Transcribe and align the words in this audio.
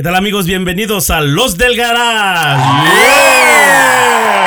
¿Qué 0.00 0.04
tal 0.04 0.16
amigos? 0.16 0.46
Bienvenidos 0.46 1.10
a 1.10 1.20
Los 1.20 1.58
del 1.58 1.76
Garage. 1.76 2.62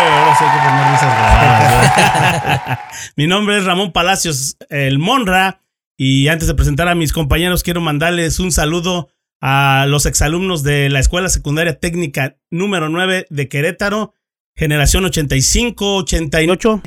Ahora 0.10 0.36
sí 0.36 0.44
hay 0.46 0.50
que 0.52 0.58
poner 0.68 0.92
risas 0.92 1.14
grabadas, 1.16 2.80
Mi 3.16 3.28
nombre 3.28 3.60
es 3.60 3.66
Ramón 3.66 3.92
Palacios, 3.92 4.58
el 4.72 4.98
Monra. 4.98 5.62
Y 5.96 6.28
antes 6.30 6.48
de 6.48 6.56
presentar 6.56 6.88
a 6.88 6.96
mis 6.96 7.14
compañeros, 7.14 7.62
quiero 7.62 7.82
mandarles 7.82 8.40
un 8.40 8.52
saludo 8.52 9.10
a 9.42 9.86
los 9.88 10.08
exalumnos 10.08 10.64
de 10.64 10.90
la 10.90 11.00
Escuela 11.00 11.30
Secundaria 11.30 11.78
Técnica 11.80 12.36
número 12.50 12.90
9 12.90 13.28
de 13.30 13.48
Querétaro, 13.48 14.16
generación 14.56 15.04
85-88. 15.04 16.82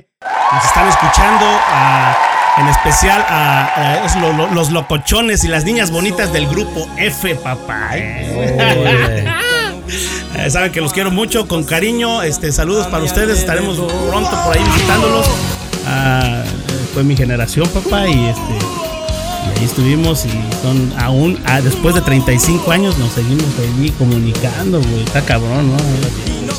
Nos 0.52 0.64
están 0.64 0.88
escuchando, 0.88 1.46
a- 1.46 2.16
en 2.58 2.68
especial 2.68 3.24
a, 3.28 4.06
los 4.54 4.70
locochones 4.70 5.44
y 5.44 5.48
las 5.48 5.64
niñas 5.64 5.90
bonitas 5.90 6.32
del 6.32 6.46
grupo 6.46 6.88
F, 6.96 7.34
papá. 7.36 7.90
¿eh? 7.94 9.26
Eh, 10.38 10.50
saben 10.50 10.72
que 10.72 10.80
los 10.80 10.92
quiero 10.92 11.10
mucho, 11.10 11.46
con 11.46 11.64
cariño. 11.64 12.22
Este, 12.22 12.52
saludos 12.52 12.86
para 12.88 13.04
ustedes. 13.04 13.38
Estaremos 13.38 13.76
pronto 14.08 14.30
por 14.44 14.56
ahí 14.56 14.64
visitándolos. 14.64 15.26
Ah, 15.86 16.42
fue 16.92 17.04
mi 17.04 17.16
generación, 17.16 17.68
papá, 17.68 18.08
y 18.08 18.26
este. 18.26 18.95
Ahí 19.54 19.64
estuvimos 19.64 20.24
y 20.26 20.30
son 20.62 20.92
aún, 20.98 21.38
ah, 21.46 21.60
después 21.60 21.94
de 21.94 22.00
35 22.02 22.70
años, 22.70 22.98
nos 22.98 23.12
seguimos 23.12 23.46
ahí 23.58 23.90
comunicando, 23.98 24.80
güey. 24.80 25.02
Está 25.04 25.22
cabrón, 25.24 25.70
¿no? 25.70 25.76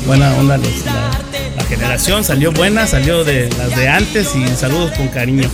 Buena 0.06 0.34
onda 0.38 0.56
los- 0.58 0.84
la, 0.84 1.10
la 1.56 1.64
generación, 1.64 2.24
salió 2.24 2.52
buena, 2.52 2.86
salió 2.86 3.24
de 3.24 3.48
las 3.50 3.74
de 3.76 3.88
antes 3.88 4.34
y 4.34 4.46
saludos 4.56 4.92
con 4.92 5.08
cariño. 5.08 5.48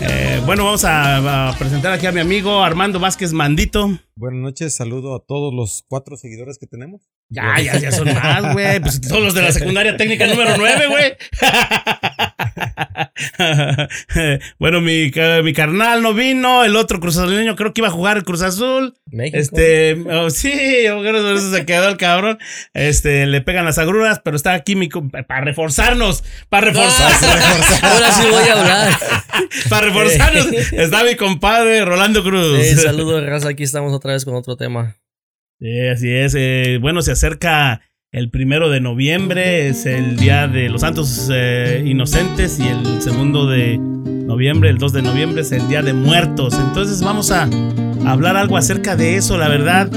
Eh, 0.00 0.40
bueno, 0.46 0.64
vamos 0.64 0.84
a, 0.84 1.48
a 1.50 1.58
presentar 1.58 1.92
aquí 1.92 2.06
a 2.06 2.12
mi 2.12 2.20
amigo 2.20 2.62
Armando 2.62 3.00
Vázquez 3.00 3.32
Mandito. 3.32 3.98
Buenas 4.14 4.40
noches, 4.40 4.74
saludo 4.76 5.16
a 5.16 5.20
todos 5.26 5.52
los 5.52 5.84
cuatro 5.88 6.16
seguidores 6.16 6.58
que 6.58 6.66
tenemos. 6.66 7.02
Ya, 7.30 7.60
ya, 7.60 7.78
ya 7.78 7.92
son 7.92 8.12
más, 8.14 8.54
güey. 8.54 8.80
Pues 8.80 9.02
todos 9.02 9.22
los 9.22 9.34
de 9.34 9.42
la 9.42 9.52
secundaria 9.52 9.96
técnica 9.98 10.26
número 10.26 10.56
9, 10.56 10.86
güey. 10.86 11.12
bueno, 14.58 14.80
mi, 14.80 15.10
mi 15.44 15.52
carnal 15.52 16.02
no 16.02 16.14
vino, 16.14 16.64
el 16.64 16.74
otro 16.76 17.00
cruzazuleño 17.00 17.54
creo 17.54 17.74
que 17.74 17.82
iba 17.82 17.88
a 17.88 17.92
jugar 17.92 18.16
el 18.16 18.24
Cruz 18.24 18.40
Azul. 18.40 18.94
México. 19.10 19.36
Este, 19.38 20.02
oh, 20.10 20.30
sí, 20.30 20.50
yo 20.84 21.00
creo 21.02 21.34
que 21.34 21.40
se 21.40 21.66
quedó 21.66 21.88
el 21.88 21.98
cabrón. 21.98 22.38
Este, 22.72 23.26
le 23.26 23.42
pegan 23.42 23.66
las 23.66 23.76
agruras, 23.78 24.20
pero 24.24 24.36
está 24.36 24.54
aquí 24.54 24.74
mi 24.74 24.88
com- 24.88 25.10
para 25.10 25.42
reforzarnos, 25.42 26.24
para 26.48 26.68
reforzar, 26.68 27.12
Ahora 27.82 28.12
sí 28.12 28.26
voy 28.30 28.48
a 28.48 28.52
hablar. 28.58 28.98
para 29.68 29.86
reforzarnos. 29.86 30.46
Está 30.72 31.04
mi 31.04 31.14
compadre 31.16 31.84
Rolando 31.84 32.22
Cruz. 32.22 32.58
Eh, 32.58 32.76
saludos, 32.76 33.24
raza. 33.26 33.50
Aquí 33.50 33.64
estamos 33.64 33.92
otra 33.92 34.12
vez 34.12 34.24
con 34.24 34.34
otro 34.34 34.56
tema. 34.56 34.96
Sí, 35.60 35.80
así 35.88 36.10
es. 36.10 36.34
eh, 36.36 36.78
bueno, 36.80 37.02
se 37.02 37.12
acerca 37.12 37.80
el 38.10 38.30
primero 38.30 38.70
de 38.70 38.80
noviembre, 38.80 39.68
es 39.68 39.84
el 39.84 40.16
día 40.16 40.48
de 40.48 40.68
los 40.70 40.80
santos 40.80 41.28
eh, 41.32 41.82
inocentes 41.84 42.58
y 42.58 42.66
el 42.66 43.02
segundo 43.02 43.46
de 43.46 43.76
noviembre, 43.78 44.70
el 44.70 44.78
2 44.78 44.92
de 44.94 45.02
noviembre, 45.02 45.42
es 45.42 45.52
el 45.52 45.68
día 45.68 45.82
de 45.82 45.92
muertos. 45.92 46.54
Entonces 46.54 47.02
vamos 47.02 47.30
a 47.30 47.48
hablar 48.06 48.36
algo 48.36 48.56
acerca 48.56 48.96
de 48.96 49.16
eso. 49.16 49.36
La 49.36 49.48
verdad, 49.48 49.90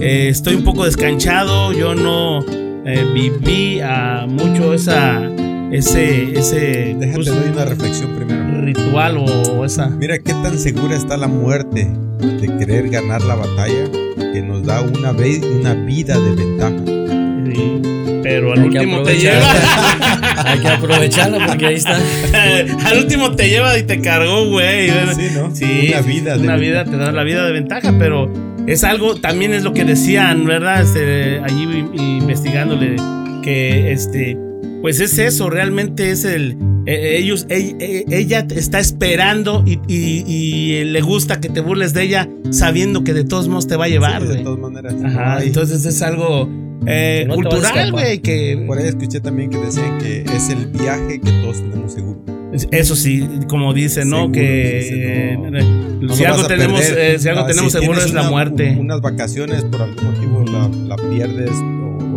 eh, 0.00 0.28
estoy 0.28 0.54
un 0.54 0.64
poco 0.64 0.84
descanchado. 0.84 1.72
Yo 1.72 1.94
no 1.94 2.40
eh, 2.86 3.04
viví 3.12 3.80
ah, 3.82 4.24
mucho 4.28 4.72
esa, 4.72 5.22
ese, 5.70 6.38
ese 6.38 6.96
Déjate, 6.98 7.14
pues, 7.16 7.26
doy 7.26 7.50
una 7.52 7.64
reflexión 7.64 8.14
primero. 8.16 8.62
ritual 8.62 9.18
o 9.18 9.64
esa. 9.64 9.90
Mira 9.90 10.18
qué 10.18 10.32
tan 10.32 10.58
segura 10.58 10.96
está 10.96 11.16
la 11.16 11.28
muerte 11.28 11.86
de 12.18 12.56
querer 12.58 12.88
ganar 12.88 13.20
la 13.22 13.34
batalla 13.34 14.07
que 14.32 14.42
nos 14.42 14.64
da 14.64 14.80
una, 14.82 15.12
ve- 15.12 15.40
una 15.60 15.74
vida 15.74 16.18
de 16.18 16.34
ventaja. 16.34 16.76
Sí, 17.52 17.80
pero 18.22 18.52
al 18.52 18.62
Hay 18.62 18.68
que 18.70 18.78
último 18.78 19.02
te 19.02 19.10
aprovechar. 19.12 19.34
lleva. 19.34 20.42
Hay 20.50 20.58
que 20.60 20.68
aprovecharla 20.68 21.46
porque 21.46 21.66
ahí 21.66 21.74
está. 21.74 21.96
Al 22.86 22.98
último 22.98 23.32
te 23.34 23.48
lleva 23.48 23.76
y 23.78 23.82
te 23.82 24.00
cargó, 24.00 24.46
güey. 24.50 24.88
Sí, 25.14 25.28
¿no? 25.34 25.54
Sí, 25.54 25.88
Una 25.92 26.00
vida 26.02 26.36
de 26.36 26.42
Una 26.44 26.56
vida 26.56 26.84
te 26.84 26.96
da 26.96 27.10
la 27.12 27.24
vida 27.24 27.44
de 27.44 27.52
ventaja, 27.52 27.94
pero 27.98 28.32
es 28.66 28.84
algo, 28.84 29.16
también 29.16 29.52
es 29.54 29.62
lo 29.64 29.72
que 29.72 29.84
decían, 29.84 30.44
¿verdad? 30.46 30.82
Este, 30.82 31.40
allí 31.42 31.84
investigándole 31.96 32.96
que, 33.42 33.92
este, 33.92 34.36
pues 34.82 35.00
es 35.00 35.18
eso, 35.18 35.50
realmente 35.50 36.10
es 36.10 36.24
el. 36.24 36.56
Eh, 36.88 37.18
Ellos, 37.18 37.46
e- 37.50 37.74
e- 37.78 38.04
ella 38.10 38.46
está 38.54 38.80
esperando 38.80 39.62
y, 39.66 39.78
y- 39.88 40.24
y 40.26 40.84
le 40.84 41.00
gusta 41.02 41.40
que 41.40 41.48
te 41.48 41.60
burles 41.60 41.92
de 41.92 42.02
ella 42.04 42.28
sabiendo 42.50 43.04
que 43.04 43.12
de 43.14 43.24
todos 43.24 43.48
modos 43.48 43.66
te 43.68 43.76
va 43.76 43.84
a 43.84 43.88
llevar, 43.88 44.22
Sí, 44.22 44.28
de 44.28 44.36
todas 44.38 44.58
maneras. 44.58 44.94
Ajá, 45.04 45.42
entonces 45.44 45.84
es 45.84 46.00
algo 46.02 46.48
eh, 46.86 47.24
no 47.28 47.34
cultural, 47.34 47.92
güey, 47.92 48.20
que 48.20 48.62
Por 48.66 48.78
ahí 48.78 48.88
escuché 48.88 49.20
también 49.20 49.50
que 49.50 49.58
decían 49.58 49.98
que 49.98 50.22
es 50.22 50.48
el 50.48 50.66
viaje 50.68 51.20
que 51.20 51.30
todos 51.42 51.58
tenemos 51.58 51.92
seguro. 51.92 52.20
Eso 52.70 52.96
sí, 52.96 53.28
como 53.48 53.74
dice, 53.74 54.06
¿no? 54.06 54.16
Seguro, 54.16 54.32
que 54.32 54.78
dice, 54.80 55.32
eh, 55.34 55.36
No 56.00 56.14
si 56.14 56.24
algo 56.24 56.36
vas 56.38 56.44
a 56.46 56.48
tenemos, 56.48 56.80
eh, 56.80 57.16
si 57.18 57.28
algo 57.28 57.42
Ah, 57.42 57.46
tenemos 57.46 57.72
seguro 57.72 57.92
tienes 57.92 58.06
es 58.06 58.14
la 58.14 58.20
una- 58.22 58.30
muerte. 58.30 58.76
Unas 58.80 59.00
vacaciones 59.02 59.64
por 59.64 59.82
algún 59.82 60.04
motivo 60.04 60.44
la, 60.50 60.68
la 60.68 60.96
pierdes 60.96 61.50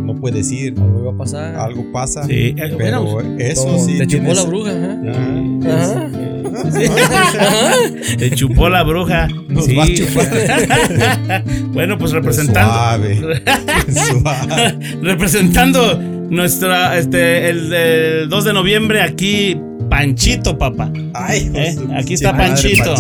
no 0.02 0.16
puedes 0.16 0.52
ir, 0.52 0.74
Algo 0.78 1.00
iba 1.02 1.12
a 1.12 1.18
pasar. 1.18 1.56
algo 1.56 1.92
pasa. 1.92 2.24
Sí, 2.26 2.56
eh, 2.58 2.76
Pero 2.78 3.04
bueno, 3.04 3.36
eso 3.40 3.64
Como 3.66 3.86
sí. 3.86 3.98
Te 3.98 4.08
chupó 4.08 4.24
tienes- 4.24 4.38
la 4.38 4.44
bruja, 4.44 4.72
¿eh? 4.72 5.62
Ah, 5.66 6.08
Ajá. 6.08 6.10
te 8.18 8.32
chupó 8.32 8.70
la 8.70 8.84
bruja. 8.84 9.28
Nos 9.48 9.66
Sí. 9.66 9.76
va 9.76 9.84
a 9.84 9.88
chupar. 9.94 11.44
bueno, 11.74 11.98
pues 11.98 12.12
representando, 12.12 12.74
Suave. 12.74 13.22
Suave. 13.90 14.80
representando 15.02 15.98
nuestra, 16.30 16.98
este, 16.98 17.50
el, 17.50 17.74
el 17.74 18.30
2 18.30 18.44
de 18.46 18.54
noviembre 18.54 19.02
aquí, 19.02 19.58
Panchito, 19.90 20.58
papá. 20.58 20.92
Ay, 21.14 21.52
Eh, 21.54 21.76
aquí 21.98 22.14
está 22.14 22.36
Panchito. 22.36 22.96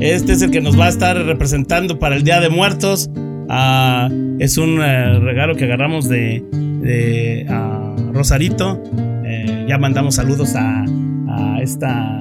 Este 0.00 0.32
es 0.32 0.40
el 0.42 0.50
que 0.50 0.60
nos 0.62 0.78
va 0.78 0.86
a 0.86 0.88
estar 0.88 1.16
representando 1.16 1.98
para 1.98 2.16
el 2.16 2.22
Día 2.24 2.40
de 2.40 2.48
Muertos. 2.48 3.10
Ah, 3.52 4.08
es 4.38 4.56
un 4.58 4.80
eh, 4.80 5.18
regalo 5.18 5.56
que 5.56 5.64
agarramos 5.64 6.08
de, 6.08 6.42
de 6.52 7.46
ah, 7.48 7.96
Rosarito. 8.12 8.80
Eh, 9.26 9.66
ya 9.68 9.76
mandamos 9.76 10.14
saludos 10.14 10.54
a, 10.54 10.84
a 11.28 11.58
esta. 11.60 12.16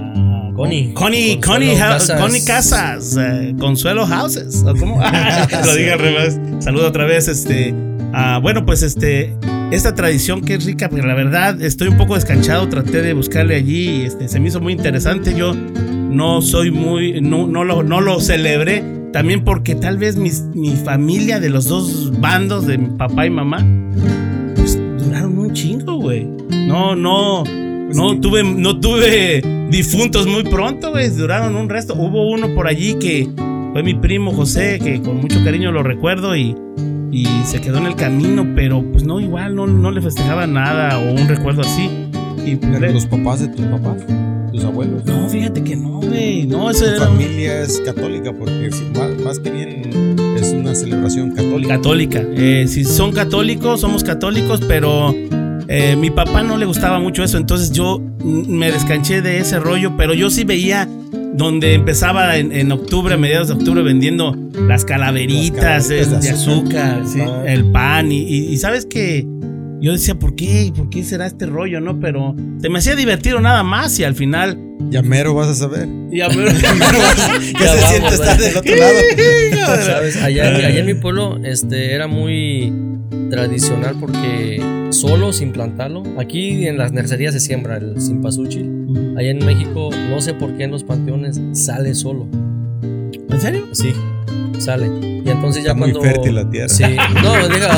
Connie. 0.55 0.91
Connie, 0.93 1.39
Connie, 1.39 1.75
Casas. 1.77 2.19
Connie 2.19 2.43
Casas. 2.43 3.15
eh, 3.17 3.55
Consuelo 3.59 4.07
Houses. 4.07 4.63
Lo 4.63 4.73
dije 4.73 5.93
al 5.93 5.99
revés. 5.99 6.39
Saludo 6.59 6.87
otra 6.87 7.05
vez. 7.05 7.27
Este. 7.27 7.73
ah, 8.13 8.39
bueno, 8.41 8.65
pues 8.65 8.81
este. 8.81 9.35
Esta 9.71 9.93
tradición 9.93 10.41
que 10.41 10.55
es 10.55 10.65
rica, 10.65 10.89
pero 10.89 11.05
la 11.05 11.13
verdad 11.13 11.61
estoy 11.61 11.89
un 11.89 11.97
poco 11.97 12.15
descanchado. 12.15 12.67
Traté 12.69 13.03
de 13.03 13.13
buscarle 13.13 13.53
allí. 13.55 14.01
Este, 14.05 14.27
se 14.27 14.39
me 14.39 14.47
hizo 14.47 14.59
muy 14.59 14.73
interesante. 14.73 15.35
Yo 15.35 15.53
no 15.53 16.41
soy 16.41 16.71
muy, 16.71 17.21
no, 17.21 17.45
no, 17.45 17.63
lo, 17.63 17.83
no 17.83 18.01
lo 18.01 18.19
celebré. 18.19 18.83
También 19.11 19.43
porque 19.43 19.75
tal 19.75 19.97
vez 19.97 20.15
mis- 20.17 20.43
mi 20.53 20.75
familia 20.75 21.39
de 21.39 21.49
los 21.49 21.65
dos 21.67 22.11
bandos, 22.19 22.67
de 22.67 22.77
mi 22.77 22.89
papá 22.97 23.25
y 23.25 23.29
mamá, 23.31 23.65
pues 24.55 24.79
duraron 25.03 25.37
un 25.37 25.53
chingo, 25.53 25.95
güey. 25.95 26.27
No, 26.67 26.95
no, 26.95 27.43
no 27.43 28.09
sí. 28.11 28.19
tuve, 28.21 28.43
no 28.43 28.79
tuve 28.79 29.41
difuntos 29.71 30.27
muy 30.27 30.43
pronto, 30.43 30.91
güey. 30.91 31.09
Duraron 31.09 31.55
un 31.55 31.69
resto. 31.69 31.95
Hubo 31.95 32.29
uno 32.31 32.53
por 32.53 32.67
allí 32.67 32.95
que 32.95 33.27
fue 33.73 33.81
mi 33.83 33.95
primo 33.95 34.31
José, 34.31 34.79
que 34.83 35.01
con 35.01 35.17
mucho 35.17 35.43
cariño 35.43 35.71
lo 35.71 35.81
recuerdo 35.81 36.35
y, 36.35 36.55
y 37.11 37.25
se 37.45 37.59
quedó 37.61 37.79
en 37.79 37.87
el 37.87 37.95
camino, 37.95 38.45
pero 38.55 38.83
pues 38.91 39.03
no, 39.03 39.19
igual 39.19 39.55
no, 39.55 39.65
no 39.65 39.89
le 39.89 40.01
festejaba 40.01 40.45
nada 40.45 40.99
o 40.99 41.11
un 41.19 41.27
recuerdo 41.27 41.61
así. 41.61 41.89
Y 42.45 42.55
pues, 42.57 42.79
los 42.93 43.05
papás 43.07 43.39
de 43.41 43.47
tus 43.49 43.65
papás, 43.65 44.03
tus 44.51 44.63
abuelos. 44.63 45.05
no, 45.05 45.29
fíjate 45.29 45.63
que 45.63 45.75
no, 45.75 45.99
güey. 46.01 46.45
No, 46.45 46.71
Tu 46.71 46.83
era 46.85 47.05
familia 47.05 47.61
es 47.61 47.79
católica 47.81 48.31
porque 48.33 48.69
más, 48.97 49.09
más 49.23 49.39
que 49.39 49.51
bien 49.51 50.15
es 50.37 50.51
una 50.53 50.73
celebración 50.75 51.31
católica. 51.31 51.75
católica. 51.75 52.23
Eh, 52.35 52.65
si 52.67 52.83
son 52.85 53.11
católicos, 53.11 53.81
somos 53.81 54.03
católicos, 54.03 54.61
pero 54.67 55.13
eh, 55.67 55.95
mi 55.97 56.09
papá 56.09 56.43
no 56.43 56.57
le 56.57 56.65
gustaba 56.65 56.99
mucho 56.99 57.23
eso, 57.23 57.37
entonces 57.37 57.71
yo 57.71 58.01
me 58.23 58.71
descanché 58.71 59.21
de 59.21 59.39
ese 59.39 59.59
rollo, 59.59 59.95
pero 59.97 60.13
yo 60.13 60.29
sí 60.29 60.43
veía 60.43 60.87
donde 61.33 61.73
empezaba 61.73 62.37
en, 62.37 62.51
en 62.51 62.71
octubre, 62.71 63.13
a 63.13 63.17
mediados 63.17 63.47
de 63.47 63.53
octubre, 63.53 63.81
vendiendo 63.81 64.35
las 64.67 64.83
calaveritas, 64.83 65.87
Las 65.87 65.87
calaveritas 65.87 65.87
de 65.87 66.05
de 66.05 66.29
azúcar, 66.31 67.01
azúcar, 67.01 67.07
sí, 67.07 67.19
el 67.19 67.25
pan. 67.27 67.47
el 67.47 67.65
pan, 67.71 68.11
y, 68.11 68.17
y- 68.23 68.45
y 68.53 68.57
sabes 68.57 68.85
que 68.85 69.25
yo 69.81 69.91
decía, 69.93 70.15
¿por 70.17 70.35
qué? 70.35 70.71
¿Por 70.75 70.89
qué 70.89 71.03
será 71.03 71.25
este 71.25 71.45
rollo, 71.45 71.79
no? 71.81 71.99
Pero 71.99 72.35
se 72.61 72.69
me 72.69 72.79
hacía 72.79 72.95
divertido 72.95 73.39
nada 73.39 73.63
más 73.63 73.97
y 73.99 74.03
al 74.03 74.15
final... 74.15 74.57
Ya 74.89 75.01
mero 75.01 75.33
vas 75.35 75.49
a 75.49 75.55
saber. 75.55 75.87
Ya 76.11 76.27
me- 76.29 76.35
¿Qué 76.45 77.53
Ya 77.53 77.73
se 77.73 77.81
vamos, 77.81 77.89
siente 77.89 78.07
estar 78.15 78.37
del 78.39 78.57
otro 78.57 78.75
lado? 78.75 79.75
¿Sabes? 79.85 80.15
Allá, 80.17 80.47
allá 80.55 80.79
en 80.79 80.85
mi 80.85 80.93
pueblo 80.95 81.39
este, 81.43 81.93
era 81.93 82.07
muy 82.07 82.73
tradicional 83.29 83.95
porque 83.99 84.87
solo, 84.91 85.31
sin 85.33 85.51
plantarlo, 85.51 86.03
aquí 86.17 86.67
en 86.67 86.77
las 86.77 86.91
nercerías 86.91 87.33
se 87.33 87.39
siembra 87.39 87.77
el 87.77 88.01
simpasuchil. 88.01 89.13
Allá 89.17 89.29
en 89.31 89.45
México, 89.45 89.89
no 90.09 90.19
sé 90.21 90.33
por 90.33 90.55
qué 90.57 90.63
en 90.63 90.71
los 90.71 90.83
panteones 90.83 91.39
sale 91.53 91.93
solo. 91.93 92.27
¿En 93.39 93.41
serio? 93.41 93.67
Sí, 93.71 93.93
sale. 94.57 94.87
Y 95.25 95.29
entonces 95.29 95.63
ya 95.63 95.69
Está 95.71 95.73
muy 95.75 95.93
cuando. 95.93 96.01
fértil 96.11 96.35
la 96.35 96.49
tierra. 96.49 96.67
Sí. 96.67 96.83
No, 97.23 97.47
deja, 97.47 97.69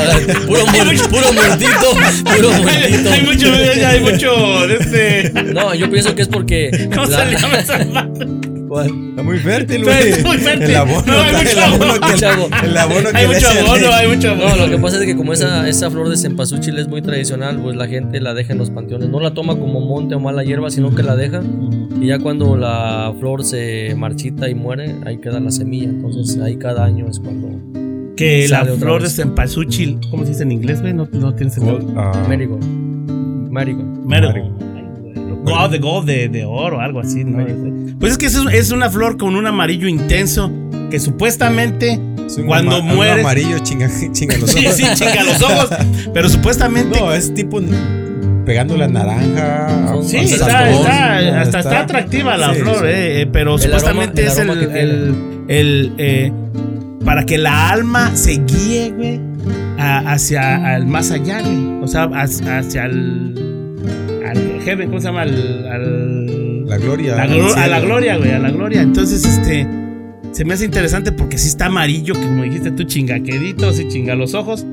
puro, 0.44 0.66
muer- 0.66 1.08
puro 1.08 1.32
muertito. 1.32 2.34
Puro 2.36 2.52
muertito. 2.62 3.10
hay 3.12 3.22
mucho, 3.22 3.46
hay 3.86 4.00
mucho 4.00 4.66
de 4.66 4.76
este. 4.80 5.32
No, 5.54 5.72
yo 5.72 5.88
pienso 5.88 6.16
que 6.16 6.22
es 6.22 6.28
porque. 6.28 6.88
¿Cómo 6.94 7.06
la- 7.06 7.62
se 7.62 7.78
llama? 7.78 8.08
¿Cuál? 8.72 8.86
Está 9.10 9.22
muy 9.22 9.38
fértil, 9.38 9.84
güey. 9.84 10.08
está 10.08 10.28
muy 10.28 10.38
fértil. 10.38 10.70
El 10.70 10.76
abono, 10.76 11.02
No, 11.06 11.12
hay 11.20 11.32
mucho 11.34 11.50
el 11.52 11.58
abono 11.58 11.92
que, 12.00 12.24
abono. 12.24 12.56
el 12.64 12.78
abono 12.78 13.10
que 13.10 13.16
Hay 13.18 13.26
mucho 13.26 13.48
abono, 13.48 13.92
hay 13.92 14.08
mucho 14.08 14.30
abono. 14.30 14.48
No, 14.48 14.66
lo 14.66 14.70
que 14.70 14.78
pasa 14.78 14.98
es 14.98 15.04
que 15.04 15.14
como 15.14 15.34
esa, 15.34 15.68
esa 15.68 15.90
flor 15.90 16.08
de 16.08 16.16
cempasúchil 16.16 16.78
es 16.78 16.88
muy 16.88 17.02
tradicional, 17.02 17.60
pues 17.60 17.76
la 17.76 17.86
gente 17.86 18.18
la 18.22 18.32
deja 18.32 18.54
en 18.54 18.58
los 18.58 18.70
panteones. 18.70 19.10
No 19.10 19.20
la 19.20 19.34
toma 19.34 19.56
como 19.58 19.80
monte 19.82 20.14
o 20.14 20.20
mala 20.20 20.42
hierba, 20.42 20.70
sino 20.70 20.94
que 20.94 21.02
la 21.02 21.16
deja. 21.16 21.42
Y 22.00 22.06
ya 22.06 22.18
cuando 22.18 22.56
la 22.56 23.12
flor 23.20 23.44
se 23.44 23.94
marchita 23.94 24.48
y 24.48 24.54
muere, 24.54 24.94
ahí 25.04 25.18
queda 25.18 25.38
la 25.38 25.50
semilla. 25.50 25.90
Entonces 25.90 26.40
ahí 26.40 26.56
cada 26.56 26.82
año 26.86 27.08
es 27.10 27.20
cuando 27.20 27.50
Que 28.16 28.48
la 28.48 28.64
flor 28.64 29.02
de 29.02 29.10
cempasúchil, 29.10 29.98
¿cómo 30.10 30.22
se 30.22 30.30
dice 30.30 30.44
en 30.44 30.52
inglés, 30.52 30.80
güey? 30.80 30.94
No, 30.94 31.06
no 31.12 31.34
tiene 31.34 31.52
sentido. 31.52 31.78
Ah, 31.94 32.24
Marigold. 32.26 32.64
Marigold. 33.50 34.06
Marigold. 34.06 34.71
Gold 35.58 35.72
de 35.72 35.78
gold 35.78 36.06
de, 36.06 36.28
de 36.28 36.44
oro, 36.44 36.80
algo 36.80 37.00
así, 37.00 37.24
¿no? 37.24 37.44
Pues 37.98 38.12
es 38.12 38.18
que 38.18 38.26
es, 38.26 38.36
es 38.52 38.70
una 38.72 38.90
flor 38.90 39.16
con 39.16 39.36
un 39.36 39.46
amarillo 39.46 39.86
intenso 39.88 40.50
que 40.90 40.98
supuestamente 41.00 42.00
cuando 42.46 42.82
mueres- 42.82 43.20
amarillo 43.20 43.58
chinga, 43.60 43.88
chinga 44.12 44.38
los 44.38 44.50
sí, 44.50 44.64
ojos. 44.66 44.76
sí, 44.76 44.84
chinga 44.94 45.22
los 45.24 45.42
ojos, 45.42 45.70
pero 46.14 46.28
supuestamente 46.28 46.98
No, 47.00 47.12
es 47.12 47.32
tipo 47.34 47.60
pegándole 48.44 48.84
a 48.84 48.88
naranja. 48.88 49.68
Sí, 50.02 50.16
a 50.16 50.20
está, 50.22 50.70
está, 50.70 51.40
hasta 51.42 51.58
está 51.60 51.80
atractiva 51.80 52.36
la 52.36 52.52
Sí, 52.54 52.60
flor, 52.60 52.76
sí. 52.78 52.84
eh, 52.86 53.20
eh, 53.22 53.26
pero 53.32 53.54
El 53.54 53.60
supuestamente 53.62 54.26
aroma- 54.28 54.52
el 54.54 54.60
es 54.62 54.68
el, 54.68 54.76
el, 54.76 55.14
el, 55.48 55.92
eh, 55.98 56.32
para 57.04 57.24
que 57.24 57.38
la 57.38 57.70
alma 57.70 58.10
se 58.16 58.32
guíe, 58.44 58.90
güey, 58.96 59.20
a- 59.78 60.12
hacia 60.12 60.76
el 60.76 60.86
más 60.86 61.10
allá, 61.10 61.40
güey. 61.40 61.82
O 61.82 61.86
sea, 61.86 62.04
hacia, 62.14 62.58
hacia 62.58 62.84
el, 62.86 63.51
heaven, 64.64 64.88
¿cómo 64.88 65.00
se 65.00 65.06
llama? 65.08 65.22
Al, 65.22 65.66
al- 65.68 66.66
La 66.68 66.78
gloria. 66.78 67.16
la 67.16 67.22
al 67.22 67.30
glo- 67.30 67.54
a 67.56 67.66
la 67.66 67.80
gloria, 67.80 68.16
güey, 68.16 68.30
a 68.32 68.38
la 68.38 68.50
gloria. 68.50 68.82
Entonces, 68.82 69.24
este, 69.24 69.66
se 70.32 70.44
me 70.44 70.54
hace 70.54 70.64
interesante 70.64 71.12
porque 71.12 71.38
sí 71.38 71.48
está 71.48 71.66
amarillo, 71.66 72.14
que 72.14 72.20
como 72.22 72.42
dijiste 72.44 72.70
tú, 72.70 72.84
chingaquedito, 72.84 73.72
sí 73.72 73.86
chinga 73.88 74.14
los 74.14 74.34
ojos. 74.34 74.64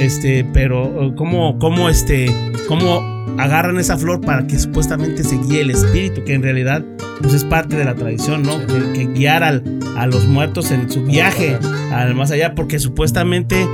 Este, 0.00 0.44
pero 0.52 1.04
eh, 1.04 1.12
cómo, 1.16 1.58
cómo, 1.60 1.88
este, 1.88 2.26
cómo 2.66 3.00
agarran 3.38 3.78
esa 3.78 3.96
flor 3.96 4.20
para 4.20 4.46
que 4.46 4.58
supuestamente 4.58 5.22
se 5.24 5.36
guíe 5.38 5.60
el 5.60 5.70
espíritu, 5.70 6.24
que 6.24 6.34
en 6.34 6.42
realidad, 6.42 6.84
pues 7.22 7.34
es 7.34 7.44
parte 7.44 7.76
de 7.76 7.84
la 7.84 7.94
tradición, 7.94 8.42
¿no? 8.42 8.58
Que, 8.66 8.92
que 8.92 9.06
guiar 9.12 9.42
al- 9.44 9.62
a 9.96 10.06
los 10.08 10.26
muertos 10.26 10.72
en 10.72 10.90
su 10.90 11.04
viaje 11.04 11.56
al 11.92 12.14
más 12.16 12.32
allá, 12.32 12.54
porque 12.56 12.80
supuestamente 12.80 13.64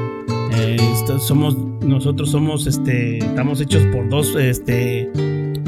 eh, 0.55 0.77
somos, 1.21 1.57
nosotros 1.83 2.31
somos, 2.31 2.67
este, 2.67 3.19
estamos 3.19 3.61
hechos 3.63 3.83
por 3.87 4.09
dos, 4.11 4.37
este, 4.39 5.09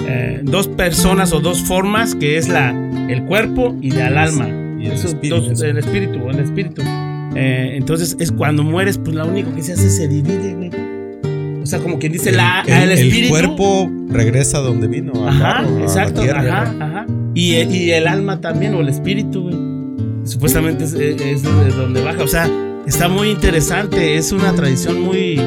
eh, 0.06 0.40
dos 0.42 0.68
personas 0.68 1.32
o 1.32 1.40
dos 1.40 1.60
formas, 1.62 2.14
que 2.14 2.36
es 2.38 2.48
la, 2.48 2.70
el 3.08 3.24
cuerpo 3.24 3.76
y 3.80 3.90
el 3.94 4.16
alma. 4.18 4.48
Y 4.80 4.86
el 4.86 4.92
Esos 4.92 5.12
espíritu. 5.14 5.40
dos- 5.48 5.62
el 5.62 5.78
espíritu, 5.78 6.28
el 6.28 6.38
espíritu. 6.40 6.82
Eh, 7.34 7.74
entonces 7.76 8.16
es 8.18 8.30
cuando 8.32 8.62
mueres, 8.62 8.98
pues 8.98 9.14
lo 9.16 9.26
único 9.26 9.54
que 9.54 9.62
se 9.62 9.72
hace 9.72 9.86
es 9.86 9.96
se 9.96 10.08
divide, 10.08 10.54
güey. 10.54 10.70
O 11.62 11.66
sea, 11.66 11.78
como 11.78 11.98
quien 11.98 12.12
dice, 12.12 12.32
la, 12.32 12.62
el, 12.66 12.90
el, 12.90 13.28
cuerpo 13.28 13.90
regresa 14.08 14.58
a 14.58 14.60
donde 14.62 14.88
vino. 14.88 15.12
a 15.26 15.30
Ajá, 15.30 15.58
a 15.60 15.62
la 15.62 15.80
exacto, 15.82 16.22
tierra. 16.22 16.40
ajá, 16.62 16.76
ajá. 16.80 17.06
Y, 17.34 17.54
y 17.54 17.90
el 17.92 18.08
alma 18.08 18.40
también, 18.40 18.74
o 18.74 18.80
el 18.80 18.88
espíritu, 18.88 19.42
güey. 19.44 19.56
Supuestamente 20.24 20.84
es, 20.84 20.92
es 20.94 21.42
de 21.42 21.70
donde 21.76 22.02
baja. 22.02 22.22
O 22.22 22.28
sea, 22.28 22.50
está 22.86 23.08
muy 23.08 23.30
interesante. 23.30 24.16
Es 24.16 24.32
una 24.32 24.52
tradición 24.52 25.00
muy, 25.00 25.40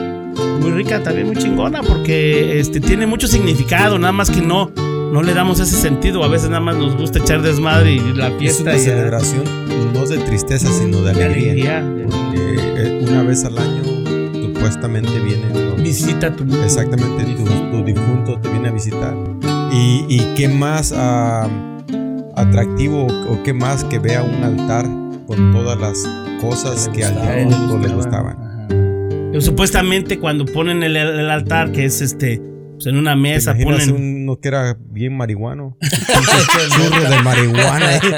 muy 0.59 0.71
rica, 0.71 1.01
también 1.03 1.27
muy 1.27 1.35
chingona, 1.37 1.81
porque 1.83 2.59
este, 2.59 2.79
tiene 2.79 3.05
mucho 3.07 3.27
significado, 3.27 3.97
nada 3.99 4.11
más 4.13 4.29
que 4.29 4.41
no, 4.41 4.71
no 4.75 5.21
le 5.23 5.33
damos 5.33 5.59
ese 5.59 5.75
sentido. 5.75 6.23
A 6.23 6.27
veces 6.27 6.49
nada 6.49 6.61
más 6.61 6.75
nos 6.77 6.95
gusta 6.97 7.19
echar 7.19 7.41
desmadre 7.41 7.93
y 7.95 7.99
la 8.13 8.27
Es 8.27 8.33
fiesta 8.39 8.63
una 8.63 8.75
y 8.75 8.79
celebración 8.79 9.43
no 9.93 10.05
de 10.05 10.17
tristeza, 10.19 10.67
sino 10.71 11.01
de 11.01 11.13
de 11.13 11.23
alegría. 11.25 11.77
alegría. 11.79 12.15
Eh, 12.77 13.05
una 13.09 13.23
vez 13.23 13.43
al 13.45 13.57
año, 13.57 13.83
supuestamente 14.43 15.11
vienen 15.19 15.53
los- 15.53 15.81
Visita 15.81 16.35
tu 16.35 16.43
Exactamente, 16.63 17.23
tu, 17.35 17.43
tu 17.45 17.83
difunto 17.85 18.39
te 18.39 18.49
viene 18.49 18.69
a 18.69 18.71
visitar. 18.71 19.15
¿Y, 19.71 20.05
y 20.09 20.19
qué 20.35 20.47
más 20.49 20.93
ah, 20.95 21.47
atractivo 22.35 23.05
o 23.07 23.43
qué 23.43 23.53
más 23.53 23.83
que 23.83 23.99
vea 23.99 24.23
un 24.23 24.43
altar 24.43 24.85
con 25.27 25.53
todas 25.53 25.79
las 25.79 26.03
cosas 26.41 26.89
que 26.93 27.03
al 27.05 27.47
difunto 27.47 27.77
le 27.77 27.87
gustaban? 27.93 28.44
Supuestamente 29.41 30.19
cuando 30.19 30.45
ponen 30.45 30.83
el, 30.83 30.95
el 30.95 31.29
altar, 31.29 31.71
que 31.71 31.85
es 31.85 32.01
este, 32.01 32.41
pues 32.73 32.87
en 32.87 32.97
una 32.97 33.11
¿Te 33.11 33.17
mesa 33.17 33.51
imaginas 33.51 33.87
ponen 33.89 34.21
uno 34.23 34.39
que 34.39 34.47
era 34.47 34.77
bien 34.79 35.15
marihuano? 35.15 35.77
Churro 36.75 37.09
de 37.09 37.21
marihuana. 37.21 37.87
ahí. 37.89 37.99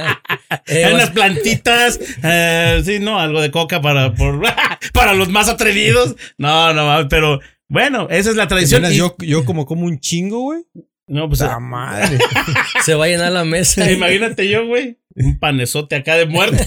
Eh, 0.66 0.84
Hay 0.86 0.94
unas 0.94 1.12
plantitas, 1.12 2.00
eh, 2.24 2.82
sí, 2.84 3.00
no, 3.00 3.20
algo 3.20 3.42
de 3.42 3.52
coca 3.52 3.82
para, 3.82 4.14
por- 4.14 4.42
para 4.94 5.14
los 5.14 5.30
más 5.30 5.48
atrevidos. 5.50 6.16
No, 6.38 6.74
no, 6.74 7.08
pero 7.10 7.40
bueno, 7.70 8.08
esa 8.10 8.30
es 8.30 8.36
la 8.36 8.44
¿Te 8.44 8.50
tradición. 8.50 8.84
y- 8.92 8.96
yo, 8.96 9.16
yo 9.20 9.44
como 9.46 9.66
como 9.66 9.86
un 9.86 10.00
chingo, 10.00 10.40
güey. 10.42 10.64
no, 11.08 11.28
pues, 11.30 11.40
¡La 11.42 11.60
madre! 11.60 12.18
se 12.84 12.96
va 12.96 13.06
a 13.06 13.08
llenar 13.08 13.32
la 13.34 13.44
mesa. 13.46 13.90
imagínate 13.92 14.50
yo, 14.50 14.66
güey, 14.68 14.98
un 15.16 15.38
panezote 15.40 15.96
acá 15.96 16.16
de 16.16 16.26
muerto. 16.26 16.64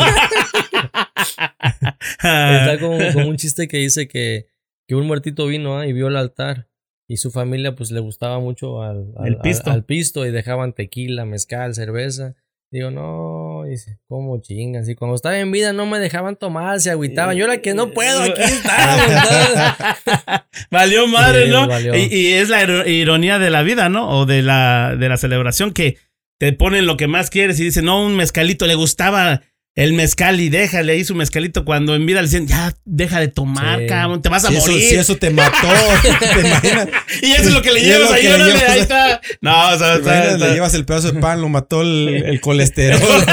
Está 2.22 2.78
como, 2.80 2.98
como 3.12 3.28
un 3.28 3.36
chiste 3.36 3.68
que 3.68 3.78
dice 3.78 4.08
que, 4.08 4.46
que 4.88 4.94
un 4.94 5.06
muertito 5.06 5.46
vino 5.46 5.78
ah, 5.78 5.86
y 5.86 5.92
vio 5.92 6.08
el 6.08 6.16
altar 6.16 6.68
y 7.08 7.16
su 7.16 7.30
familia 7.30 7.74
pues 7.74 7.90
le 7.90 8.00
gustaba 8.00 8.38
mucho 8.38 8.82
al, 8.82 9.12
al, 9.18 9.38
pisto. 9.40 9.70
al- 9.70 9.76
al 9.76 9.84
pisto 9.84 10.26
y 10.26 10.30
dejaban 10.30 10.72
tequila, 10.72 11.24
mezcal, 11.24 11.74
cerveza. 11.74 12.34
Digo, 12.72 12.92
no, 12.92 13.64
dice, 13.68 13.98
¿cómo 14.06 14.40
chingan? 14.40 14.86
Si 14.86 14.94
cuando 14.94 15.16
estaba 15.16 15.36
en 15.40 15.50
vida 15.50 15.72
no 15.72 15.86
me 15.86 15.98
dejaban 15.98 16.36
tomar, 16.36 16.78
se 16.80 16.92
agüitaban. 16.92 17.36
Yo 17.36 17.48
la 17.48 17.60
que 17.60 17.74
no 17.74 17.90
puedo, 17.90 18.22
aquí 18.22 18.42
está. 18.42 20.46
Valió 20.70 21.08
madre, 21.08 21.46
Sí, 21.46 21.50
¿no? 21.50 21.66
valió. 21.66 21.96
Y, 21.96 22.02
y 22.14 22.32
es 22.34 22.48
la 22.48 22.62
iro- 22.62 22.86
ironía 22.88 23.40
de 23.40 23.50
la 23.50 23.62
vida, 23.62 23.88
¿no? 23.88 24.08
O 24.10 24.24
de 24.24 24.42
la, 24.42 24.94
de 24.96 25.08
la 25.08 25.16
celebración 25.16 25.72
que 25.72 25.96
te 26.38 26.52
ponen 26.52 26.86
lo 26.86 26.96
que 26.96 27.08
más 27.08 27.28
quieres 27.28 27.58
y 27.58 27.64
dicen, 27.64 27.86
no, 27.86 28.06
un 28.06 28.14
mezcalito, 28.16 28.68
le 28.68 28.76
gustaba 28.76 29.42
el 29.76 29.92
mezcal 29.92 30.40
y 30.40 30.48
déjale 30.48 30.92
ahí 30.92 31.04
su 31.04 31.14
mezcalito 31.14 31.64
cuando 31.64 31.94
en 31.94 32.04
vida 32.04 32.20
le 32.20 32.26
decían, 32.28 32.46
ya, 32.46 32.74
deja 32.84 33.20
de 33.20 33.28
tomar, 33.28 33.78
Sí. 33.78 33.86
cabrón, 33.86 34.20
te 34.20 34.28
vas 34.28 34.44
a 34.44 34.48
Si 34.48 34.56
eso, 34.56 34.70
morir. 34.72 34.88
si 34.88 34.94
eso 34.96 35.16
te 35.16 35.30
mató, 35.30 35.68
¿te 36.02 36.40
imaginas? 36.48 36.88
Y 37.22 37.32
eso 37.32 37.44
es 37.48 37.52
lo 37.54 37.62
que 37.62 37.70
le 37.72 37.80
llevas 37.82 38.10
ahí, 38.10 38.26
órale, 38.26 38.44
llevas. 38.52 38.68
ahí 38.68 38.80
está. 38.80 39.20
No, 39.40 39.68
o 39.70 39.78
sea, 39.78 39.92
¿Te 39.94 39.98
está- 40.00 40.10
imaginas? 40.16 40.32
está- 40.34 40.46
Le 40.48 40.54
llevas 40.54 40.74
el 40.74 40.84
pedazo 40.84 41.12
de 41.12 41.20
pan, 41.20 41.40
lo 41.40 41.48
mató 41.48 41.82
el, 41.82 42.22
el 42.26 42.40
colesterol. 42.42 43.00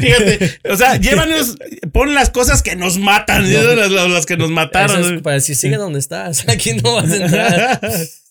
Fíjate, 0.00 0.60
o 0.70 0.76
sea, 0.76 0.96
llévanos, 0.96 1.56
pon 1.92 2.14
las 2.14 2.30
cosas 2.30 2.62
que 2.62 2.76
nos 2.76 2.98
matan, 2.98 3.50
las, 3.52 4.26
que 4.26 4.36
nos 4.36 4.46
Eso 4.46 4.54
mataron. 4.54 5.16
es 5.16 5.22
para 5.22 5.34
decir, 5.34 5.56
sigue 5.56 5.76
donde 5.76 5.98
estás, 5.98 6.46
aquí 6.48 6.74
no 6.74 6.94
vas 6.96 7.10
a 7.10 7.16
entrar. 7.16 7.80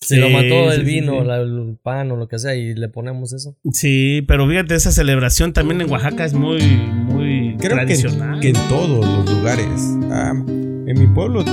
Si 0.08 0.16
lo 0.16 0.28
Sí, 0.28 0.34
mató 0.34 0.72
el 0.72 0.80
sí, 0.82 0.86
sí, 0.88 0.96
vino, 0.96 1.20
sí. 1.22 1.28
la- 1.28 1.38
el 1.42 1.78
pan 1.84 2.12
o 2.12 2.16
lo 2.16 2.28
que 2.28 2.40
sea 2.40 2.56
y 2.56 2.74
le 2.76 2.88
ponemos 2.88 3.34
eso. 3.34 3.56
Sí, 3.72 4.24
pero 4.28 4.48
fíjate, 4.48 4.76
esa 4.76 4.92
celebración 4.92 5.54
también 5.54 5.82
en 5.82 5.90
Oaxaca 5.92 6.24
es 6.26 6.34
muy, 6.34 6.62
muy 6.62 7.56
Creo 7.60 7.78
que, 7.78 7.86
tradicional. 7.86 8.40
que 8.40 8.50
en 8.50 8.56
todos 8.70 9.06
los 9.06 9.30
lugares. 9.36 9.68
Ah, 10.12 10.32
en 10.34 10.96
mi 11.00 11.08
pueblo, 11.08 11.44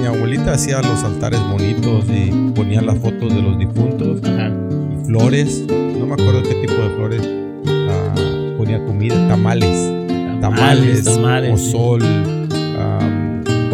mi 0.00 0.06
abuelita 0.06 0.52
hacía 0.52 0.82
los 0.82 1.02
altares 1.04 1.40
bonitos 1.50 2.04
y 2.10 2.50
ponía 2.52 2.82
las 2.82 2.98
fotos 2.98 3.34
de 3.34 3.40
los 3.40 3.58
difuntos 3.58 4.20
Ajá. 4.24 4.52
y 4.92 5.06
flores. 5.06 5.64
No 5.68 6.04
me 6.06 6.12
acuerdo 6.12 6.42
qué 6.42 6.54
tipo 6.56 6.74
de 6.74 6.90
flores. 6.96 7.22
Ah, 7.66 8.14
ponía 8.58 8.78
comida, 8.84 9.14
tamales. 9.28 9.92
Tamales, 10.40 11.04
tamales, 11.04 11.50
pozol. 11.50 12.02
ah, 12.78 13.25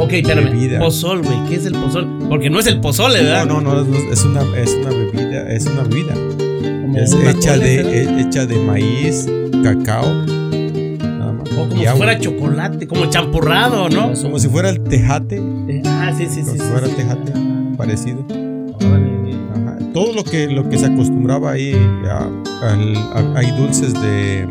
Ok, 0.02 0.12
espérame. 0.14 0.44
bebida. 0.50 0.78
Pozol, 0.78 1.22
güey. 1.22 1.36
¿Qué 1.48 1.56
es 1.56 1.66
el 1.66 1.72
pozol? 1.74 2.08
Porque 2.28 2.50
no 2.50 2.58
es 2.58 2.66
el 2.66 2.80
pozole, 2.80 3.22
¿verdad? 3.22 3.46
no, 3.46 3.60
no, 3.60 3.74
no, 3.84 3.96
es, 4.12 4.24
una, 4.24 4.42
es 4.58 4.74
una 4.74 4.90
bebida. 4.90 5.52
Es 5.52 5.66
una 5.66 5.82
bebida. 5.82 6.14
Como 6.14 6.98
Es 6.98 7.12
una 7.12 7.30
hecha 7.30 7.54
cole, 7.54 7.82
de, 7.84 8.20
hecha 8.20 8.46
de 8.46 8.58
maíz, 8.58 9.26
cacao. 9.62 10.12
Nada 10.14 11.32
más. 11.32 11.52
O 11.52 11.56
como 11.68 11.76
si 11.76 11.86
agua. 11.86 11.96
fuera 11.96 12.18
chocolate, 12.18 12.86
como 12.86 13.06
champurrado, 13.06 13.88
¿no? 13.88 14.12
Como 14.20 14.38
si 14.38 14.48
fuera 14.48 14.70
el 14.70 14.80
tejate. 14.80 15.36
Eh, 15.68 15.82
Ah, 15.86 16.12
sí, 16.16 16.26
sí, 16.28 16.40
Como 16.40 16.52
sí. 16.52 16.58
si 16.58 16.64
sí, 16.64 16.70
fuera 16.70 16.86
sí. 16.88 16.94
tejate. 16.96 17.32
Parecido. 17.76 18.24
Ajá. 18.30 19.78
Todo 19.94 20.12
lo 20.14 20.24
que, 20.24 20.48
lo 20.48 20.68
que 20.68 20.78
se 20.78 20.86
acostumbraba 20.86 21.52
ahí, 21.52 21.74
a- 22.08 22.28
a- 22.66 23.38
hay 23.38 23.50
dulces 23.52 23.92
de, 23.94 24.46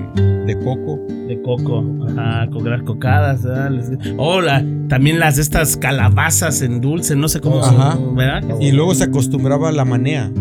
de 0.46 0.58
coco. 0.60 1.00
De 1.28 1.42
coco, 1.42 1.84
ajá, 2.10 2.48
con 2.52 2.70
las 2.70 2.82
cocadas, 2.84 3.44
¿verdad? 3.44 3.72
Les- 3.72 4.14
Oh, 4.18 4.42
la- 4.42 4.64
también 4.90 5.20
las 5.20 5.36
de 5.38 5.42
estas 5.44 5.78
calabazas 5.78 6.62
en 6.62 6.82
dulce, 6.82 7.16
no 7.16 7.28
sé 7.30 7.40
cómo 7.40 7.60
Ajá. 7.64 7.94
son, 7.94 8.16
¿verdad? 8.16 8.44
Y 8.60 8.72
luego 8.72 8.94
se 8.96 9.06
acostumbraba 9.06 9.70
a 9.70 9.72
la 9.72 9.86
manea. 9.86 10.32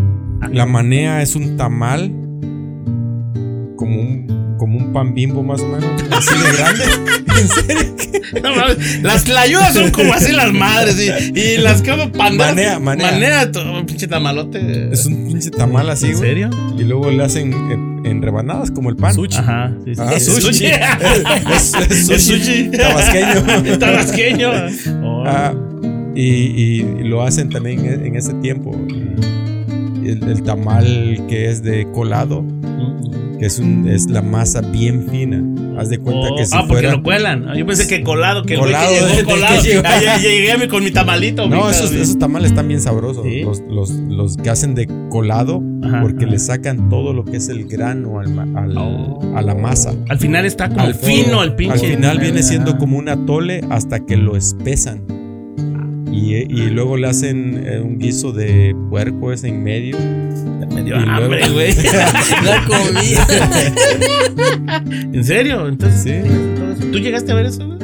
La 0.53 0.67
manea 0.67 1.23
es 1.23 1.37
un 1.37 1.57
tamal 1.57 2.11
como 3.77 3.97
un, 4.01 4.55
como 4.59 4.79
un 4.79 4.93
pan 4.93 5.15
bimbo 5.15 5.43
más 5.43 5.61
o 5.61 5.67
menos, 5.69 5.91
así 6.11 6.35
de 6.37 6.57
grande. 6.57 6.85
¿En 7.41 7.49
serio? 7.49 7.95
No 8.43 8.51
las 9.09 9.25
tlayudas 9.25 9.75
son 9.75 9.91
como 9.91 10.13
así 10.13 10.33
las 10.33 10.53
madres 10.53 10.99
y, 11.35 11.39
y 11.39 11.57
las 11.59 11.83
como 11.83 12.11
pandas. 12.13 12.49
Manea, 12.55 12.79
manea. 12.79 13.11
Manea, 13.13 13.51
todo, 13.53 13.79
un 13.81 13.87
pinche 13.87 14.07
tamalote. 14.09 14.93
Es 14.93 15.07
un 15.07 15.27
pinche 15.29 15.51
tamal 15.51 15.89
así, 15.91 16.07
¿En 16.07 16.13
güey. 16.17 16.29
serio? 16.29 16.51
Y 16.79 16.83
luego 16.85 17.11
le 17.11 17.23
hacen 17.25 17.53
en, 17.53 17.90
en 18.11 18.23
rebanadas 18.23 18.71
como 18.71 18.91
el 18.91 18.97
pan. 18.97 19.15
Ajá, 19.37 19.73
sí, 19.85 19.95
sí. 19.95 20.01
Ah, 20.05 20.13
Es 20.15 20.25
sushi. 20.27 20.67
es, 20.67 21.75
es 21.91 22.11
Es 22.11 22.23
sushi. 22.25 22.39
sushi. 22.39 22.71
Tabasqueño. 22.71 23.79
Tabasqueño. 23.79 24.51
Oh. 25.05 25.25
Ah, 25.27 25.55
y, 26.15 26.23
y- 26.23 26.81
y 27.01 27.05
lo 27.05 27.23
hacen 27.23 27.51
también 27.51 27.85
en 27.87 28.07
en 28.07 28.17
ese 28.17 28.35
tiempo. 28.35 28.77
Y 30.03 30.09
el, 30.09 30.23
el 30.29 30.43
tamal 30.43 31.23
que 31.29 31.49
es 31.51 31.63
de 31.63 31.87
colado, 31.93 32.45
que 33.41 33.47
es, 33.47 33.59
un, 33.59 33.89
es 33.89 34.09
la 34.11 34.21
masa 34.23 34.61
bien 34.61 35.09
fina. 35.09 35.43
Haz 35.81 35.89
de 35.89 35.99
cuenta 35.99 36.29
Oh, 36.31 36.37
que 36.37 36.45
si 36.45 36.53
ah, 36.55 36.61
porque 36.69 36.83
fuera. 36.83 36.93
lo 36.97 37.03
cuelan. 37.03 37.49
Ah, 37.49 37.57
Yo 37.57 37.65
pensé 37.67 37.89
que 37.89 38.03
colado, 38.05 38.43
que 38.45 38.55
el 38.55 38.61
Colado, 38.61 38.93
llegué 40.23 40.69
con 40.69 40.85
mi 40.85 40.91
tamalito. 40.91 41.49
No, 41.49 41.65
mi- 41.65 41.71
esos, 41.71 42.19
tamales 42.19 42.51
están 42.51 42.69
bien 42.69 42.81
sabrosos. 42.81 43.25
¿Sí? 43.25 43.43
Los, 43.43 43.61
los, 43.69 43.91
los 43.91 44.37
que 44.37 44.51
hacen 44.51 44.75
de 44.75 44.89
colado, 45.09 45.63
Ajá, 45.83 46.01
porque 46.03 46.25
ajá. 46.25 46.33
le 46.33 46.39
sacan 46.39 46.89
todo 46.91 47.13
lo 47.13 47.25
que 47.25 47.39
es 47.39 47.49
el 47.49 47.67
grano 47.67 48.21
al 48.21 48.33
ma- 48.35 48.61
al- 48.61 48.77
Oh. 48.77 49.21
a 49.37 49.43
la 49.43 49.55
masa. 49.55 49.95
Al 50.09 50.19
final 50.19 50.45
está 50.45 50.69
como 50.69 50.81
Al 50.83 50.95
fino 50.95 51.43
el 51.43 51.55
pinche. 51.55 51.73
Al 51.73 51.81
final 51.81 52.19
viene 52.19 52.43
siendo 52.43 52.73
Ah. 52.73 52.79
como 52.79 52.99
un 52.99 53.09
atole 53.09 53.63
hasta 53.71 54.01
que 54.05 54.17
lo 54.17 54.37
espesan. 54.37 55.03
Y, 56.13 56.35
y 56.35 56.71
luego 56.71 56.97
le 56.97 57.07
hacen 57.09 57.63
eh, 57.65 57.81
un 57.81 57.99
guiso 57.99 58.33
de 58.33 58.75
puerco 58.91 59.33
ese 59.33 59.49
en 59.49 59.63
medio. 59.63 59.97
Me 60.75 60.83
dio 60.83 60.97
y 60.97 61.05
luego- 61.05 61.11
hambre, 61.11 61.49
güey. 61.51 61.73
La 62.45 62.65
comida. 62.67 63.27
¿En 65.13 65.25
serio? 65.25 65.69
Entonces, 65.69 66.25
Sí. 66.81 66.89
¿tú 66.93 66.99
llegaste 66.99 67.33
a 67.33 67.35
ver 67.35 67.47
eso? 67.47 67.67
güey? 67.67 67.79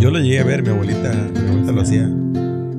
Yo 0.00 0.10
lo 0.10 0.18
llegué 0.18 0.40
a 0.40 0.44
ver, 0.44 0.62
mi 0.62 0.68
abuelita, 0.70 1.12
mi 1.34 1.48
abuelita 1.48 1.72
lo 1.72 1.80
hacía. 1.82 2.08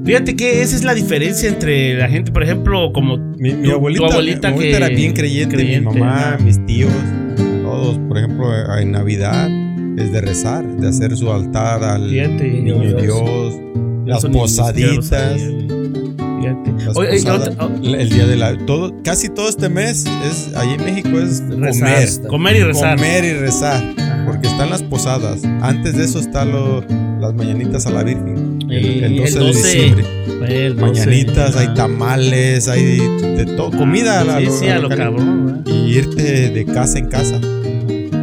Fíjate 0.05 0.35
que 0.35 0.61
esa 0.61 0.75
es 0.75 0.83
la 0.83 0.93
diferencia 0.93 1.49
entre 1.49 1.95
la 1.95 2.07
gente, 2.07 2.31
por 2.31 2.41
ejemplo, 2.43 2.91
como 2.93 3.17
Mi, 3.17 3.53
mi 3.53 3.63
Tu- 3.63 3.69
tu 3.69 3.75
abuelita, 3.75 4.05
abuelita 4.05 4.47
mi 4.49 4.53
abuelita 4.53 4.77
que- 4.79 4.85
era 4.85 4.95
bien 4.95 5.13
creyente, 5.13 5.55
creyente, 5.55 5.89
mi 5.89 5.99
mamá, 5.99 6.37
mis 6.43 6.63
tíos, 6.65 6.91
todos. 7.63 7.97
Por 8.07 8.17
ejemplo, 8.17 8.47
en 8.79 8.91
Navidad 8.91 9.49
es 9.99 10.11
de 10.11 10.21
rezar, 10.21 10.65
de 10.77 10.87
hacer 10.87 11.15
su 11.17 11.31
altar 11.31 11.83
al 11.83 12.09
Fíjate, 12.09 12.47
niño 12.47 12.79
Dios. 12.79 13.01
Dios, 13.01 13.53
las 14.07 14.19
Eso 14.23 14.31
posaditas. 14.31 15.33
Fíjate. 15.33 16.85
las 16.85 16.95
Oye, 16.97 17.17
y 17.17 17.21
posadas, 17.23 17.49
otra- 17.49 17.65
oh, 17.65 17.71
el 17.95 18.09
día 18.09 18.25
de 18.27 18.35
la 18.35 18.57
todo 18.65 18.93
casi 19.03 19.29
todo 19.29 19.49
este 19.49 19.69
mes 19.69 20.05
es 20.29 20.55
allí 20.55 20.75
en 20.75 20.85
México 20.85 21.09
es 21.19 21.41
rezar, 21.49 22.27
comer 22.27 22.27
comer 22.29 22.55
y 22.55 22.63
rezar. 22.63 22.95
comer 22.95 23.25
y 23.25 23.33
rezar 23.33 23.83
Ajá. 23.97 24.23
porque 24.25 24.47
están 24.47 24.69
las 24.69 24.83
posadas 24.83 25.43
antes 25.61 25.95
de 25.97 26.03
eso 26.05 26.19
están 26.19 26.51
las 27.19 27.33
mañanitas 27.33 27.85
a 27.87 27.91
la 27.91 28.03
Virgen 28.03 28.59
el, 28.69 28.85
Y 28.85 29.03
el 29.03 29.17
12, 29.17 29.37
el 29.39 29.45
12, 29.47 29.61
de 29.67 29.73
diciembre 29.73 30.05
El 30.67 30.75
12, 30.77 30.81
mañanitas 31.05 31.55
hay 31.55 31.73
tamales 31.73 32.67
hay 32.67 32.97
de 32.97 33.45
todo 33.57 33.71
comida 33.71 34.21
a 34.21 34.23
la- 34.23 34.39
Sí, 34.39 34.45
lo- 34.45 34.51
sí, 34.51 34.67
a 34.67 34.75
lo 34.75 34.81
local. 34.83 34.97
cabrón, 34.97 35.45
¿verdad? 35.65 35.73
y 35.73 35.97
irte 35.97 36.49
de 36.51 36.65
casa 36.65 36.99
en 36.99 37.07
casa. 37.07 37.39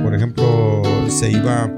Por 0.02 0.14
ejemplo, 0.14 0.82
se 1.08 1.30
iba 1.32 1.70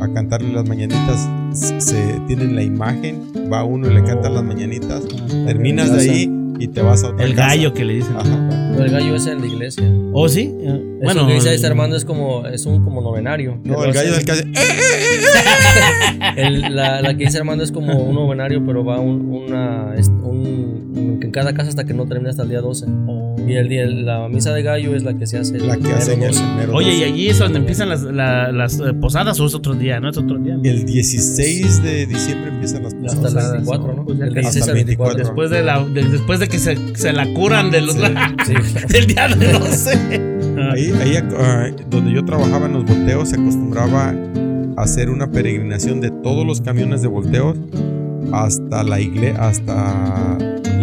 a 0.00 0.12
cantarle 0.12 0.52
las 0.52 0.68
mañanitas, 0.68 1.28
se 1.52 2.20
tienen 2.26 2.54
la 2.54 2.62
imagen, 2.62 3.20
va 3.52 3.64
uno 3.64 3.90
y 3.90 3.94
le 3.94 4.04
canta 4.04 4.28
las 4.30 4.42
mañanitas, 4.44 5.02
terminas 5.46 5.92
de 5.92 6.00
ahí 6.00 6.30
y 6.60 6.68
te 6.68 6.82
vas 6.82 7.04
a 7.04 7.08
otra 7.10 7.24
El 7.24 7.34
casa. 7.36 7.48
gallo 7.48 7.72
que 7.74 7.84
le 7.84 7.94
dicen. 7.94 8.16
Ajá. 8.16 8.48
Pero 8.72 8.84
el 8.84 8.90
gallo 8.90 9.14
es 9.14 9.26
en 9.26 9.40
la 9.40 9.46
iglesia. 9.46 9.84
¿Oh, 10.12 10.28
sí? 10.28 10.52
Bueno, 10.56 10.80
Bueno, 11.02 11.20
Eso 11.20 11.26
que 11.28 11.34
dice 11.34 11.48
ahí 11.50 11.54
está 11.54 11.68
Armando 11.68 11.96
es 11.96 12.04
como, 12.04 12.46
es 12.46 12.66
un 12.66 12.82
como 12.84 13.00
novenario. 13.00 13.60
No, 13.64 13.84
el 13.84 13.92
gallo 13.92 14.12
es 14.12 14.18
el 14.18 14.24
que 14.24 14.32
hace. 14.32 14.44
el- 16.36 16.74
la, 16.74 17.00
la 17.00 17.16
que 17.16 17.24
dice 17.24 17.38
Armando 17.38 17.62
es 17.64 17.72
como 17.72 17.96
un 17.96 18.14
novenario, 18.14 18.64
pero 18.64 18.84
va 18.84 18.98
un, 19.00 19.30
una, 19.32 19.94
un, 20.24 20.87
un- 21.18 21.22
en 21.24 21.30
cada 21.30 21.52
casa 21.54 21.68
hasta 21.68 21.84
que 21.84 21.94
no 21.94 22.06
termina 22.06 22.30
hasta 22.30 22.42
el 22.44 22.48
día 22.48 22.60
12. 22.60 22.86
Y 23.46 23.54
el 23.54 23.68
día, 23.68 23.86
la 23.86 24.28
misa 24.28 24.52
de 24.52 24.62
gallo 24.62 24.94
es 24.94 25.04
la 25.04 25.14
que 25.14 25.26
se 25.26 25.38
hace 25.38 25.56
el 25.56 25.66
La 25.66 25.76
que 25.76 25.90
hacen 25.92 26.22
el 26.22 26.28
12. 26.32 26.42
mero 26.56 26.74
Oye, 26.74 26.90
y 26.90 26.98
12. 27.00 27.04
allí 27.06 27.28
es 27.28 27.38
donde 27.38 27.58
empiezan 27.60 27.88
las, 27.88 28.02
la- 28.02 28.52
las 28.52 28.78
eh, 28.78 28.92
posadas 29.00 29.40
o 29.40 29.46
es 29.46 29.54
otro 29.54 29.74
día, 29.74 30.00
¿no? 30.00 30.10
Es 30.10 30.18
otro 30.18 30.36
día. 30.38 30.58
El 30.62 30.84
16 30.84 31.82
de 31.82 32.06
diciembre 32.06 32.50
empiezan 32.50 32.82
las 32.82 32.92
Hasta 32.94 33.16
el 33.16 33.22
posadas. 33.22 33.52
24, 33.52 33.94
¿no? 33.94 34.04
Pues 34.04 34.20
El 34.20 34.28
casi. 34.34 34.40
16 34.40 34.62
Hasta 34.62 34.72
al 34.72 34.78
el 34.78 34.84
24. 34.84 35.16
24. 35.16 35.24
Después 35.24 35.50
de, 35.50 35.62
la, 35.64 35.84
de- 35.84 36.08
después 36.10 36.40
de 36.40 36.48
que 36.48 36.58
se, 36.58 36.76
se 36.96 37.12
la 37.12 37.32
curan 37.32 37.70
de 37.70 37.80
los, 37.80 37.94
Sí, 37.94 38.00
Sí, 38.46 38.54
del 38.92 39.06
día 39.06 39.28
de 39.28 39.52
12. 39.58 39.90
Ahí, 40.72 40.92
ahí 41.00 41.16
ah, 41.38 41.70
donde 41.88 42.12
yo 42.12 42.24
trabajaba 42.24 42.66
en 42.66 42.72
los 42.74 42.84
volteos 42.84 43.30
se 43.30 43.36
acostumbraba 43.36 44.14
a 44.76 44.82
hacer 44.82 45.08
una 45.08 45.30
peregrinación 45.30 46.00
de 46.00 46.10
todos 46.10 46.44
los 46.46 46.60
camiones 46.60 47.00
de 47.02 47.08
volteos 47.08 47.56
hasta 48.32 48.82
la, 48.82 49.00
igle 49.00 49.30
hasta 49.30 50.36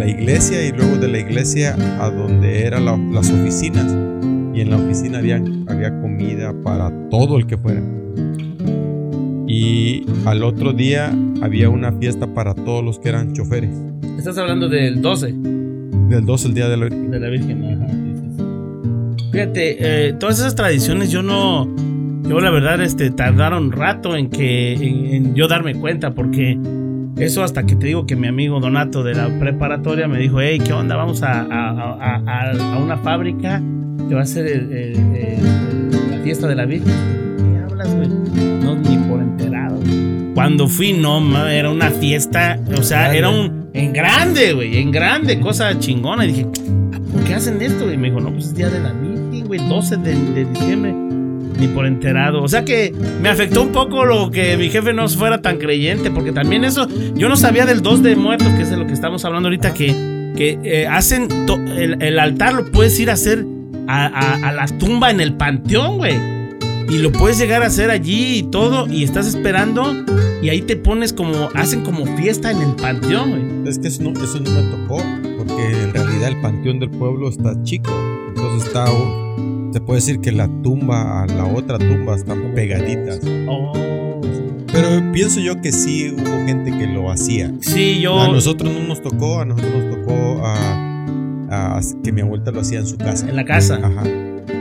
la 0.05 0.11
iglesia 0.11 0.65
y 0.67 0.71
luego 0.71 0.97
de 0.97 1.07
la 1.07 1.19
iglesia 1.19 1.75
a 1.99 2.09
donde 2.09 2.63
eran 2.65 2.85
la- 2.85 2.97
las 2.97 3.31
oficinas. 3.31 3.85
Y 4.53 4.61
en 4.61 4.69
la 4.69 4.77
oficina 4.77 5.17
había, 5.19 5.41
había 5.67 5.99
comida 6.01 6.53
para 6.63 6.91
todo 7.09 7.37
el 7.37 7.45
que 7.47 7.57
fuera. 7.57 7.81
Y 9.47 10.05
al 10.25 10.43
otro 10.43 10.73
día 10.73 11.13
había 11.41 11.69
una 11.69 11.91
fiesta 11.93 12.27
para 12.33 12.53
todos 12.53 12.83
los 12.83 12.99
que 12.99 13.09
eran 13.09 13.33
choferes. 13.33 13.71
Estás 14.17 14.37
hablando 14.37 14.69
del 14.69 15.01
12 15.01 15.33
Del 16.09 16.25
2 16.25 16.45
el 16.45 16.53
día 16.53 16.67
de 16.69 16.77
la 16.77 16.85
Virgen. 16.85 17.11
de 17.11 17.19
la 17.19 17.29
Virgen. 17.29 17.63
Ajá. 17.63 17.87
Fíjate, 19.31 19.77
eh, 20.09 20.13
todas 20.13 20.39
esas 20.39 20.55
tradiciones 20.55 21.11
yo 21.11 21.21
no. 21.21 21.67
Yo 22.27 22.39
la 22.39 22.49
verdad, 22.49 22.81
este, 22.81 23.11
tardaron 23.11 23.71
rato 23.71 24.15
en 24.15 24.29
que. 24.29 24.73
En, 24.73 25.05
en 25.25 25.35
yo 25.35 25.47
darme 25.47 25.75
cuenta, 25.75 26.11
porque. 26.11 26.57
Eso 27.17 27.43
hasta 27.43 27.65
que 27.65 27.75
te 27.75 27.87
digo 27.87 28.05
que 28.05 28.15
mi 28.17 28.27
amigo 28.27 28.59
Donato 28.59 29.01
de 29.03 29.13
la 29.15 29.29
preparatoria 29.39 30.07
me 30.07 30.19
dijo, 30.19 30.41
hey, 30.41 30.59
¿qué 30.63 30.73
onda? 30.73 30.95
Vamos 30.97 31.23
a, 31.23 31.41
a, 31.43 31.69
a- 31.69 32.49
a- 32.51 32.77
una 32.77 32.97
fábrica 32.97 33.61
que 34.09 34.15
va 34.15 34.21
a 34.21 34.25
ser 34.25 34.45
el- 34.47 34.71
el- 34.73 35.15
el- 35.15 36.11
la 36.11 36.17
fiesta 36.23 36.47
de 36.47 36.55
la 36.55 36.65
Virgen. 36.65 36.93
¿Qué 37.37 37.63
hablas, 37.63 37.95
güey? 37.95 38.09
No, 38.09 38.75
ni 38.75 38.97
por 39.07 39.21
enterado. 39.21 39.79
Cuando 40.33 40.67
fui, 40.67 40.91
no, 40.91 41.47
era 41.47 41.69
una 41.69 41.89
fiesta, 41.89 42.59
o 42.77 42.83
sea, 42.83 43.03
Grande. 43.13 43.17
era 43.17 43.29
un... 43.29 43.65
En 43.73 43.93
grande, 43.93 44.53
güey, 44.53 44.77
en 44.77 44.91
grande, 44.91 45.39
cosa 45.39 45.77
chingona. 45.79 46.25
Y 46.25 46.27
dije, 46.29 46.47
"Ah, 46.93 46.99
¿por 47.13 47.23
qué 47.23 47.33
hacen 47.35 47.61
esto? 47.61 47.91
Y 47.91 47.97
me 47.97 48.09
dijo, 48.09 48.19
no, 48.19 48.31
pues 48.31 48.45
es 48.47 48.55
Día 48.55 48.69
de 48.69 48.79
la 48.81 48.91
Virgen, 48.91 49.47
güey, 49.47 49.59
12 49.69 49.97
de, 49.97 50.15
de 50.33 50.45
diciembre. 50.45 50.93
Ni 51.59 51.67
por 51.67 51.85
enterado. 51.85 52.43
O 52.43 52.47
sea 52.47 52.65
que 52.65 52.93
me 53.21 53.29
afectó 53.29 53.61
un 53.61 53.71
poco 53.71 54.05
lo 54.05 54.29
que 54.31 54.57
mi 54.57 54.69
jefe 54.69 54.93
no 54.93 55.07
fuera 55.07 55.41
tan 55.41 55.57
creyente, 55.57 56.11
porque 56.11 56.31
también 56.31 56.63
eso, 56.65 56.87
yo 57.15 57.29
no 57.29 57.37
sabía 57.37 57.65
del 57.65 57.81
2 57.81 58.03
de 58.03 58.15
muertos, 58.15 58.47
que 58.49 58.63
es 58.63 58.69
de 58.69 58.77
lo 58.77 58.85
que 58.85 58.93
estamos 58.93 59.23
hablando 59.25 59.47
ahorita, 59.47 59.73
que, 59.73 60.33
que 60.35 60.59
eh, 60.63 60.87
hacen, 60.87 61.27
el, 61.77 62.01
el 62.01 62.19
altar 62.19 62.53
lo 62.53 62.65
puedes 62.71 62.99
ir 62.99 63.09
a 63.09 63.13
hacer 63.13 63.45
a 63.87 64.51
la 64.51 64.65
tumba 64.79 65.11
en 65.11 65.21
el 65.21 65.33
panteón, 65.33 65.97
güey. 65.97 66.15
Y 66.89 66.99
lo 66.99 67.11
puedes 67.11 67.39
llegar 67.39 67.63
a 67.63 67.67
hacer 67.67 67.89
allí 67.89 68.37
y 68.39 68.43
todo, 68.43 68.87
y 68.87 69.03
estás 69.03 69.27
esperando, 69.27 69.91
y 70.41 70.49
ahí 70.49 70.61
te 70.61 70.75
pones 70.75 71.13
como, 71.13 71.49
hacen 71.55 71.81
como 71.81 72.05
fiesta 72.15 72.51
en 72.51 72.61
el 72.61 72.75
panteón, 72.75 73.31
güey. 73.31 73.69
Es 73.69 73.79
que 73.79 73.87
eso 73.87 74.03
no, 74.03 74.11
eso 74.11 74.39
no 74.39 74.51
me 74.51 74.61
tocó, 74.69 75.03
porque 75.37 75.83
en 75.83 75.93
realidad 75.93 76.29
el 76.29 76.41
panteón 76.41 76.79
del 76.79 76.91
pueblo 76.91 77.29
está 77.29 77.61
chico. 77.63 77.91
Entonces 78.29 78.67
está, 78.67 78.85
se 79.75 79.81
puede 79.81 79.97
decir 79.99 80.21
que 80.21 80.31
la 80.31 80.47
tumba 80.63 81.23
a 81.23 81.27
la 81.27 81.43
otra 81.43 81.77
tumba 81.77 82.15
están 82.15 82.53
pegaditas. 82.55 83.19
Oh. 83.45 84.21
Pero 84.71 85.11
pienso 85.11 85.41
yo 85.41 85.59
que 85.59 85.73
sí 85.73 86.15
hubo 86.17 86.45
gente 86.47 86.71
que 86.71 86.87
lo 86.87 87.11
hacía. 87.11 87.51
Sí, 87.59 87.99
yo. 87.99 88.17
A 88.21 88.29
nosotros 88.29 88.73
no 88.73 88.87
nos 88.87 89.01
tocó, 89.01 89.41
a 89.41 89.43
nosotros 89.45 89.73
nos 89.83 89.97
tocó 89.97 90.45
a, 90.45 91.75
a- 91.75 91.81
que 92.01 92.13
mi 92.13 92.21
abuelita 92.21 92.51
lo 92.51 92.61
hacía 92.61 92.79
en 92.79 92.87
su 92.87 92.95
casa. 92.95 93.27
En 93.27 93.35
la 93.35 93.43
casa. 93.43 93.77
Ajá. 93.83 94.03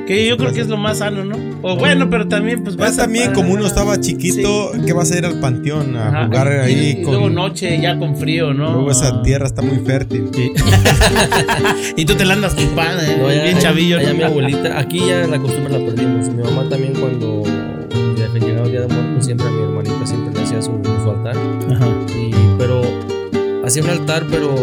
Que 0.07 0.27
yo 0.27 0.37
creo 0.37 0.53
que 0.53 0.61
es 0.61 0.69
lo 0.69 0.77
más 0.77 0.99
sano, 0.99 1.25
¿no? 1.25 1.37
O 1.63 1.77
bueno, 1.77 2.11
pero 2.11 2.29
también, 2.29 2.63
pues 2.63 2.77
vas 2.77 2.99
a- 2.99 3.03
también 3.05 3.33
como 3.33 3.53
uno 3.55 3.67
estaba 3.67 3.99
chiquito, 3.99 4.73
¿qué 4.85 4.93
vas 4.93 5.11
a 5.13 5.17
ir 5.19 5.25
al 5.25 5.41
panteón 5.41 5.97
a 5.97 6.09
Ajá. 6.09 6.27
jugar 6.27 6.49
ahí 6.49 6.97
y, 6.99 7.03
con 7.03 7.15
luego 7.15 7.31
noche 7.31 7.81
ya 7.81 7.99
con 7.99 8.15
frío, 8.17 8.53
¿no? 8.53 8.73
Luego 8.75 8.91
esa 8.91 9.09
Ah. 9.09 9.23
tierra 9.23 9.47
está 9.47 9.63
muy 9.63 9.79
fértil. 9.79 10.29
Sí. 10.35 10.53
y 11.97 12.05
tú 12.05 12.15
te 12.15 12.25
la 12.25 12.35
andas 12.35 12.55
chupando, 12.57 13.03
¿eh? 13.03 13.17
No, 13.19 13.33
ya- 13.33 13.45
bien 13.45 13.59
chavillo. 13.59 13.99
allá 13.99 14.11
¿no? 14.13 14.15
mi 14.19 14.23
abuelita, 14.25 14.79
aquí 14.79 15.01
ya 15.07 15.27
la 15.27 15.39
costumbre 15.39 15.79
la 15.79 15.85
perdimos. 15.87 16.29
Mi 16.29 16.43
mamá 16.43 16.69
también 16.69 16.93
cuando 16.95 17.43
ya 18.19 18.33
que 18.33 18.41
llegaba 18.41 18.67
el 18.67 18.73
día 18.73 18.81
de 18.83 18.89
muertos, 18.89 19.25
siempre 19.25 19.47
a 19.47 19.51
mi 19.51 19.63
hermanita 19.63 20.07
siempre 20.07 20.35
le 20.35 20.43
hacía 20.47 20.61
su, 20.63 20.73
su 21.03 21.11
altar. 21.11 21.37
Ajá. 21.71 21.87
Y, 22.15 22.31
pero 22.59 22.83
hacía 23.65 23.83
un 23.83 23.91
altar, 23.91 24.25
pero 24.31 24.55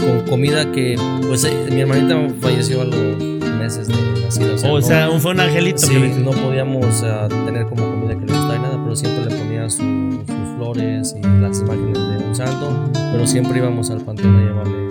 con 0.00 0.20
comida 0.28 0.70
que, 0.72 0.96
pues 1.28 1.44
eh, 1.44 1.52
mi 1.72 1.80
hermanita 1.80 2.16
falleció 2.40 2.82
a 2.82 2.84
los 2.84 3.37
meses 3.58 3.88
de 3.88 3.94
nacida. 4.22 4.54
O 4.54 4.58
sea, 4.58 4.72
o 4.72 4.82
sea, 4.82 5.10
un- 5.10 5.20
fue 5.20 5.32
un 5.32 5.40
angelito. 5.40 5.78
Sí, 5.78 5.92
que 5.94 5.98
le- 6.00 6.18
no 6.18 6.30
podíamos 6.30 7.02
ah, 7.04 7.28
tener 7.28 7.66
como 7.66 7.82
comida 7.84 8.10
que 8.18 8.26
le 8.26 8.32
gustara 8.32 8.56
y 8.56 8.58
nada, 8.60 8.80
pero 8.82 8.96
siempre 8.96 9.24
le 9.26 9.36
ponía 9.36 9.68
su- 9.70 10.22
sus 10.26 10.56
flores 10.56 11.14
y 11.16 11.22
las 11.40 11.60
imágenes 11.60 11.94
de 11.98 12.24
un 12.28 12.34
santo, 12.34 12.90
pero 13.12 13.26
siempre 13.26 13.58
íbamos 13.58 13.90
al 13.90 14.00
panteón 14.00 14.36
a 14.36 14.40
llevarle 14.44 14.88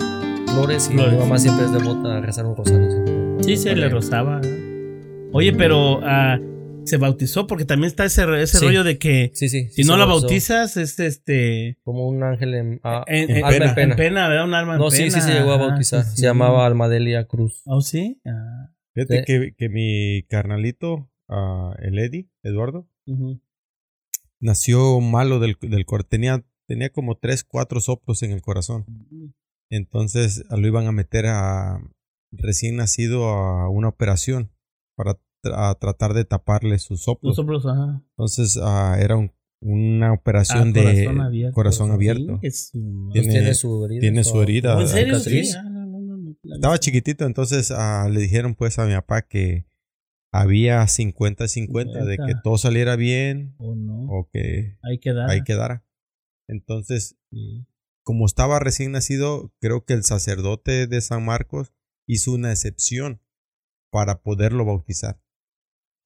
flores 0.52 0.88
y 0.90 0.94
Flores. 0.94 1.12
mi 1.14 1.18
mamá 1.20 1.38
siempre 1.38 1.64
es 1.66 1.72
devota 1.72 2.16
a 2.16 2.20
rezar 2.20 2.46
un 2.46 2.56
rosario. 2.56 2.90
siempre. 2.90 3.14
Sí, 3.44 3.56
se 3.56 3.74
le 3.74 3.82
Para- 3.82 3.94
rozaba. 3.94 4.40
Oye, 5.32 5.52
pero 5.52 6.00
ah, 6.02 6.38
se 6.88 6.96
bautizó 6.96 7.46
porque 7.46 7.64
también 7.64 7.88
está 7.88 8.04
ese, 8.04 8.22
ese 8.42 8.58
Sí. 8.58 8.64
rollo 8.64 8.82
de 8.84 8.98
que 8.98 9.30
Sí, 9.34 9.48
sí. 9.48 9.68
si 9.70 9.82
no 9.84 9.96
la 9.96 10.04
bautizó. 10.04 10.26
bautizas 10.54 10.76
es 10.76 10.98
este 10.98 11.78
Como 11.82 12.08
un 12.08 12.22
ángel 12.22 12.54
en, 12.54 12.80
ah, 12.84 13.04
en, 13.06 13.30
en 13.30 13.36
en- 13.38 13.44
alma 13.44 13.74
pena. 13.74 13.92
en 13.92 13.96
pena. 13.96 14.28
¿verdad? 14.28 14.44
Un 14.44 14.54
alma 14.54 14.72
en 14.74 14.78
No, 14.80 14.88
pena. 14.88 14.96
sí, 15.04 15.10
sí 15.10 15.20
se 15.20 15.32
llegó 15.34 15.52
a 15.52 15.56
bautizar. 15.58 16.04
Se 16.04 16.22
llamaba 16.22 16.66
Almadelia 16.66 17.26
Cruz. 17.26 17.62
¿Oh, 17.66 17.80
sí? 17.80 18.20
Ah, 18.26 18.70
Fíjate 18.94 19.18
Sí. 19.18 19.24
que, 19.26 19.54
que 19.56 19.68
mi 19.68 20.24
carnalito, 20.28 21.08
ah, 21.28 21.74
el 21.80 21.98
Eddie, 21.98 22.28
Eduardo, 22.42 22.88
nació 24.40 25.00
malo 25.00 25.38
del, 25.40 25.56
del 25.60 25.84
corazón. 25.84 26.08
Tenía, 26.10 26.44
tenía 26.66 26.90
como 26.90 27.16
tres, 27.16 27.44
cuatro 27.44 27.80
soplos 27.80 28.22
en 28.22 28.32
el 28.32 28.42
corazón. 28.42 28.86
Entonces 29.70 30.44
lo 30.50 30.66
iban 30.66 30.86
a 30.86 30.92
meter 30.92 31.26
a 31.26 31.80
recién 32.32 32.76
nacido 32.76 33.26
a 33.28 33.68
una 33.70 33.88
operación 33.88 34.50
para 34.96 35.18
tra- 35.50 35.70
a 35.70 35.74
tratar 35.74 36.14
de 36.14 36.24
taparle 36.24 36.78
sus 36.78 36.90
Los 36.98 37.02
soplos. 37.04 37.36
soplos, 37.36 37.66
ajá. 37.66 38.02
Entonces 38.10 38.58
ah, 38.62 38.96
era 39.00 39.16
un- 39.16 39.32
una 39.60 40.12
operación 40.12 40.68
Ah, 40.68 40.72
de 40.72 40.82
corazón 41.04 41.20
abierto. 41.20 41.54
corazón 41.54 41.90
abierto. 41.90 42.38
Pues 42.40 42.70
Tiene- 43.12 43.28
tiene 43.32 43.54
su 43.54 43.84
herida. 43.84 44.00
tiene 44.00 44.24
su 44.24 44.40
herida. 44.42 44.76
¿Oh, 44.76 44.80
¿En 44.80 44.88
serio? 44.88 45.18
cicatriz. 45.18 45.50
Sí. 45.52 45.56
Ah, 45.58 45.62
no, 45.64 45.86
no, 45.86 46.00
no, 46.00 46.16
no. 46.44 46.54
Estaba 46.54 46.78
chiquitito, 46.78 47.24
entonces 47.26 47.70
ah, 47.72 48.08
le 48.10 48.20
dijeron 48.20 48.54
pues 48.54 48.78
a 48.78 48.86
mi 48.86 48.92
papá 48.94 49.22
que 49.22 49.66
había 50.32 50.86
50-50 50.86 52.04
de 52.04 52.16
que 52.18 52.22
50. 52.22 52.42
todo 52.42 52.58
saliera 52.58 52.94
bien 52.96 53.54
¿O 53.58 53.74
no? 53.74 54.02
o 54.10 54.28
que 54.32 54.76
Ahí 54.82 54.98
queda. 55.00 55.26
ahí 55.28 55.42
quedara. 55.42 55.84
Entonces, 56.48 57.16
Sí. 57.30 57.66
como 58.04 58.26
estaba 58.26 58.58
recién 58.60 58.92
nacido, 58.92 59.52
creo 59.60 59.84
que 59.84 59.94
el 59.94 60.04
sacerdote 60.04 60.86
de 60.86 61.00
San 61.00 61.24
Marcos 61.24 61.72
hizo 62.06 62.32
una 62.32 62.52
excepción 62.52 63.20
para 63.90 64.22
poderlo 64.22 64.64
bautizar. 64.64 65.20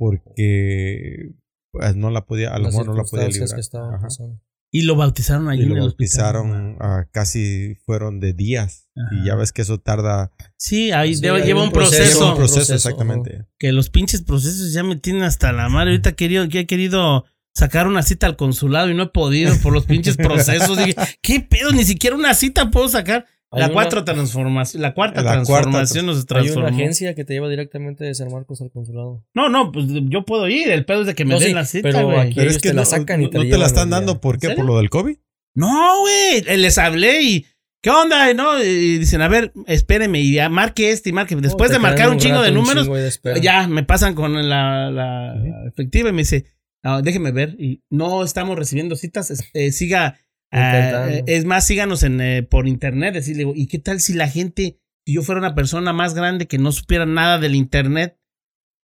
Porque 0.03 1.31
pues, 1.73 1.97
no 1.97 2.11
la 2.11 2.27
podía, 2.27 2.51
a 2.55 2.59
lo 2.59 2.67
mejor 2.67 2.87
no 2.87 2.95
la 2.95 3.05
podía 3.05 3.29
librar. 3.29 3.49
que. 3.61 4.43
Y 4.75 4.83
lo 4.83 4.97
bautizaron 4.97 5.49
allí 5.51 5.61
Y 5.61 5.65
en 5.65 5.69
lo 5.71 5.77
el 5.77 5.83
hospital. 5.89 6.33
bautizaron 6.33 6.79
casi 7.11 7.77
fueron 7.85 8.21
de 8.21 8.33
días. 8.33 8.89
Y 9.13 9.27
ya 9.27 9.35
ves 9.35 9.53
que 9.53 9.63
eso 9.63 9.79
tarda. 9.79 10.33
Sí, 10.57 10.93
ahí 10.93 11.15
Sí, 11.15 11.21
lleva 11.23 11.61
un 11.61 11.67
un 11.69 11.73
proceso. 11.73 11.99
proceso. 12.03 12.19
Lleva 12.21 12.31
un 12.31 12.37
proceso, 12.37 12.57
proceso, 12.57 12.75
exactamente. 12.75 13.47
Que 13.59 13.73
los 13.73 13.91
pinches 13.91 14.23
procesos 14.23 14.73
ya 14.73 14.83
me 14.83 14.97
tienen 14.97 15.23
hasta 15.25 15.53
la 15.53 15.69
madre. 15.69 15.91
Ahorita 15.91 16.11
he 16.11 16.15
querido, 16.15 16.49
que 16.49 16.61
he 16.61 16.67
querido 16.67 17.25
sacar 17.55 17.87
una 17.87 18.03
cita 18.03 18.27
al 18.27 18.37
consulado 18.37 18.89
y 18.91 18.95
no 18.95 19.03
he 19.05 19.09
podido 19.11 19.55
por 19.63 19.75
los 19.75 19.85
pinches 19.85 20.17
procesos. 20.17 20.79
Dije, 20.79 20.95
¿qué 21.21 21.41
pedo? 21.41 21.73
Ni 21.73 21.85
siquiera 21.85 22.17
una 22.17 22.33
cita 22.35 22.71
puedo 22.71 22.89
sacar. 22.89 23.27
La 23.53 23.67
una- 23.67 23.75
cuatro 23.75 24.05
transformación, 24.05 24.83
la 24.83 24.95
cuarta 24.95 25.17
La 25.21 25.23
cuarta 25.23 25.45
transformación 25.45 26.07
nos 26.07 26.17
Hay 26.17 26.21
una 26.23 26.27
transformó. 26.27 26.69
agencia 26.69 27.15
que 27.15 27.25
te 27.25 27.35
lleva 27.35 27.49
directamente 27.49 28.05
de 28.05 28.15
San 28.15 28.33
Marcos 28.33 28.61
al 28.63 28.71
consulado. 28.71 29.25
No, 29.35 29.49
no, 29.49 29.71
pues 29.73 29.87
yo 29.89 30.25
puedo 30.25 30.49
ir. 30.49 30.71
El 30.71 30.85
pedo 30.85 31.03
es 31.03 31.07
de 31.07 31.15
que 31.15 31.25
me 31.25 31.35
No, 31.35 31.41
den 31.41 31.49
sí, 31.51 31.55
la 31.55 31.65
cita, 31.65 31.89
pero 31.91 32.07
güey. 32.07 32.19
aquí- 32.21 32.35
Pero 32.37 32.51
es 32.51 32.57
que 32.57 32.69
te 32.71 32.75
la 32.75 32.83
no, 32.83 32.87
sacan 32.87 33.21
y 33.21 33.25
no- 33.25 33.31
te 33.31 33.39
no 33.39 33.45
la 33.45 33.51
te 33.51 33.59
la 33.59 33.67
están 33.67 33.91
dando. 33.91 34.21
¿Por 34.21 34.39
qué? 34.39 34.49
¿En 34.49 34.57
¿Por 34.57 34.65
lo 34.65 34.77
del 34.79 34.89
COVID? 34.91 35.17
No, 35.55 36.01
güey. 36.01 36.45
eh, 36.47 36.57
Les 36.57 36.79
hablé 36.79 37.23
y. 37.23 37.47
¿Qué 37.83 37.91
onda? 37.91 38.31
Y 38.31 38.35
¿No? 38.35 38.63
Y 38.63 38.99
dicen, 38.99 39.21
a 39.23 39.29
ver, 39.29 39.53
espéreme 39.67 40.21
y 40.21 40.35
ya 40.35 40.49
marque 40.49 40.91
este 40.93 41.11
y 41.11 41.13
marque. 41.13 41.35
Después 41.37 41.71
No, 41.71 41.75
de 41.75 41.79
marcar 41.81 42.11
un 42.11 42.19
chingo 42.19 42.37
rato, 42.37 42.45
de 42.47 42.53
números, 42.53 42.85
chingo 42.85 42.97
de 42.97 43.41
ya 43.43 43.67
me 43.67 43.83
pasan 43.83 44.15
con 44.15 44.49
la, 44.49 45.35
efectiva 45.67 46.09
y 46.09 46.13
me 46.13 46.23
dice, 46.23 46.47
"Ah, 46.85 47.01
déjeme 47.03 47.33
ver. 47.33 47.57
Y 47.59 47.83
no 47.91 48.23
estamos 48.25 48.57
recibiendo 48.57 48.95
citas. 48.97 49.33
eh, 49.53 49.73
siga. 49.73 50.17
Ah, 50.53 51.09
es 51.27 51.45
más, 51.45 51.67
síganos 51.67 52.03
en, 52.03 52.21
eh, 52.21 52.43
por 52.43 52.69
internet. 52.69 53.15
Decirle, 53.15 53.51
¿y 53.55 53.67
qué 53.67 53.79
tal 53.79 54.01
si 54.01 54.13
la 54.15 54.29
gente, 54.29 54.79
si 55.07 55.15
yo 55.15 55.23
fuera 55.23 55.41
una 55.41 55.55
persona 55.55 55.93
más 55.93 56.15
grande 56.15 56.47
que 56.47 56.59
no 56.59 56.73
supiera 56.73 57.07
nada 57.07 57.39
del 57.39 57.55
internet? 57.55 58.19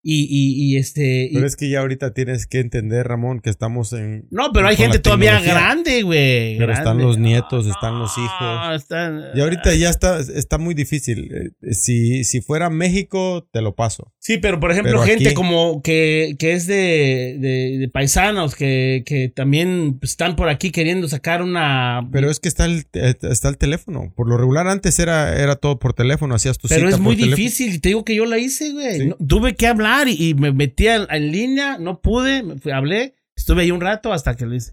Y, 0.00 0.22
y, 0.30 0.54
y 0.74 0.76
este. 0.76 1.24
y- 1.24 1.34
Pero 1.34 1.44
es 1.46 1.56
que 1.56 1.68
ya 1.68 1.80
ahorita 1.80 2.14
tienes 2.14 2.46
que 2.46 2.60
entender, 2.60 3.06
Ramón, 3.08 3.40
que 3.40 3.50
estamos 3.50 3.92
en. 3.92 4.28
no, 4.30 4.52
pero 4.52 4.68
hay 4.68 4.76
gente 4.76 5.00
todavía 5.00 5.40
grande, 5.40 6.02
güey. 6.04 6.56
Pero 6.56 6.72
están 6.72 6.98
los 6.98 7.18
nietos, 7.18 7.66
No, 7.66 7.72
están 7.72 7.98
los 7.98 8.12
hijos. 8.16 8.76
están- 8.80 9.22
Y 9.34 9.40
ahorita 9.40 9.74
ya 9.74 9.90
está, 9.90 10.20
está 10.20 10.56
muy 10.56 10.74
difícil. 10.74 11.28
Eh, 11.34 11.72
Si, 11.74 12.22
si 12.22 12.40
fuera 12.40 12.70
México, 12.70 13.48
te 13.52 13.60
lo 13.60 13.74
paso. 13.74 14.14
Sí, 14.28 14.36
pero 14.36 14.60
por 14.60 14.70
ejemplo, 14.70 14.92
Pero 14.92 15.04
gente 15.04 15.28
aquí- 15.28 15.34
como 15.34 15.80
que, 15.80 16.36
que 16.38 16.52
es 16.52 16.66
de, 16.66 17.38
de, 17.40 17.78
de 17.78 17.88
paisanos 17.88 18.54
que, 18.54 19.02
que 19.06 19.30
también 19.30 19.98
están 20.02 20.36
por 20.36 20.50
aquí 20.50 20.70
queriendo 20.70 21.08
sacar 21.08 21.40
una. 21.40 22.06
Pero 22.12 22.30
es 22.30 22.38
que 22.38 22.48
está 22.50 22.66
el, 22.66 22.84
eh, 22.92 23.14
está 23.22 23.48
el 23.48 23.56
teléfono. 23.56 24.12
Por 24.14 24.28
lo 24.28 24.36
regular 24.36 24.68
antes 24.68 24.98
era, 24.98 25.34
era 25.40 25.56
todo 25.56 25.78
por 25.78 25.94
teléfono, 25.94 26.34
hacías 26.34 26.58
tu 26.58 26.68
Pero 26.68 26.80
cita 26.80 26.88
es 26.90 26.94
por 26.96 27.04
muy 27.04 27.16
teléfono. 27.16 27.36
difícil. 27.36 27.80
Te 27.80 27.88
digo 27.88 28.04
que 28.04 28.14
yo 28.16 28.26
la 28.26 28.36
hice, 28.36 28.70
güey. 28.72 28.98
Sí. 28.98 29.06
No- 29.06 29.16
tuve 29.26 29.56
que 29.56 29.66
hablar 29.66 30.08
y, 30.08 30.12
y 30.28 30.34
me 30.34 30.52
metí 30.52 30.88
en, 30.88 31.06
en 31.08 31.32
línea, 31.32 31.78
no 31.78 32.02
pude, 32.02 32.42
me 32.42 32.56
fui- 32.58 32.70
hablé, 32.72 33.14
estuve 33.34 33.62
ahí 33.62 33.70
un 33.70 33.80
rato 33.80 34.12
hasta 34.12 34.36
que 34.36 34.44
lo 34.44 34.54
hice. 34.54 34.72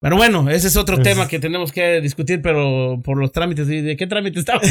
Pero 0.00 0.16
bueno, 0.16 0.48
ese 0.48 0.68
es 0.68 0.76
otro 0.76 0.96
Es- 0.98 1.02
tema 1.02 1.26
que 1.26 1.40
tenemos 1.40 1.72
que 1.72 2.00
discutir, 2.00 2.40
pero 2.40 3.00
por 3.02 3.18
los 3.18 3.32
trámites. 3.32 3.68
¿Y 3.68 3.80
¿De 3.80 3.96
qué 3.96 4.06
trámite 4.06 4.38
estabas? 4.38 4.62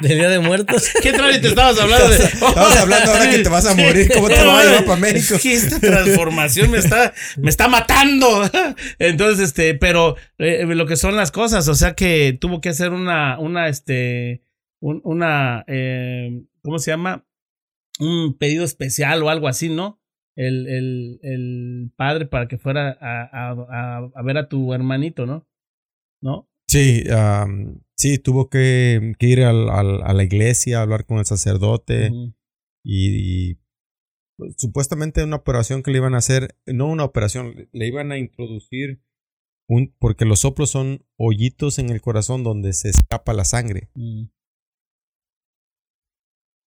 Del 0.00 0.18
Día 0.18 0.28
de 0.28 0.38
Muertos. 0.38 0.90
¿Qué 1.02 1.12
trámite 1.12 1.48
estabas 1.48 1.78
hablando? 1.80 2.08
De? 2.08 2.16
Estabas 2.24 2.76
hablando 2.78 3.10
ahora 3.12 3.30
que 3.30 3.38
te 3.40 3.48
vas 3.48 3.66
a 3.66 3.74
morir, 3.74 4.08
¿cómo 4.14 4.28
te 4.28 4.44
lo 4.44 4.52
vas 4.52 4.64
a 4.64 4.68
llevar 4.68 4.84
para 4.84 5.00
México? 5.00 5.34
Es 5.34 5.42
que 5.42 5.52
esta 5.54 5.80
transformación 5.80 6.70
me 6.70 6.78
está, 6.78 7.12
me 7.36 7.50
está 7.50 7.68
matando. 7.68 8.48
Entonces, 9.00 9.48
este, 9.48 9.74
pero 9.74 10.16
eh, 10.38 10.64
lo 10.66 10.86
que 10.86 10.96
son 10.96 11.16
las 11.16 11.30
cosas, 11.32 11.66
o 11.68 11.74
sea 11.74 11.94
que 11.94 12.36
tuvo 12.40 12.60
que 12.60 12.68
hacer 12.68 12.90
una, 12.92 13.38
una, 13.40 13.68
este, 13.68 14.42
un- 14.80 15.00
una, 15.04 15.64
eh, 15.66 16.42
¿cómo 16.62 16.78
se 16.78 16.90
llama? 16.92 17.24
Un 17.98 18.36
pedido 18.38 18.64
especial 18.64 19.22
o 19.22 19.30
algo 19.30 19.48
así, 19.48 19.68
¿no? 19.68 20.00
El, 20.34 20.66
el, 20.66 21.20
el 21.22 21.92
padre 21.96 22.26
para 22.26 22.48
que 22.48 22.56
fuera 22.58 22.96
a, 23.00 23.50
a, 23.50 24.10
a, 24.14 24.22
ver 24.22 24.38
a 24.38 24.48
tu 24.48 24.72
hermanito, 24.72 25.26
¿no? 25.26 25.46
¿No? 26.22 26.48
Sí, 26.68 27.04
am, 27.10 27.82
sí, 27.96 28.18
tuvo 28.18 28.48
que, 28.48 29.12
que 29.18 29.26
ir 29.26 29.42
al- 29.42 29.68
al- 29.68 30.02
a 30.02 30.14
la 30.14 30.22
iglesia, 30.24 30.80
hablar 30.80 31.04
con 31.04 31.18
el 31.18 31.26
sacerdote 31.26 32.10
y, 32.82 33.50
y, 33.52 33.58
pues, 34.38 34.54
supuestamente 34.56 35.22
una 35.22 35.36
operación 35.36 35.82
que 35.82 35.90
le 35.90 35.98
iban 35.98 36.14
a 36.14 36.18
hacer, 36.18 36.56
no 36.66 36.86
una 36.86 37.04
operación, 37.04 37.68
le- 37.72 37.86
iban 37.86 38.10
a 38.10 38.18
introducir 38.18 39.02
un, 39.68 39.94
porque 39.98 40.24
los 40.24 40.40
soplos 40.40 40.70
son 40.70 41.04
hoyitos 41.18 41.78
en 41.78 41.90
el 41.90 42.00
corazón 42.00 42.42
donde 42.42 42.72
se 42.72 42.88
escapa 42.88 43.34
la 43.34 43.44
sangre. 43.44 43.90
Mm. 43.94 44.24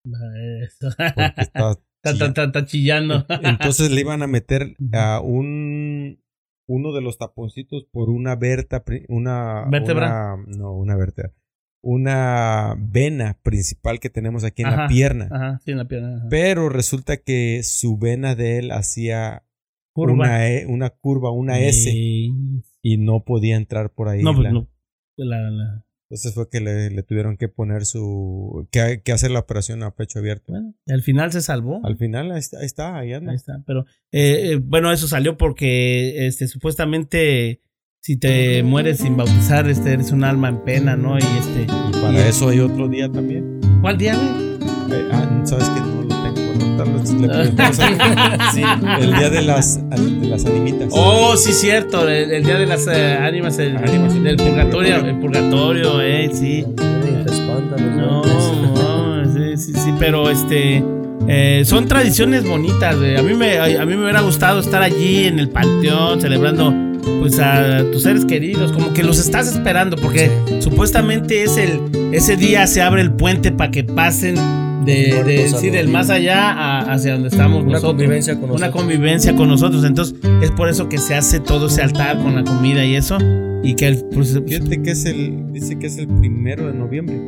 Porque 0.04 0.63
está 1.41 1.80
Está- 2.12 2.26
está- 2.28 2.44
está 2.46 2.65
chillando. 2.65 3.26
Entonces 3.44 3.91
le 3.91 4.02
iban 4.02 4.22
a 4.24 4.28
meter 4.28 4.76
a 4.94 5.20
un 5.22 6.20
uno 6.68 6.94
de 6.94 7.02
los 7.02 7.18
taponcitos 7.20 7.86
por 7.91 8.10
una 8.10 8.36
verta, 8.36 8.84
una 9.08 9.65
¿Vértebra? 9.70 10.36
una- 10.36 10.58
no, 10.58 10.74
una 10.74 10.96
vértebra. 10.96 11.34
Una 11.88 12.76
vena 12.80 13.38
principal 13.44 14.00
que 14.00 14.10
tenemos 14.10 14.44
aquí 14.44 14.63
en 14.63 14.72
la 14.72 14.88
pierna. 14.88 15.30
Ajá, 15.32 15.60
sí, 15.63 15.70
en 15.72 15.78
la 15.78 15.88
pierna. 15.88 16.15
ajá. 16.18 16.28
Pero 16.32 16.70
resulta 16.70 17.18
que 17.18 17.62
su 17.62 17.98
vena 18.00 18.34
de 18.34 18.58
él 18.58 18.72
hacía 18.72 19.44
Curva. 19.94 20.13
Una, 20.13 20.48
E- 20.50 20.65
una 20.65 20.89
curva, 20.89 21.32
una 21.32 21.60
S, 21.60 21.89
y 21.94 22.98
no 22.98 23.24
podía 23.24 23.56
entrar 23.56 23.91
por 23.94 24.10
ahí. 24.10 24.24
No, 24.24 24.34
pues 24.36 24.52
no. 24.52 24.68
La- 25.15 25.50
la- 25.52 25.85
Entonces 26.10 26.36
fue 26.36 26.50
que 26.50 26.60
le, 26.60 26.91
le 26.91 27.04
tuvieron 27.04 27.36
que 27.36 27.48
poner 27.48 27.86
su. 27.86 28.68
Que, 28.72 29.02
que 29.04 29.12
hacer 29.12 29.32
la 29.32 29.39
operación 29.39 29.82
a 29.82 29.96
pecho 29.96 30.20
abierto. 30.20 30.52
Bueno, 30.52 30.76
y 30.86 30.94
al 30.94 31.02
final 31.02 31.32
se 31.32 31.41
salvó. 31.41 31.82
Al 31.84 31.98
final 31.98 32.32
ahí 32.32 32.39
está, 32.39 32.60
ahí, 32.60 32.65
está, 32.65 32.98
ahí 32.98 33.13
anda. 33.13 33.32
Ahí 33.32 33.38
está. 33.38 33.63
Pero 33.65 33.86
eh, 34.12 34.52
eh, 34.52 34.60
bueno, 34.62 34.91
eso 34.91 35.08
salió 35.08 35.38
porque 35.38 36.28
este 36.28 36.48
supuestamente 36.48 37.62
si 38.02 38.18
te 38.18 38.62
mueres 38.62 39.00
sin 39.00 39.18
bautizar, 39.18 39.68
este 39.68 39.94
eres 39.94 40.12
un 40.12 40.24
alma 40.24 40.50
en 40.50 40.63
pena, 40.63 40.96
¿no? 40.96 41.18
Y 41.18 41.24
este. 41.24 41.63
Y 41.63 42.02
para 42.02 42.28
eso 42.28 42.50
hay 42.50 42.60
otro 42.60 42.88
día 42.88 43.12
también. 43.12 43.60
¿Cuál 43.82 43.98
día, 43.98 44.15
güey? 44.15 44.56
Eh, 44.91 45.10
ah, 45.12 45.41
sabes 45.44 45.68
que 45.70 45.94
le 46.78 47.28
preguntamos 47.28 47.80
a- 47.80 48.52
Sí, 48.54 48.62
el 49.02 49.16
día 49.16 49.30
de 49.30 49.42
las, 49.42 49.80
de 49.90 50.28
las 50.28 50.46
animitas. 50.46 50.90
Oh, 50.92 51.36
sí, 51.38 51.52
cierto. 51.54 52.08
El, 52.08 52.32
el 52.32 52.44
día 52.44 52.58
de 52.58 52.66
las 52.66 52.88
eh, 52.88 53.14
ánimas, 53.20 53.58
el, 53.60 53.78
Ánimas. 53.78 54.14
del 54.22 54.36
purgatorio, 54.38 54.96
el 54.98 55.20
purgatorio, 55.20 56.02
eh, 56.02 56.30
sí. 56.34 56.66
No, 57.96 58.24
no, 58.24 59.34
sí, 59.34 59.58
sí, 59.58 59.74
sí, 59.74 59.94
pero 60.00 60.30
este 60.30 60.84
eh, 61.28 61.64
son 61.66 61.88
tradiciones 61.88 62.48
bonitas. 62.48 62.98
güey. 62.98 63.18
A 63.18 63.22
mí 63.24 63.34
me 63.34 63.58
a, 63.58 63.82
a 63.82 63.86
mí 63.86 63.96
me 63.96 64.04
hubiera 64.04 64.22
gustado 64.22 64.60
estar 64.60 64.82
allí 64.82 65.26
en 65.26 65.40
el 65.40 65.50
panteón 65.50 66.22
celebrando 66.22 66.74
pues 67.22 67.40
a 67.40 67.84
tus 67.92 68.04
seres 68.04 68.26
queridos, 68.26 68.72
como 68.72 68.94
que 68.94 69.04
los 69.04 69.20
estás 69.20 69.48
esperando 69.48 69.96
porque 69.96 70.32
supuestamente 70.60 71.44
es 71.44 71.58
el 71.58 71.80
ese 72.12 72.36
día 72.36 72.66
se 72.68 72.82
abre 72.82 73.02
el 73.02 73.12
puente 73.12 73.52
para 73.52 73.72
que 73.72 73.84
pasen 73.84 74.36
de, 74.86 75.24
de 75.24 75.50
sí, 75.50 75.69
del 75.69 75.88
más 75.89 76.10
allá 76.10 76.52
a- 76.52 76.93
hacia 76.93 77.13
donde 77.13 77.30
estamos 77.30 77.63
Una 77.63 77.74
nosotros. 77.74 77.91
convivencia 77.93 78.36
con 78.36 78.43
Una 78.52 78.54
nosotros. 78.67 78.82
convivencia 78.82 79.36
con 79.36 79.48
nosotros. 79.50 79.84
Entonces, 79.84 80.15
es 80.41 80.52
por 80.52 80.69
eso 80.69 80.88
que 80.89 80.98
se 80.98 81.15
hace 81.15 81.39
todo 81.39 81.67
ese 81.67 81.82
altar 81.82 82.17
con 82.21 82.36
la 82.36 82.43
comida 82.43 82.86
y 82.86 82.95
eso. 82.95 83.17
Y 83.63 83.74
que 83.76 83.88
el, 83.88 84.04
pues, 84.13 84.39
Fíjate 84.48 84.82
que 84.82 84.91
es 84.91 85.06
el. 85.06 85.52
Dice 85.52 85.78
que 85.80 85.88
es 85.88 85.98
el 85.98 86.08
primero 86.08 86.67
de 86.67 86.74
noviembre. 86.74 87.19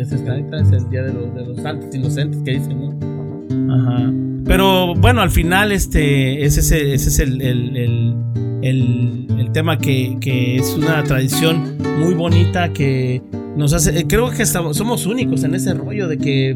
Está, 0.00 0.36
es 0.36 0.72
el 0.72 0.90
día 0.90 1.02
de 1.02 1.12
los, 1.12 1.34
de 1.34 1.44
los 1.46 1.56
santos 1.62 1.94
inocentes 1.94 2.40
que 2.44 2.52
dicen, 2.58 2.76
¿no? 2.80 3.74
Ajá. 3.74 4.12
Pero 4.44 4.94
bueno, 4.96 5.20
al 5.20 5.30
final 5.30 5.70
este, 5.70 6.44
ese, 6.44 6.60
es 6.60 6.72
ese 6.72 7.08
es 7.08 7.18
el, 7.20 7.40
el- 7.40 7.76
el- 7.76 8.14
el- 8.62 9.26
el 9.38 9.50
tema 9.52 9.78
que, 9.78 10.16
que 10.20 10.56
es 10.56 10.74
una 10.74 11.02
tradición 11.04 11.76
muy 12.00 12.14
bonita 12.14 12.72
que 12.72 13.20
nos 13.56 13.72
hace, 13.74 13.98
eh, 13.98 14.04
creo 14.08 14.30
que 14.30 14.42
estamos- 14.42 14.76
somos 14.78 15.04
únicos 15.04 15.44
en 15.44 15.54
ese 15.54 15.74
rollo 15.74 16.08
de 16.08 16.16
que 16.16 16.54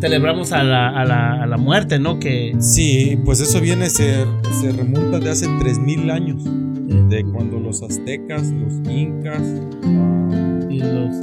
celebramos 0.00 0.52
a 0.52 0.62
la, 0.62 0.88
a 0.90 1.04
la- 1.04 1.42
a 1.42 1.46
la 1.46 1.56
muerte, 1.56 1.98
¿no? 1.98 2.18
Que 2.18 2.54
Sí, 2.58 3.18
pues 3.24 3.40
eso 3.40 3.60
viene, 3.60 3.88
se, 3.88 4.24
se 4.60 4.72
remonta 4.72 5.18
de 5.20 5.30
hace 5.30 5.46
3000 5.60 6.10
años, 6.10 6.42
de 6.44 7.24
cuando 7.32 7.58
los 7.60 7.82
aztecas, 7.82 8.50
los 8.50 8.74
incas, 8.90 9.40
ah, 9.84 10.60
y 10.68 10.78
los, 10.80 11.20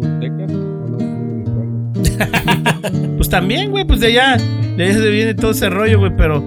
toltecas, 0.00 0.50
acuerdo. 0.50 0.98
pues 3.16 3.28
también, 3.28 3.70
güey, 3.70 3.84
pues 3.84 4.00
de 4.00 4.06
allá, 4.08 4.36
de 4.76 4.84
allá 4.84 4.94
se 4.98 5.10
viene 5.10 5.34
todo 5.34 5.50
ese 5.50 5.68
rollo, 5.68 5.98
güey, 5.98 6.12
pero 6.16 6.42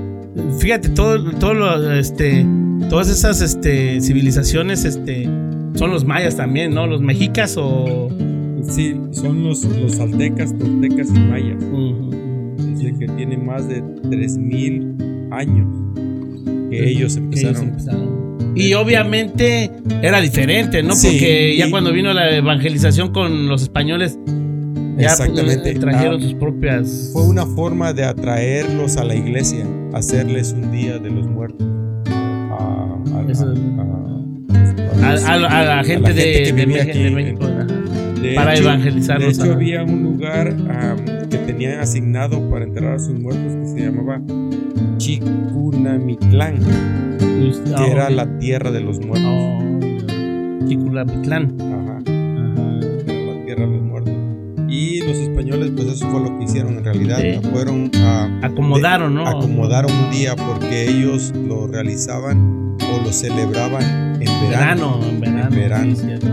fíjate, 0.59 0.89
todo, 0.89 1.23
todo 1.39 1.53
lo, 1.53 1.91
este, 1.93 2.45
todas 2.89 3.09
esas, 3.09 3.41
este, 3.41 3.99
civilizaciones, 4.01 4.85
este, 4.85 5.25
son 5.75 5.91
los 5.91 6.05
mayas 6.05 6.35
también, 6.37 6.73
¿no? 6.73 6.87
Los 6.87 7.01
mexicas 7.01 7.55
o... 7.57 8.09
Sí, 8.63 8.95
son 9.11 9.43
los, 9.43 9.63
los 9.63 9.99
aztecas, 9.99 10.55
toltecas 10.57 11.09
y 11.09 11.19
mayas. 11.19 11.57
Dice 12.77 12.93
que 12.99 13.07
tiene 13.17 13.37
más 13.37 13.67
de 13.67 13.81
3000 14.09 14.95
años 15.31 15.67
que 16.69 16.89
ellos 16.89 17.17
empezaron. 17.17 17.55
ellos 17.55 17.61
empezaron. 17.63 18.31
Y 18.55 18.73
obviamente 18.73 19.71
era 20.01 20.19
diferente, 20.21 20.83
¿no? 20.83 20.93
Sí, 20.93 21.07
Porque 21.07 21.55
ya 21.57 21.67
y- 21.67 21.71
cuando 21.71 21.91
vino 21.91 22.13
la 22.13 22.35
evangelización 22.35 23.11
con 23.11 23.47
los 23.47 23.63
españoles, 23.63 24.19
ya 24.97 25.05
Exactamente. 25.07 25.71
eh, 25.71 25.75
trajeron 25.79 26.19
Ah, 26.19 26.23
sus 26.23 26.33
propias... 26.35 27.09
Fue 27.13 27.25
una 27.27 27.45
forma 27.45 27.93
de 27.93 28.03
atraerlos 28.03 28.97
a 28.97 29.03
la 29.05 29.15
iglesia, 29.15 29.65
hacerles 29.93 30.53
un 30.53 30.71
día 30.71 30.97
de 30.99 31.09
los 31.09 31.27
muertos. 31.27 31.67
A, 32.07 32.97
a- 33.15 33.31
Eso- 33.31 33.47
a- 33.47 34.01
A, 35.03 35.13
a- 35.13 35.59
a 35.61 35.65
la 35.77 35.83
gente, 35.83 36.13
de, 36.13 36.43
que 36.43 36.53
de 36.53 36.81
aquí 36.81 37.09
México. 37.09 37.45
De 38.21 38.35
para 38.35 38.53
hecho- 38.53 38.63
evangelizarlos, 38.63 39.37
De 39.37 39.43
hecho, 39.43 39.53
había 39.53 39.83
un 39.83 40.03
lugar 40.03 40.55
que 41.29 41.37
tenían 41.39 41.79
asignado 41.79 42.47
para 42.51 42.65
enterrar 42.65 42.95
a 42.95 42.99
sus 42.99 43.19
muertos 43.19 43.55
que 43.55 43.65
se 43.67 43.79
llamaba 43.87 44.21
Chicunamitlán, 44.97 46.55
Ah, 47.75 47.83
que 47.83 47.91
era 47.91 48.05
ok. 48.05 48.11
la 48.11 48.37
tierra 48.39 48.69
de 48.71 48.81
los 48.81 48.99
muertos. 48.99 49.23
Oh, 49.27 49.79
Chiculamitlán. 50.67 51.57
Los 55.11 55.19
españoles, 55.19 55.71
pues 55.75 55.87
eso 55.89 56.09
fue 56.09 56.21
lo 56.21 56.37
que 56.37 56.45
hicieron 56.45 56.77
en 56.77 56.83
realidad. 56.83 57.19
Sí. 57.19 57.39
Fueron 57.51 57.91
a 57.95 58.39
Acomodaron, 58.43 59.13
¿no? 59.15 59.27
acomodaron 59.27 59.91
un 59.91 60.11
día 60.11 60.35
porque 60.35 60.89
ellos 60.89 61.31
lo 61.47 61.67
realizaban 61.67 62.77
o 62.81 63.01
lo 63.03 63.11
celebraban 63.13 64.21
en 64.21 64.49
verano. 64.49 64.99
Verano, 64.99 64.99
en 65.09 65.19
verano. 65.19 65.47
En 65.49 65.55
verano. 65.55 65.95
sí, 65.95 66.01
cierto, 66.05 66.27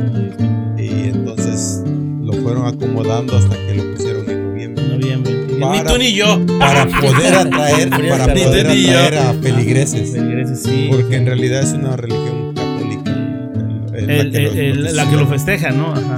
sí, 0.76 0.84
Y 0.84 1.08
entonces 1.08 1.82
lo 2.22 2.32
fueron 2.34 2.66
acomodando 2.66 3.36
hasta 3.36 3.56
que 3.56 3.74
lo 3.74 3.92
pusieron 3.94 4.28
en 4.30 4.48
noviembre. 4.50 4.84
Noviembre. 4.88 5.34
Ni 5.54 5.60
Para- 5.60 5.84
tú 5.92 5.98
ni 5.98 6.12
yo. 6.14 6.38
Para 6.58 6.86
poder 6.86 7.34
atraer, 7.34 7.90
para 7.90 8.32
poder 8.34 8.66
Ni 8.68 8.86
atraer 8.86 9.14
a. 9.18 9.32
Feligreses, 9.34 10.12
sí. 10.62 10.88
Porque 10.90 11.16
en 11.16 11.26
realidad 11.26 11.62
es 11.62 11.72
una 11.72 11.96
religión 11.96 12.54
católica. 12.54 13.10
el- 13.94 14.10
El- 14.10 14.32
la 14.32 14.38
que 14.38 14.70
el- 14.70 14.82
los- 14.84 14.92
la 14.94 15.10
que 15.10 15.16
lo 15.16 15.26
festeja, 15.26 15.70
¿no? 15.70 15.92
Ajá. 15.92 16.16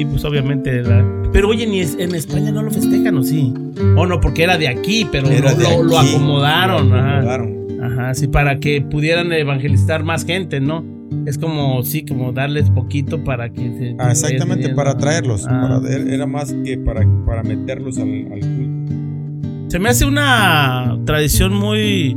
Y 0.00 0.04
pues 0.06 0.24
obviamente 0.24 0.82
la... 0.82 1.04
Pero 1.32 1.48
oye, 1.48 1.66
ni 1.66 1.80
es- 1.80 1.96
en 1.98 2.14
España 2.14 2.50
no 2.50 2.62
lo 2.62 2.70
festejan, 2.70 3.16
¿o 3.18 3.22
sí? 3.22 3.52
O 3.96 4.06
no, 4.06 4.20
porque 4.20 4.42
era 4.44 4.56
de 4.56 4.68
aquí, 4.68 5.06
pero 5.12 5.28
Era 5.28 5.52
lo, 5.52 5.98
acomodaron. 5.98 6.88
lo 6.90 6.96
acomodaron. 6.96 7.60
Ajá, 7.82 8.14
sí, 8.14 8.26
para 8.28 8.58
que 8.58 8.80
pudieran 8.80 9.30
evangelizar 9.32 10.02
más 10.04 10.24
gente, 10.24 10.60
¿no? 10.60 10.84
Es 11.26 11.36
como, 11.38 11.82
sí, 11.82 12.04
como 12.04 12.32
darles 12.32 12.70
poquito 12.70 13.22
para 13.24 13.50
que 13.50 13.60
se... 13.60 13.96
Ah, 13.98 14.10
exactamente, 14.10 14.70
para 14.70 14.92
atraerlos. 14.92 15.46
Ah. 15.48 15.80
para- 15.82 15.92
era 16.14 16.26
más 16.26 16.54
que 16.64 16.78
para, 16.78 17.06
para 17.26 17.42
meterlos 17.42 17.98
al, 17.98 18.08
al 18.32 18.40
culto. 18.40 18.92
Se 19.68 19.78
me 19.78 19.88
hace 19.90 20.04
una 20.06 20.98
tradición 21.04 21.52
muy, 21.52 22.16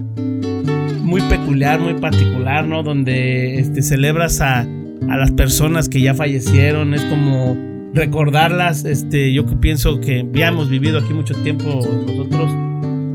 muy 1.01 1.21
peculiar, 1.23 1.79
muy 1.81 1.95
particular, 1.95 2.65
¿no? 2.65 2.81
Donde 2.81 3.59
este, 3.59 3.81
celebras 3.81 4.41
a, 4.41 4.61
a 4.61 5.17
las 5.17 5.31
personas 5.31 5.89
que 5.89 6.01
ya 6.01 6.13
fallecieron. 6.13 6.93
Es 6.93 7.03
como 7.05 7.57
recordarlas. 7.93 8.85
Este, 8.85 9.33
yo 9.33 9.45
pienso 9.45 9.99
que 9.99 10.27
ya 10.33 10.47
hemos 10.49 10.69
vivido 10.69 10.99
aquí 10.99 11.13
mucho 11.13 11.33
tiempo 11.43 11.81
nosotros 12.07 12.51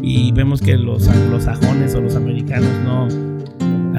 y 0.03 0.33
vemos 0.33 0.61
que 0.62 0.77
los 0.77 1.09
anglosajones 1.09 1.95
o 1.95 2.01
los 2.01 2.14
americanos 2.17 2.71
no, 2.85 3.09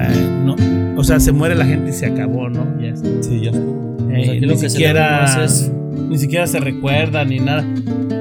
eh, 0.00 0.28
no, 0.44 0.56
o 0.96 1.04
sea, 1.04 1.20
se 1.20 1.32
muere 1.32 1.54
la 1.54 1.66
gente 1.66 1.90
y 1.90 1.92
se 1.92 2.06
acabó, 2.06 2.48
¿no? 2.48 2.66
Ya 2.80 2.88
está. 2.88 3.08
Sí, 3.22 3.40
ya 3.42 3.50
estuvo. 3.50 3.96
Eh, 4.10 4.40
ni 4.40 4.56
siquiera 4.56 5.26
celebramos 5.28 5.52
es- 5.52 5.72
ni 6.08 6.18
siquiera 6.18 6.46
se 6.46 6.58
recuerda 6.58 7.24
ni 7.24 7.38
nada. 7.38 7.64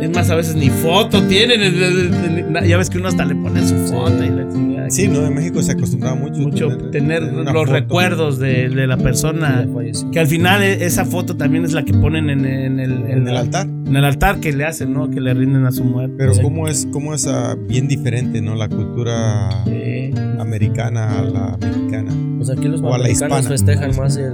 Es 0.01 0.09
más, 0.15 0.29
a 0.29 0.35
veces 0.35 0.55
ni 0.55 0.69
foto 0.69 1.21
tienen. 1.23 2.53
Ya 2.67 2.77
ves 2.77 2.89
que 2.89 2.97
uno 2.97 3.09
hasta 3.09 3.25
le 3.25 3.35
pone 3.35 3.67
su 3.67 3.75
foto 3.87 4.23
y 4.23 4.29
la 4.29 4.47
chingada. 4.51 4.89
Sí, 4.89 5.07
no, 5.07 5.25
en 5.25 5.35
México 5.35 5.61
se 5.61 5.73
acostumbraba 5.73 6.15
mucho, 6.15 6.39
Mucho 6.39 6.77
tener 6.89 7.21
los 7.21 7.45
foto. 7.45 7.65
recuerdos 7.65 8.39
de, 8.39 8.69
de 8.69 8.87
la 8.87 8.97
persona. 8.97 9.67
Que 10.11 10.19
al 10.19 10.27
final 10.27 10.63
e- 10.63 10.83
esa 10.85 11.05
foto 11.05 11.35
también 11.37 11.63
es 11.65 11.73
la 11.73 11.83
que 11.85 11.93
ponen 11.93 12.29
en, 12.29 12.45
en 12.45 12.79
el, 12.79 12.91
en 13.07 13.27
el 13.27 13.37
altar. 13.37 13.67
en 13.67 13.95
el 13.95 14.03
altar 14.05 14.39
que 14.39 14.51
le 14.53 14.65
hacen, 14.65 14.93
¿no? 14.93 15.09
Que 15.11 15.19
le 15.21 15.33
rinden 15.33 15.65
a 15.65 15.71
su 15.71 15.83
muerte. 15.83 16.15
Pero 16.17 16.33
Sí. 16.33 16.41
cómo 16.41 16.67
es, 16.67 16.87
cómo 16.91 17.13
es 17.13 17.27
ah, 17.27 17.55
bien 17.67 17.87
diferente, 17.87 18.41
¿no? 18.41 18.55
La 18.55 18.67
cultura 18.69 19.49
Sí. 19.65 20.11
americana 20.39 21.19
a 21.19 21.23
la 21.23 21.57
mexicana. 21.61 22.11
Pues 22.37 22.49
aquí 22.49 22.67
los 22.67 22.81
O 22.81 22.93
a 22.93 22.97
la 22.97 23.09
hispana. 23.09 23.43
festejan 23.43 23.95
más 23.97 24.15
el 24.17 24.31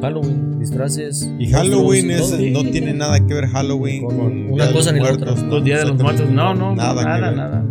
Halloween, 0.00 0.58
disfraces. 0.58 1.30
Y 1.38 1.50
Halloween 1.50 2.10
es, 2.10 2.30
todo. 2.30 2.38
no 2.40 2.70
tiene 2.70 2.92
nada 2.94 3.18
que 3.20 3.34
ver 3.34 3.46
Halloween 3.48 4.04
Con 4.04 4.16
con, 4.16 4.52
una 4.52 4.72
cosa 4.72 4.92
los 4.92 5.00
ni 5.00 5.06
la 5.06 5.12
otra. 5.12 5.34
¿no? 5.34 5.46
Los 5.46 5.64
días 5.64 5.80
de 5.80 5.86
los 5.86 6.02
muertos. 6.02 6.30
No, 6.30 6.54
no. 6.54 6.74
Nada 6.74 7.02
Nada, 7.04 7.30
nada. 7.32 7.64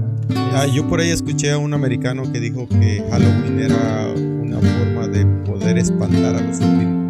Ah, 0.55 0.65
yo 0.73 0.87
por 0.87 0.99
ahí 0.99 1.09
escuché 1.09 1.51
a 1.51 1.57
un 1.57 1.73
americano 1.73 2.31
que 2.31 2.39
dijo 2.39 2.67
que 2.67 3.03
Halloween 3.09 3.59
era 3.59 4.13
una 4.15 4.57
forma 4.59 5.07
de 5.07 5.25
poder 5.45 5.77
espantar 5.77 6.35
a 6.35 6.41
los 6.41 6.59
espíritus. 6.59 7.03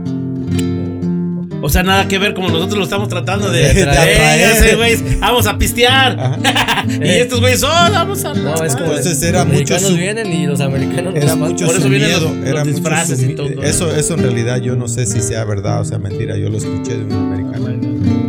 O 1.65 1.69
sea, 1.69 1.82
nada 1.82 2.08
que 2.10 2.19
ver 2.19 2.34
como 2.34 2.49
nosotros 2.49 2.78
lo 2.78 2.84
estamos 2.84 3.08
tratando 3.08 3.49
de, 3.49 3.60
De 3.73 3.82
"Ey, 3.82 3.82
atraer. 3.88 4.39
ya 4.41 4.56
sé, 4.56 4.76
güey, 4.76 4.97
vamos 5.19 5.47
a 5.47 5.58
pistear. 5.58 6.39
Y 6.89 7.08
estos 7.08 7.39
güeyes, 7.39 7.63
oh, 7.63 7.67
vamos 7.67 8.26
a. 8.26 8.34
No, 8.34 8.54
es 8.65 8.76
como 8.76 8.88
Entonces 8.88 9.23
era 9.23 9.45
los 9.45 9.54
mucho 9.54 9.80
su- 9.80 9.95
vienen 9.95 10.32
y 10.34 10.45
los 10.45 10.60
americanos 10.60 11.13
los 11.13 11.23
Era 11.23 11.36
mucho 11.38 11.65
Por 11.65 11.76
eso 11.76 11.84
su 11.84 11.89
vienen 11.89 12.10
miedo, 12.10 12.21
los- 12.28 12.36
los 12.38 12.45
era 12.47 12.60
mucho 12.65 12.76
disfraces 12.76 13.19
su 13.21 13.26
y 13.32 13.36
todo. 13.36 13.47
Eso, 13.63 13.95
eso 13.95 14.13
en 14.15 14.19
realidad 14.23 14.58
yo 14.62 14.76
no 14.76 14.89
sé 14.89 15.06
si 15.06 15.21
sea 15.21 15.45
verdad 15.45 15.80
o 15.80 15.86
sea 15.86 15.97
mentira. 15.97 16.38
Yo 16.38 16.49
lo 16.49 16.58
escuché 16.58 16.97
de 16.97 17.06
un 17.06 17.13
americano. 17.13 17.69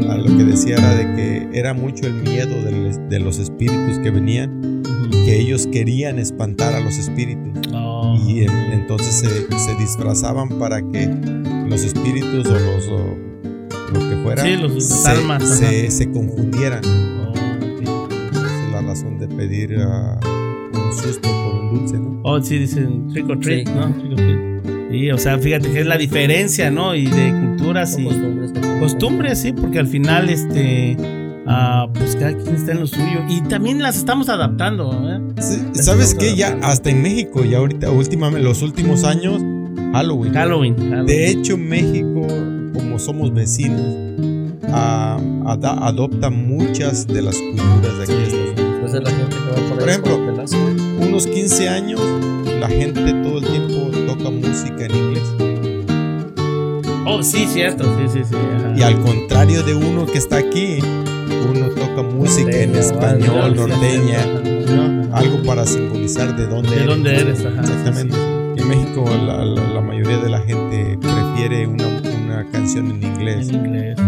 Ah, 0.09 0.17
Lo 0.17 0.37
que 0.39 0.45
decía 0.45 0.77
era 0.77 0.95
de 0.95 1.15
que 1.17 1.49
era 1.59 1.75
mucho 1.75 2.07
el 2.07 2.15
miedo 2.15 2.55
del- 2.63 3.09
de 3.09 3.19
los 3.19 3.39
espíritus 3.41 3.99
que 3.99 4.11
venían, 4.11 4.83
que 5.11 5.41
ellos 5.41 5.67
querían 5.73 6.21
espantar 6.21 6.75
a 6.75 6.81
los 6.81 6.97
espíritus. 6.97 7.69
Oh. 7.75 8.17
Y 8.29 8.45
en- 8.45 8.73
entonces 8.73 9.13
se, 9.17 9.59
se 9.59 9.75
disfrazaban 9.81 10.49
para 10.61 10.81
que 10.81 11.11
los 11.69 11.83
espíritus 11.85 12.47
o 12.47 12.53
los 12.59 12.89
o 12.89 13.17
lo 13.93 14.01
que 14.11 14.17
fuera 14.23 14.43
Sí, 14.43 14.57
los- 14.57 14.75
las 14.75 14.85
se, 15.03 15.09
almas, 15.11 15.49
se, 15.59 15.91
se 15.91 16.11
confundieran. 16.11 16.81
Oh, 16.85 17.31
ok. 17.31 17.83
Esa 18.33 18.67
es 18.67 18.73
la 18.73 18.81
razón 18.83 19.19
de 19.19 19.29
pedir 19.29 19.77
ah, 19.81 20.19
un 20.73 20.93
susto 20.93 21.29
por 21.29 21.55
un 21.63 21.75
dulce, 21.79 21.99
¿no? 21.99 22.21
Oh, 22.25 22.41
sí, 22.43 22.59
dicen 22.59 23.09
trick 23.09 23.29
or 23.29 23.39
treat, 23.41 23.69
Sí. 23.69 23.75
¿no? 23.75 23.93
Trick 23.95 24.11
or 24.13 24.17
treat. 24.17 24.91
Sí, 24.91 25.11
o 25.11 25.19
sea, 25.19 25.39
fíjate 25.39 25.71
que 25.71 25.81
es 25.81 25.87
la 25.87 25.97
diferencia, 25.99 26.71
¿no? 26.71 26.95
Y 26.95 27.07
de 27.07 27.31
culturas 27.33 27.99
y 27.99 28.05
costumbres. 28.05 28.53
costumbres, 28.81 29.39
sí, 29.41 29.53
porque 29.53 29.79
al 29.81 29.89
final, 29.89 30.31
este, 30.31 30.97
ah, 31.47 31.89
pues 31.93 32.15
cada 32.17 32.37
quien 32.37 32.55
está 32.55 32.73
en 32.73 32.81
lo 32.81 32.87
suyo. 32.87 33.21
Y 33.29 33.41
también 33.43 33.83
las 33.83 33.97
estamos 33.97 34.29
adaptando, 34.29 34.93
¿eh? 35.11 35.21
Sí, 35.43 35.63
¿Sabes 35.83 36.15
qué? 36.15 36.37
Ya 36.37 36.59
hasta 36.63 36.91
en 36.91 37.03
México, 37.03 37.45
ya 37.45 37.59
ahorita, 37.59 37.91
últimamente, 37.91 38.45
los 38.47 38.63
últimos 38.63 39.03
años, 39.05 39.43
Halloween. 39.95 40.35
Halloween. 40.35 40.77
Halloween. 40.77 41.07
De 41.07 41.31
hecho, 41.31 41.57
México, 41.57 42.27
como 42.73 42.99
somos 42.99 43.33
vecinos, 43.33 43.81
ah, 44.73 45.19
adopta 45.47 46.31
muchas 46.31 47.07
de 47.07 47.23
las 47.23 47.37
culturas 47.37 47.99
de 47.99 48.03
aquí 48.05 48.25
la 49.01 49.11
gente 49.11 49.37
que 49.37 49.61
va 49.61 49.79
por 49.79 49.89
ejemplo. 49.89 50.19
Unos 51.01 51.27
15 51.27 51.69
años, 51.69 52.01
la 52.61 52.69
gente 52.69 53.13
todo 53.23 53.39
el 53.39 53.45
tiempo 53.45 53.91
toca 54.07 54.31
música 54.31 54.87
en 54.87 54.95
inglés. 54.95 55.23
Oh, 57.07 57.23
sí, 57.23 57.47
cierto, 57.47 57.85
sí, 57.85 58.09
sí, 58.13 58.25
sí. 58.29 58.35
ajá. 58.35 58.75
Y 58.77 58.83
al 58.83 59.01
contrario 59.01 59.63
de 59.63 59.75
uno 59.75 60.07
que 60.07 60.19
está 60.19 60.39
aquí, 60.39 60.79
uno 60.81 61.69
toca 61.69 62.03
música 62.03 62.51
en 62.57 62.73
Norteña, 62.73 62.81
español, 62.81 63.57
norteña, 63.57 65.11
algo 65.13 65.43
para 65.45 65.67
simbolizar 65.67 66.37
de 66.37 66.47
dónde 66.47 66.71
¿De 66.71 66.77
eres. 66.77 66.87
dónde 66.87 67.17
eres? 67.17 67.45
Ajá, 67.45 67.61
Exactamente. 67.61 68.34
En 68.65 68.69
México 68.69 69.05
la, 69.27 69.45
la- 69.45 69.69
la 69.75 69.81
mayoría 69.81 70.19
de 70.19 70.31
la 70.31 70.41
gente 70.41 70.99
prefiere 70.99 71.67
una, 71.67 71.85
canción 72.51 72.91
en 72.91 73.03
inglés. 73.03 73.49
En 73.51 73.55
inglés. 73.67 73.99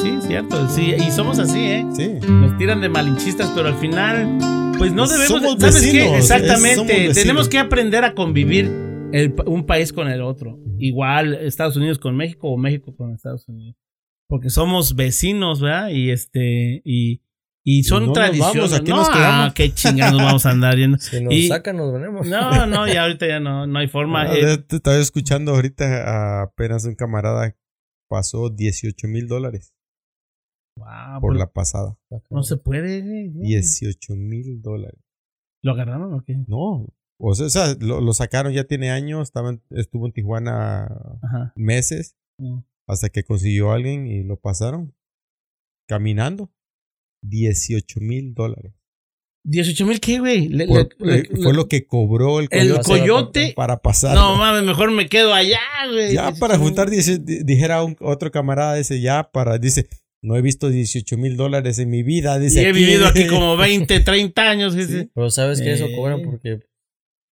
Sí, 0.00 0.18
cierto. 0.26 0.68
Sí, 0.68 0.94
y 0.96 1.10
somos 1.12 1.38
así, 1.38 1.60
¿eh? 1.60 1.86
Sí. 1.94 2.14
Nos 2.28 2.56
tiran 2.58 2.80
de 2.80 2.88
malinchistas, 2.88 3.50
pero 3.54 3.68
al 3.68 3.74
final, 3.76 4.38
pues 4.78 4.92
no 4.92 5.06
debemos. 5.06 5.28
Somos 5.28 5.56
¿Sabes 5.60 5.80
qué? 5.80 5.92
vecinos, 5.98 6.16
Exactamente. 6.18 7.14
Tenemos 7.14 7.48
que 7.48 7.58
aprender 7.58 8.04
a 8.04 8.14
convivir 8.14 8.66
el- 9.12 9.34
un 9.46 9.64
país 9.66 9.92
con 9.92 10.08
el 10.08 10.20
otro. 10.22 10.58
Igual 10.78 11.34
Estados 11.34 11.76
Unidos 11.76 11.98
con 11.98 12.16
México 12.16 12.48
o 12.50 12.56
México 12.56 12.94
con 12.96 13.12
Estados 13.14 13.48
Unidos. 13.48 13.76
Porque 14.28 14.50
somos 14.50 14.96
vecinos, 14.96 15.60
¿verdad? 15.60 15.90
Y 15.90 16.10
este, 16.10 16.82
y, 16.84 17.20
y 17.66 17.82
son 17.84 18.02
no 18.02 18.06
nos 18.08 18.14
tradiciones. 18.14 18.54
vamos, 18.56 18.72
aquí 18.74 18.90
no, 18.90 18.96
nos 18.98 19.08
quedamos. 19.10 19.50
ah, 19.50 19.52
qué 19.54 19.72
chingados 19.74 20.22
vamos 20.22 20.44
a 20.46 20.50
andar 20.50 20.76
yendo. 20.76 20.98
Si 21.00 21.20
nos 21.22 21.32
Y- 21.32 21.48
sacan, 21.48 21.76
nos 21.78 21.92
venemos. 21.92 22.26
No, 22.26 22.66
no, 22.66 22.86
ya 22.86 23.02
ahorita 23.04 23.26
ya 23.26 23.40
no, 23.40 23.66
no 23.66 23.78
hay 23.78 23.88
forma. 23.88 24.22
Ah, 24.22 24.34
Eh, 24.36 24.58
te 24.58 24.76
estaba 24.76 24.96
escuchando 24.98 25.52
ahorita 25.52 25.84
a- 25.86 26.42
apenas 26.42 26.84
un 26.84 26.94
camarada 26.94 27.56
pasó 28.08 28.50
18 28.50 29.08
mil 29.08 29.26
dólares 29.26 29.72
wow, 30.78 31.20
por 31.20 31.36
la 31.36 31.50
pasada. 31.52 31.96
no 32.30 32.42
se 32.42 32.56
puede. 32.58 33.00
güey. 33.00 33.30
18 33.48 34.14
mil 34.14 34.60
dólares. 34.60 35.00
¿Lo 35.62 35.72
agarraron 35.72 36.12
o 36.12 36.22
qué? 36.22 36.36
No. 36.46 36.86
O 37.18 37.34
sea, 37.34 37.46
o 37.46 37.50
sea, 37.50 37.74
lo, 37.80 38.00
lo 38.02 38.12
sacaron 38.12 38.52
ya 38.52 38.64
tiene 38.64 38.90
años, 38.90 39.22
estaba 39.28 39.48
en- 39.50 39.62
estuvo 39.70 40.04
en 40.06 40.12
Tijuana 40.12 40.84
Ajá. 41.22 41.52
meses 41.56 42.16
Mm. 42.38 42.58
hasta 42.88 43.08
que 43.08 43.22
consiguió 43.24 43.70
a 43.70 43.76
alguien 43.76 44.06
y 44.06 44.22
lo 44.24 44.36
pasaron 44.36 44.94
caminando. 45.88 46.50
18 47.28 48.00
mil 48.00 48.34
dólares. 48.34 48.72
¿18 49.46 49.86
mil 49.86 50.00
qué, 50.00 50.20
güey? 50.20 50.48
Le- 50.48 50.66
Por- 50.66 50.88
le- 51.00 51.16
eh, 51.18 51.22
le- 51.30 51.42
fue 51.42 51.52
lo 51.52 51.68
que 51.68 51.86
cobró 51.86 52.40
el 52.40 52.48
El 52.50 52.78
coyote 52.80 53.52
para 53.54 53.82
pasar. 53.82 54.14
No 54.14 54.36
mames, 54.36 54.64
mejor 54.64 54.90
me 54.90 55.06
quedo 55.08 55.34
allá, 55.34 55.60
güey. 55.90 56.14
Ya 56.14 56.32
para 56.32 56.56
juntar, 56.58 56.88
dice- 56.88 57.18
di- 57.18 57.42
dijera 57.44 57.82
un, 57.82 57.94
otro 58.00 58.30
camarada, 58.30 58.76
dice, 58.76 59.00
ya 59.02 59.30
para, 59.30 59.58
dice, 59.58 59.86
no 60.22 60.36
he 60.36 60.40
visto 60.42 60.70
18 60.70 61.18
mil 61.18 61.36
dólares 61.36 61.78
en 61.78 61.90
mi 61.90 62.02
vida. 62.02 62.38
Y 62.42 62.58
he 62.58 62.72
vivido 62.72 63.06
aquí 63.06 63.26
como 63.28 63.56
20, 63.58 64.00
30 64.00 64.48
años. 64.50 64.74
dice. 64.74 65.10
Pero 65.14 65.30
sabes 65.30 65.60
que 65.60 65.72
eso 65.72 65.86
Eh. 65.86 65.92
cobran 65.94 66.22
porque 66.22 66.60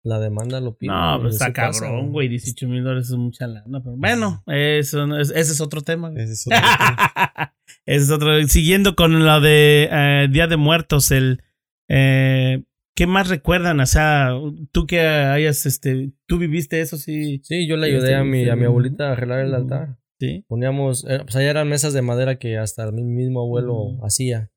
la 0.04 0.18
demanda 0.18 0.60
lo 0.60 0.76
pide. 0.76 0.90
No, 0.92 1.18
pues 1.20 1.34
está 1.34 1.52
cabrón, 1.52 2.10
güey. 2.12 2.28
18 2.28 2.66
mil 2.68 2.82
dólares 2.82 3.08
es 3.10 3.16
mucha 3.16 3.46
lana. 3.46 3.80
Pero 3.82 3.96
bueno, 3.96 4.42
eso 4.46 5.06
no 5.06 5.20
es- 5.20 5.30
ese 5.30 5.52
es 5.52 5.60
otro 5.60 5.80
tema. 5.82 6.10
güey. 6.10 6.24
Ese 6.24 6.32
es 6.32 6.46
otro 6.46 6.58
tema. 6.58 7.54
ese 7.86 8.04
es 8.04 8.10
otro. 8.10 8.42
Siguiendo 8.48 8.96
con 8.96 9.24
lo 9.24 9.40
de 9.40 9.88
eh, 9.90 10.28
Día 10.30 10.46
de 10.48 10.56
Muertos, 10.56 11.10
el. 11.10 11.42
eh, 11.88 12.62
¿Qué 12.94 13.06
más 13.06 13.28
recuerdan? 13.30 13.80
O 13.80 13.86
sea, 13.86 14.32
tú 14.70 14.86
que 14.86 15.00
hayas, 15.00 15.64
este, 15.64 16.12
tú 16.26 16.36
viviste 16.38 16.80
eso, 16.82 16.98
sí. 16.98 17.40
Sí, 17.42 17.66
yo 17.66 17.78
le 17.78 17.86
ayudé 17.86 18.14
a 18.14 18.22
mi, 18.22 18.46
a 18.50 18.54
mi 18.54 18.66
abuelita 18.66 19.08
a 19.08 19.12
arreglar 19.12 19.40
el 19.40 19.54
altar. 19.54 19.96
Sí. 20.20 20.44
Poníamos, 20.46 21.06
eh, 21.08 21.20
pues 21.22 21.34
allá 21.36 21.48
eran 21.50 21.68
mesas 21.68 21.94
de 21.94 22.02
madera 22.02 22.36
que 22.38 22.58
hasta 22.58 22.90
mi 22.92 23.02
mismo 23.02 23.40
abuelo 23.40 23.74
Ujú. 23.76 24.04
hacía. 24.06 24.50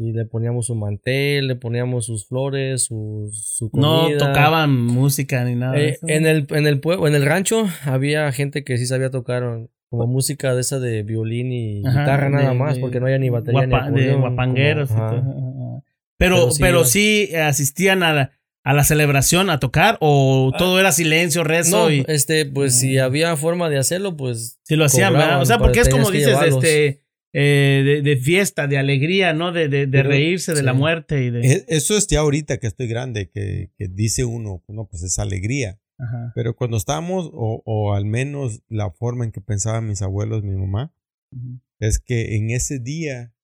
Y 0.00 0.12
le 0.12 0.24
poníamos 0.26 0.66
su 0.66 0.76
mantel, 0.76 1.48
le 1.48 1.56
poníamos 1.56 2.06
sus 2.06 2.28
flores, 2.28 2.84
su, 2.84 3.28
su 3.32 3.68
No 3.74 4.06
tocaban 4.16 4.72
música 4.80 5.44
ni 5.44 5.56
nada. 5.56 5.72
de 5.72 5.86
Eh, 5.86 5.90
eso. 5.90 6.06
en 6.08 6.24
el 6.26 6.46
en 6.50 6.66
el 6.68 6.78
pueblo, 6.78 7.08
en 7.08 7.16
el 7.16 7.26
rancho 7.26 7.66
había 7.84 8.30
gente 8.30 8.62
que 8.62 8.78
sí 8.78 8.86
sabía 8.86 9.10
tocar 9.10 9.42
como 9.90 10.06
música 10.06 10.54
de 10.54 10.60
esa 10.60 10.78
de 10.78 11.02
violín 11.02 11.50
y 11.50 11.82
Ajá, 11.84 12.00
guitarra 12.02 12.28
nada 12.30 12.50
de- 12.50 12.54
más, 12.54 12.74
de 12.76 12.80
porque 12.80 13.00
no 13.00 13.06
había 13.06 13.18
ni 13.18 13.28
batería 13.30 13.62
guapa- 13.66 13.90
ni 13.90 14.00
de 14.02 14.06
acordeón, 14.12 14.20
guapangueros. 14.20 14.90
y 14.90 14.94
como- 14.94 15.04
ajá. 15.06 15.16
todo. 15.16 15.30
Ajá. 15.30 15.82
Pero, 16.16 16.34
Pero 16.36 16.50
sí 16.52 16.62
pero 16.62 16.78
iba. 16.78 16.86
sí 16.86 17.34
asistían 17.36 18.02
a 18.04 18.12
la, 18.12 18.30
a 18.64 18.74
la 18.74 18.84
celebración 18.84 19.50
a 19.50 19.58
tocar 19.60 19.96
o 20.00 20.52
todo 20.58 20.78
era 20.78 20.92
silencio, 20.92 21.42
rezo 21.42 21.84
No, 21.86 21.90
y 21.90 22.04
este, 22.06 22.44
pues 22.46 22.78
si 22.78 22.98
había 22.98 23.34
forma 23.36 23.68
de 23.70 23.78
hacerlo, 23.78 24.16
pues 24.16 24.60
si 24.62 24.76
lo 24.76 24.84
hacían, 24.84 25.12
cobraban, 25.12 25.40
O 25.40 25.44
sea, 25.44 25.58
porque 25.58 25.80
es 25.80 25.88
como 25.88 26.10
dices, 26.10 26.36
este, 26.46 27.02
eh, 27.32 27.82
de, 27.84 28.02
de 28.02 28.16
fiesta, 28.16 28.66
de 28.66 28.78
alegría, 28.78 29.32
¿no? 29.34 29.52
De, 29.52 29.68
de, 29.68 30.02
reírse 30.02 30.54
de 30.54 30.62
la 30.62 30.72
muerte 30.72 31.24
y 31.24 31.30
de... 31.30 31.40
E- 31.40 31.64
Eso 31.68 31.96
es 31.96 32.06
ya 32.06 32.20
ahorita 32.20 32.58
que 32.58 32.66
estoy 32.66 32.86
grande, 32.88 33.28
que, 33.30 33.70
que 33.76 33.88
dice 33.88 34.24
uno, 34.24 34.64
no, 34.68 34.86
pues 34.86 35.02
es 35.02 35.18
alegría. 35.18 35.78
Ajá. 35.98 36.32
Pero 36.34 36.54
cuando 36.56 36.76
estábamos, 36.76 37.28
o, 37.32 37.62
o 37.64 37.92
al 37.94 38.04
menos 38.04 38.62
la 38.68 38.90
forma 38.92 39.24
en 39.24 39.32
que 39.32 39.40
pensaban 39.40 39.86
mis 39.88 40.00
abuelos, 40.02 40.42
mi 40.44 40.56
mamá, 40.56 40.94
es 41.80 41.98
que 41.98 42.36
en 42.36 42.50
ese 42.50 42.78
día, 42.78 43.34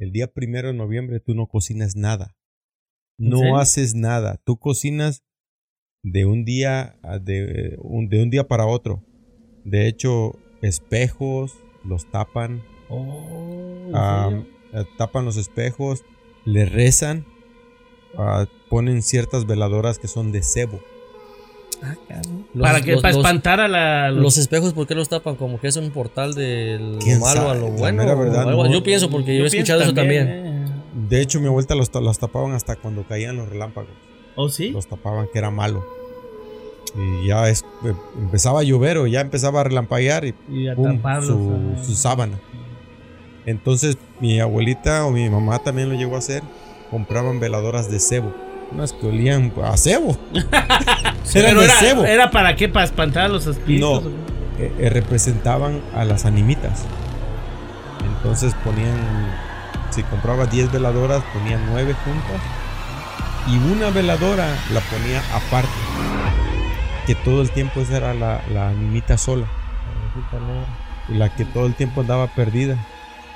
el 0.00 0.10
día 0.12 0.26
primero 0.32 0.68
de 0.68 0.74
noviembre, 0.74 1.20
tú 1.20 1.34
no 1.34 1.46
cocinas 1.46 1.96
nada. 1.96 2.36
¿En 3.18 3.30
No 3.30 3.58
haces 3.58 3.94
nada. 3.94 4.40
Tú 4.44 4.58
cocinas 4.58 5.24
de 6.02 6.24
un 6.24 6.44
día 6.44 6.98
a- 7.02 7.18
de 7.18 7.76
un, 7.80 8.08
de 8.08 8.22
un 8.22 8.30
día 8.30 8.48
para 8.48 8.66
otro. 8.66 9.04
De 9.64 9.86
hecho, 9.86 10.38
espejos 10.62 11.52
los 11.84 12.10
tapan, 12.10 12.62
Oh, 12.88 13.86
¿en 13.88 13.92
ah, 13.94 14.30
eh, 14.72 14.84
tapan 14.96 15.24
los 15.24 15.36
espejos, 15.36 16.04
le 16.44 16.64
rezan, 16.66 17.24
ah, 18.16 18.46
ponen 18.70 19.02
ciertas 19.02 19.46
veladoras 19.46 19.98
que 19.98 20.08
son 20.08 20.32
de 20.32 20.42
cebo. 20.42 20.80
Ah. 21.82 21.94
Los- 22.54 22.62
para 22.68 22.80
que 22.80 22.92
los- 22.92 23.02
para 23.02 23.14
espantar 23.16 23.60
a 23.60 23.68
la 23.68 24.10
los- 24.10 24.22
Los 24.22 24.38
espejos, 24.38 24.72
¿por 24.72 24.86
qué 24.86 24.94
los 24.94 25.08
tapan? 25.08 25.36
Como 25.36 25.60
que 25.60 25.68
es 25.68 25.76
un 25.76 25.90
portal 25.90 26.34
de 26.34 26.78
lo 26.80 26.98
¿Quién 26.98 27.20
malo 27.20 27.50
a 27.50 27.54
lo 27.54 27.68
bueno. 27.68 28.02
mera 28.02 28.14
o 28.14 28.18
verdad, 28.18 28.48
algo. 28.48 28.64
no. 28.64 28.72
Yo 28.72 28.82
pienso 28.82 29.10
porque 29.10 29.32
yo, 29.34 29.40
Yo 29.40 29.44
he 29.44 29.48
escuchado 29.48 29.82
eso 29.82 29.94
también. 29.94 30.28
eh. 30.28 30.64
De 31.08 31.20
hecho, 31.20 31.40
mi 31.40 31.46
abuelita 31.46 31.74
los, 31.76 31.94
los 31.94 32.18
tapaban 32.18 32.52
hasta 32.52 32.74
cuando 32.76 33.04
caían 33.06 33.36
los 33.36 33.48
relámpagos. 33.48 33.90
¿Oh, 34.34 34.48
sí? 34.48 34.70
Los 34.70 34.88
tapaban 34.88 35.28
que 35.32 35.38
era 35.38 35.50
malo. 35.50 35.84
Y 36.96 37.28
ya 37.28 37.48
es, 37.48 37.64
eh, 37.84 37.92
empezaba 38.18 38.60
a 38.60 38.62
llover 38.64 38.96
o 38.98 39.06
ya 39.06 39.20
empezaba 39.20 39.60
a 39.60 39.64
relampaguear 39.64 40.24
y 40.24 40.34
Y 40.50 40.68
a 40.68 40.74
pum, 40.74 40.96
taparlos, 40.96 41.26
su, 41.28 41.54
ajá. 41.74 41.84
su 41.84 41.94
sábana. 41.94 42.40
Entonces 43.48 43.96
mi 44.20 44.40
abuelita 44.40 45.06
o 45.06 45.10
mi 45.10 45.30
mamá 45.30 45.58
también 45.60 45.88
lo 45.88 45.94
llegó 45.94 46.16
a 46.16 46.18
hacer. 46.18 46.42
Compraban 46.90 47.40
veladoras 47.40 47.90
de 47.90 47.98
cebo. 47.98 48.34
Unas 48.70 48.92
que 48.92 49.06
olían 49.06 49.54
a 49.64 49.74
cebo. 49.78 50.18
Eran 50.34 51.16
Pero 51.32 51.60
de 51.60 51.64
era, 51.64 51.74
cebo. 51.76 52.04
¿Era 52.04 52.30
para 52.30 52.56
qué? 52.56 52.68
¿Para 52.68 52.84
espantar 52.84 53.24
a 53.24 53.28
los 53.28 53.46
espíritus? 53.46 54.04
No. 54.04 54.10
Eh, 54.58 54.72
eh, 54.78 54.90
representaban 54.90 55.80
a 55.94 56.04
las 56.04 56.26
animitas. 56.26 56.84
Entonces 58.04 58.52
ponían, 58.62 58.98
si 59.90 60.02
compraba 60.02 60.44
10 60.44 60.70
veladoras, 60.70 61.22
ponían 61.32 61.64
9 61.70 61.94
juntas. 62.04 62.42
Y 63.46 63.56
una 63.72 63.88
veladora 63.88 64.46
la 64.74 64.80
ponía 64.80 65.22
aparte. 65.34 65.70
Que 67.06 67.14
todo 67.14 67.40
el 67.40 67.50
tiempo 67.50 67.80
esa 67.80 67.96
era 67.96 68.12
la, 68.12 68.42
la 68.52 68.68
animita 68.68 69.16
sola. 69.16 69.46
Y 71.08 71.14
la 71.14 71.34
que 71.34 71.46
todo 71.46 71.64
el 71.64 71.72
tiempo 71.72 72.02
andaba 72.02 72.26
perdida. 72.26 72.76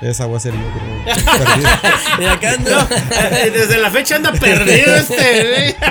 Esa 0.03 0.25
voy 0.25 0.37
a 0.37 0.39
ser 0.39 0.53
yo, 0.53 0.59
creo. 0.59 2.19
Y 2.19 2.25
acá. 2.25 2.53
Eh, 2.55 3.51
Desde 3.53 3.77
la 3.77 3.89
fecha 3.89 4.17
anda 4.17 4.31
perdido 4.33 4.95
este. 4.95 5.75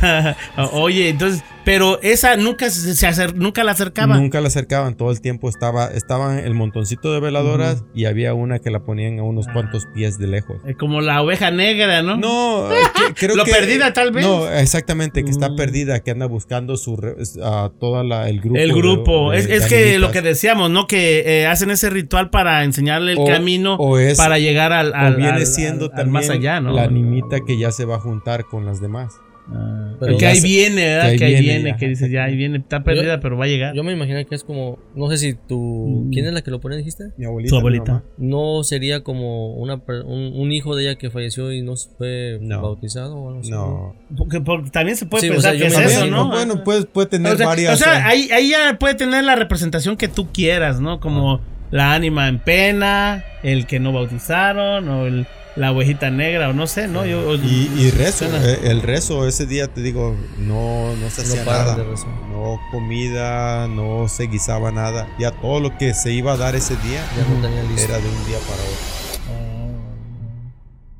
Oye, 0.72 1.10
entonces, 1.10 1.42
pero 1.72 2.00
esa 2.02 2.36
nunca 2.36 2.68
se, 2.68 3.06
acer- 3.06 3.34
nunca 3.34 3.62
la 3.62 3.70
acercaba. 3.72 4.16
Nunca 4.16 4.40
la 4.40 4.48
acercaban, 4.48 4.96
todo 4.96 5.12
el 5.12 5.20
tiempo 5.20 5.48
estaba, 5.48 5.86
estaban 5.86 6.38
el 6.40 6.52
montoncito 6.54 7.12
de 7.12 7.20
veladoras 7.20 7.84
y 7.94 8.06
había 8.06 8.34
una 8.34 8.58
que 8.58 8.70
la 8.70 8.80
ponían 8.80 9.20
a 9.20 9.22
unos 9.22 9.46
cuantos 9.46 9.86
pies 9.94 10.18
de 10.18 10.26
lejos. 10.26 10.56
Eh, 10.66 10.74
Como 10.74 11.00
la 11.00 11.22
oveja 11.22 11.52
negra, 11.52 12.02
¿no? 12.02 12.16
No, 12.16 12.72
eh, 12.72 12.74
que- 13.08 13.14
creo 13.14 13.36
Lo 13.36 13.44
que. 13.44 13.52
perdida, 13.52 13.92
tal 13.92 14.10
vez. 14.10 14.26
No, 14.26 14.50
exactamente, 14.50 15.22
que 15.22 15.30
está 15.30 15.50
Mm. 15.50 15.56
perdida, 15.56 16.00
que 16.00 16.10
anda 16.10 16.26
buscando 16.26 16.76
su 16.76 16.96
a 17.42 17.70
toda 17.78 18.02
la, 18.02 18.28
el 18.28 18.40
grupo. 18.40 18.58
El 18.58 18.72
grupo. 18.72 19.30
de- 19.30 19.38
es 19.38 19.46
de 19.48 19.56
es 19.56 19.66
que 19.66 19.98
lo 20.00 20.10
que 20.10 20.22
decíamos, 20.22 20.70
¿no? 20.70 20.88
Que 20.88 21.22
eh, 21.42 21.46
hacen 21.46 21.70
ese 21.70 21.88
ritual 21.88 22.30
para 22.30 22.64
enseñarle 22.64 23.12
el 23.12 23.18
O- 23.18 23.26
camino 23.26 23.76
o 23.76 23.96
es- 23.98 24.18
para 24.18 24.40
llegar 24.40 24.72
al, 24.72 24.90
o 24.90 24.94
al- 24.96 25.14
viene 25.14 25.30
al- 25.32 25.46
siendo 25.46 25.84
al- 25.84 25.90
también 25.92 26.10
más 26.14 26.30
allá, 26.30 26.60
¿no? 26.60 26.72
la 26.72 26.82
animita 26.82 27.38
que 27.46 27.56
ya 27.58 27.70
se 27.70 27.84
va 27.84 27.94
a 27.94 28.00
juntar 28.00 28.44
con 28.46 28.66
las 28.66 28.80
demás. 28.80 29.20
Ah, 29.52 29.94
Pero 29.98 30.16
que 30.16 30.26
ahí 30.26 30.36
se- 30.36 30.46
viene, 30.46 30.84
¿verdad? 30.84 31.02
que 31.04 31.10
ahí 31.10 31.18
Que 31.18 31.24
ahí 31.24 31.40
viene, 31.42 31.76
que 31.76 31.88
dices, 31.88 32.10
ya 32.10 32.24
ahí 32.24 32.36
viene, 32.36 32.58
está 32.58 32.82
perdida, 32.84 33.20
pero 33.20 33.36
va 33.36 33.44
a 33.46 33.48
llegar. 33.48 33.74
Yo 33.74 33.82
me 33.82 33.92
imagino 33.92 34.24
que 34.24 34.34
es 34.34 34.44
como, 34.44 34.78
no 34.94 35.10
sé 35.10 35.16
si 35.18 35.34
tú, 35.34 36.04
Mm. 36.06 36.10
¿quién 36.10 36.26
es 36.26 36.32
la 36.32 36.42
que 36.42 36.50
lo 36.50 36.60
pone, 36.60 36.76
dijiste? 36.76 37.10
Mi 37.16 37.24
abuelita. 37.26 37.50
Su 37.50 37.56
mi 37.56 37.58
abuelita. 37.60 38.02
No 38.16 38.62
sería 38.62 39.00
como 39.02 39.54
una, 39.54 39.84
per- 39.84 40.02
un, 40.02 40.32
un 40.34 40.52
hijo 40.52 40.76
de 40.76 40.84
ella 40.84 40.94
que 40.96 41.10
falleció 41.10 41.52
y 41.52 41.62
no 41.62 41.74
fue 41.98 42.38
No. 42.40 42.62
bautizado 42.62 43.16
o 43.16 43.28
algo 43.28 43.40
así. 43.40 43.50
No. 43.50 43.94
Porque, 44.16 44.40
porque 44.40 44.70
también 44.70 44.96
se 44.96 45.06
puede 45.06 45.22
Sí, 45.22 45.28
o 45.28 45.32
pensar 45.32 45.56
sea, 45.56 45.66
que 45.68 45.74
yo 45.74 45.80
es 45.80 45.92
eso. 45.92 46.06
¿no? 46.06 46.28
Bueno, 46.28 46.62
puede, 46.64 46.84
puede 46.86 47.08
tener 47.08 47.34
o 47.34 47.36
sea, 47.36 47.46
varias. 47.46 47.74
o 47.74 47.84
sea, 47.84 47.98
eh, 47.98 48.02
ahí, 48.04 48.28
ahí 48.32 48.48
ya 48.50 48.76
puede 48.78 48.94
tener 48.94 49.24
la 49.24 49.34
representación 49.36 49.96
que 49.96 50.08
tú 50.08 50.28
quieras, 50.32 50.80
¿no? 50.80 51.00
Como 51.00 51.40
la 51.70 51.92
ánima 51.94 52.28
en 52.28 52.38
pena, 52.38 53.24
el 53.42 53.66
que 53.66 53.80
no 53.80 53.92
bautizaron, 53.92 54.88
o 54.88 55.06
el- 55.06 55.26
la 55.56 55.72
ovejita 55.72 56.10
negra, 56.10 56.48
o 56.48 56.52
no 56.52 56.66
sé, 56.66 56.86
¿no? 56.88 57.04
Yo, 57.04 57.34
Y, 57.34 57.70
y 57.76 57.90
rezo, 57.90 58.28
Suena. 58.28 58.44
eh, 58.46 58.58
el 58.64 58.82
rezo 58.82 59.26
ese 59.26 59.46
día 59.46 59.66
te 59.68 59.82
digo, 59.82 60.16
no, 60.38 60.94
no 60.96 61.10
se 61.10 61.22
No 61.22 61.28
hacía 61.28 61.44
nada. 61.44 61.76
de 61.76 61.84
rezar. 61.84 62.08
No 62.30 62.58
comida, 62.70 63.66
no 63.68 64.08
se 64.08 64.24
guisaba 64.28 64.70
nada. 64.70 65.08
Ya 65.18 65.32
todo 65.32 65.60
lo 65.60 65.76
que 65.76 65.92
se 65.94 66.12
iba 66.12 66.32
a 66.32 66.36
dar 66.36 66.54
ese 66.54 66.74
día 66.76 67.04
Ya 67.16 67.24
no 67.34 67.40
tenía 67.42 67.62
listo. 67.64 67.82
era 67.92 67.98
de 67.98 68.08
un 68.08 68.26
día 68.26 68.38
para 68.48 68.62
otro. 68.62 69.00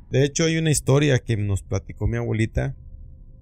De 0.09 0.25
hecho, 0.25 0.43
hay 0.43 0.57
una 0.57 0.71
historia 0.71 1.19
que 1.19 1.37
nos 1.37 1.61
platicó 1.63 2.05
mi 2.05 2.17
abuelita, 2.17 2.75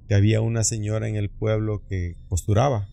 que 0.07 0.13
había 0.15 0.41
una 0.41 0.63
señora 0.63 1.07
en 1.07 1.15
el 1.15 1.29
pueblo 1.29 1.81
que 1.89 2.15
costuraba. 2.29 2.87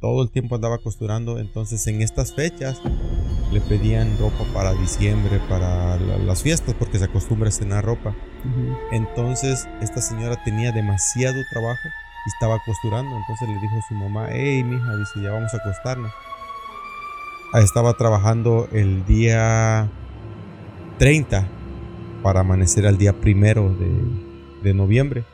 Todo 0.00 0.22
el 0.22 0.30
tiempo 0.30 0.54
andaba 0.54 0.78
costurando. 0.78 1.38
Entonces 1.38 1.86
en 1.86 2.02
estas 2.02 2.34
fechas 2.34 2.80
le 3.52 3.60
pedían 3.60 4.16
ropa 4.18 4.44
para 4.54 4.72
diciembre, 4.74 5.40
para 5.48 5.96
la- 5.98 6.18
las 6.18 6.42
fiestas, 6.42 6.74
porque 6.78 6.98
se 6.98 7.04
acostumbra 7.04 7.48
a 7.48 7.52
cenar 7.52 7.84
ropa. 7.84 8.14
Entonces 8.92 9.68
esta 9.80 10.00
señora 10.00 10.42
tenía 10.44 10.72
demasiado 10.72 11.36
trabajo 11.52 11.80
y 12.26 12.28
estaba 12.30 12.58
costurando. 12.64 13.14
Entonces 13.16 13.48
le 13.48 13.54
dijo 13.60 13.76
a 13.78 13.88
su 13.88 13.94
mamá, 13.94 14.28
hey 14.30 14.62
mija, 14.64 14.96
dice, 14.96 15.20
ya 15.22 15.30
vamos 15.32 15.52
a 15.54 15.56
acostarnos. 15.58 16.12
Ah, 17.52 17.60
Estaba 17.60 17.92
trabajando 17.94 18.68
el 18.72 19.04
día 19.06 19.88
30 20.98 21.46
para 22.22 22.40
amanecer 22.40 22.86
al 22.86 22.96
día 22.98 23.12
primero 23.14 23.74
de, 23.74 23.90
de 24.62 24.74
noviembre. 24.74 25.24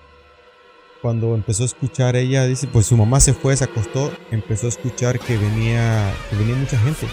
Cuando 1.03 1.35
empezó 1.35 1.63
a 1.63 1.67
escuchar 1.67 2.17
ella, 2.17 2.47
dice, 2.47 2.67
pues 2.67 2.87
su 2.87 2.97
mamá 2.97 3.21
se 3.21 3.33
fue, 3.35 3.57
se 3.57 3.65
acostó, 3.65 4.13
empezó 4.31 4.67
a 4.67 4.71
escuchar 4.71 5.19
que 5.21 5.37
venía, 5.37 6.13
que 6.31 6.37
venía 6.37 6.57
mucha 6.57 6.79
gente. 6.79 7.07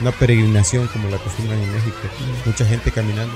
Una 0.00 0.12
peregrinación 0.12 0.86
como 0.88 1.08
la 1.08 1.16
acostumbran 1.16 1.58
en 1.58 1.72
México. 1.72 1.96
Mucha 2.46 2.64
gente 2.64 2.90
caminando. 2.92 3.34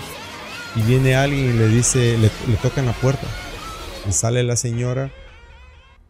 Y 0.77 0.83
viene 0.83 1.15
alguien 1.15 1.51
y 1.55 1.59
le 1.59 1.69
dice, 1.69 2.19
le, 2.19 2.31
le 2.51 2.57
tocan 2.63 2.87
la 2.87 2.93
puerta. 2.93 3.27
Y 4.09 4.13
sale 4.13 4.43
la 4.45 4.57
señora 4.57 5.11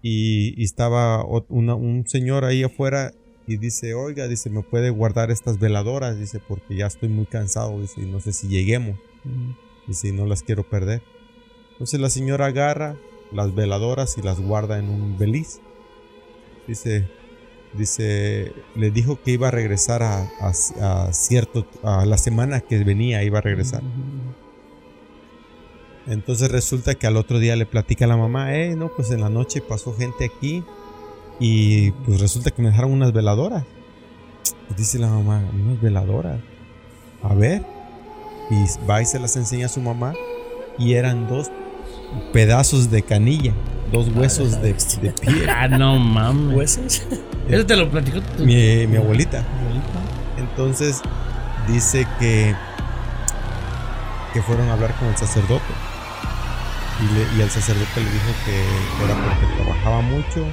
y, 0.03 0.61
y 0.61 0.64
estaba 0.64 1.25
una- 1.49 1.75
un 1.75 2.07
señor 2.07 2.44
ahí 2.44 2.62
afuera 2.64 3.12
y 3.46 3.57
dice, 3.59 3.94
oiga, 3.94 4.27
dice, 4.29 4.51
¿me 4.51 4.62
puede 4.62 4.90
guardar 4.90 5.31
estas 5.31 5.59
veladoras? 5.59 6.18
Dice, 6.18 6.40
porque 6.46 6.77
ya 6.77 6.87
estoy 6.87 7.09
muy 7.09 7.27
cansado, 7.27 7.81
dice, 7.81 8.01
y 8.03 8.07
no 8.07 8.20
sé 8.20 8.33
si 8.33 8.49
lleguemos. 8.49 8.99
Dice, 9.87 10.09
y 10.09 10.12
no 10.12 10.27
las 10.27 10.42
quiero 10.42 10.64
perder. 10.68 11.03
Entonces 11.72 12.01
la 12.01 12.11
señora 12.11 12.46
agarra 12.46 12.96
las 13.37 13.55
veladoras 13.55 14.18
y 14.18 14.22
las 14.22 14.40
guarda 14.40 14.79
en 14.79 14.88
un 14.88 15.16
beliz. 15.18 15.61
Dice, 16.66 17.09
dice, 17.75 18.53
le 18.75 18.90
dijo 18.90 19.20
que 19.22 19.31
iba 19.33 19.49
a 19.49 19.51
regresar 19.53 20.03
a, 20.03 20.29
a- 20.40 21.05
a 21.09 21.12
cierto, 21.12 21.66
a 21.85 22.05
la 22.07 22.18
semana 22.18 22.61
que 22.61 22.83
venía 22.83 23.22
iba 23.22 23.38
a 23.38 23.42
regresar. 23.42 23.83
Entonces 26.07 26.51
resulta 26.51 26.94
que 26.94 27.07
al 27.07 27.16
otro 27.16 27.38
día 27.38 27.57
le 27.57 27.66
platica 27.66 28.05
a 28.05 28.09
la 28.09 28.16
mamá, 28.16 28.55
eh, 28.57 28.77
no, 28.77 28.88
pues 28.94 29.11
en 29.11 29.20
la 29.20 29.29
noche 29.29 29.61
pasó 29.61 29.92
gente 29.94 30.25
aquí 30.25 30.62
y 31.40 31.90
pues 31.90 32.20
resulta 32.20 32.51
que 32.53 32.62
me 32.62 32.68
dejaron 32.68 32.92
unas 32.92 33.12
veladoras. 33.12 33.64
Pues 34.68 34.79
dice 34.79 34.99
la 34.99 35.09
mamá, 35.09 35.42
unas 35.53 35.81
veladoras. 35.81 36.40
A 37.22 37.35
ver. 37.35 37.64
Y 38.51 38.64
va 38.88 39.03
y 39.03 39.07
se 39.07 39.18
las 39.18 39.37
enseña 39.37 39.66
a 39.66 39.68
su 39.68 39.81
mamá 39.81 40.14
y 40.79 40.94
eran 40.94 41.27
dos 41.27 41.51
pedazos 42.33 42.90
de 42.90 43.02
canilla, 43.02 43.52
dos 43.92 44.09
huesos 44.14 44.61
de, 44.62 44.72
de 45.02 45.11
piel. 45.12 45.48
Ah, 45.48 45.68
no 45.68 45.98
mames. 45.98 46.57
¿Huesos? 46.57 47.02
Eso 47.48 47.64
te 47.66 47.76
lo 47.76 47.88
platicó 47.90 48.20
tu 48.20 48.44
Mi, 48.44 48.87
mi 48.87 48.96
abuelita. 48.96 49.38
abuelita. 49.38 50.00
Entonces 50.38 51.00
dice 51.68 52.07
que, 52.18 52.55
que 54.33 54.42
fueron 54.42 54.68
a 54.68 54.72
hablar 54.74 54.92
con 54.94 55.09
el 55.09 55.16
sacerdote. 55.16 55.64
Y, 57.00 57.14
le- 57.14 57.38
y 57.38 57.42
el 57.42 57.50
sacerdote 57.50 58.00
le 58.00 58.11
dijo 58.11 58.33
que 58.44 59.05
era 59.05 59.14
porque 59.14 59.62
trabajaba 59.62 60.00
mucho, 60.02 60.44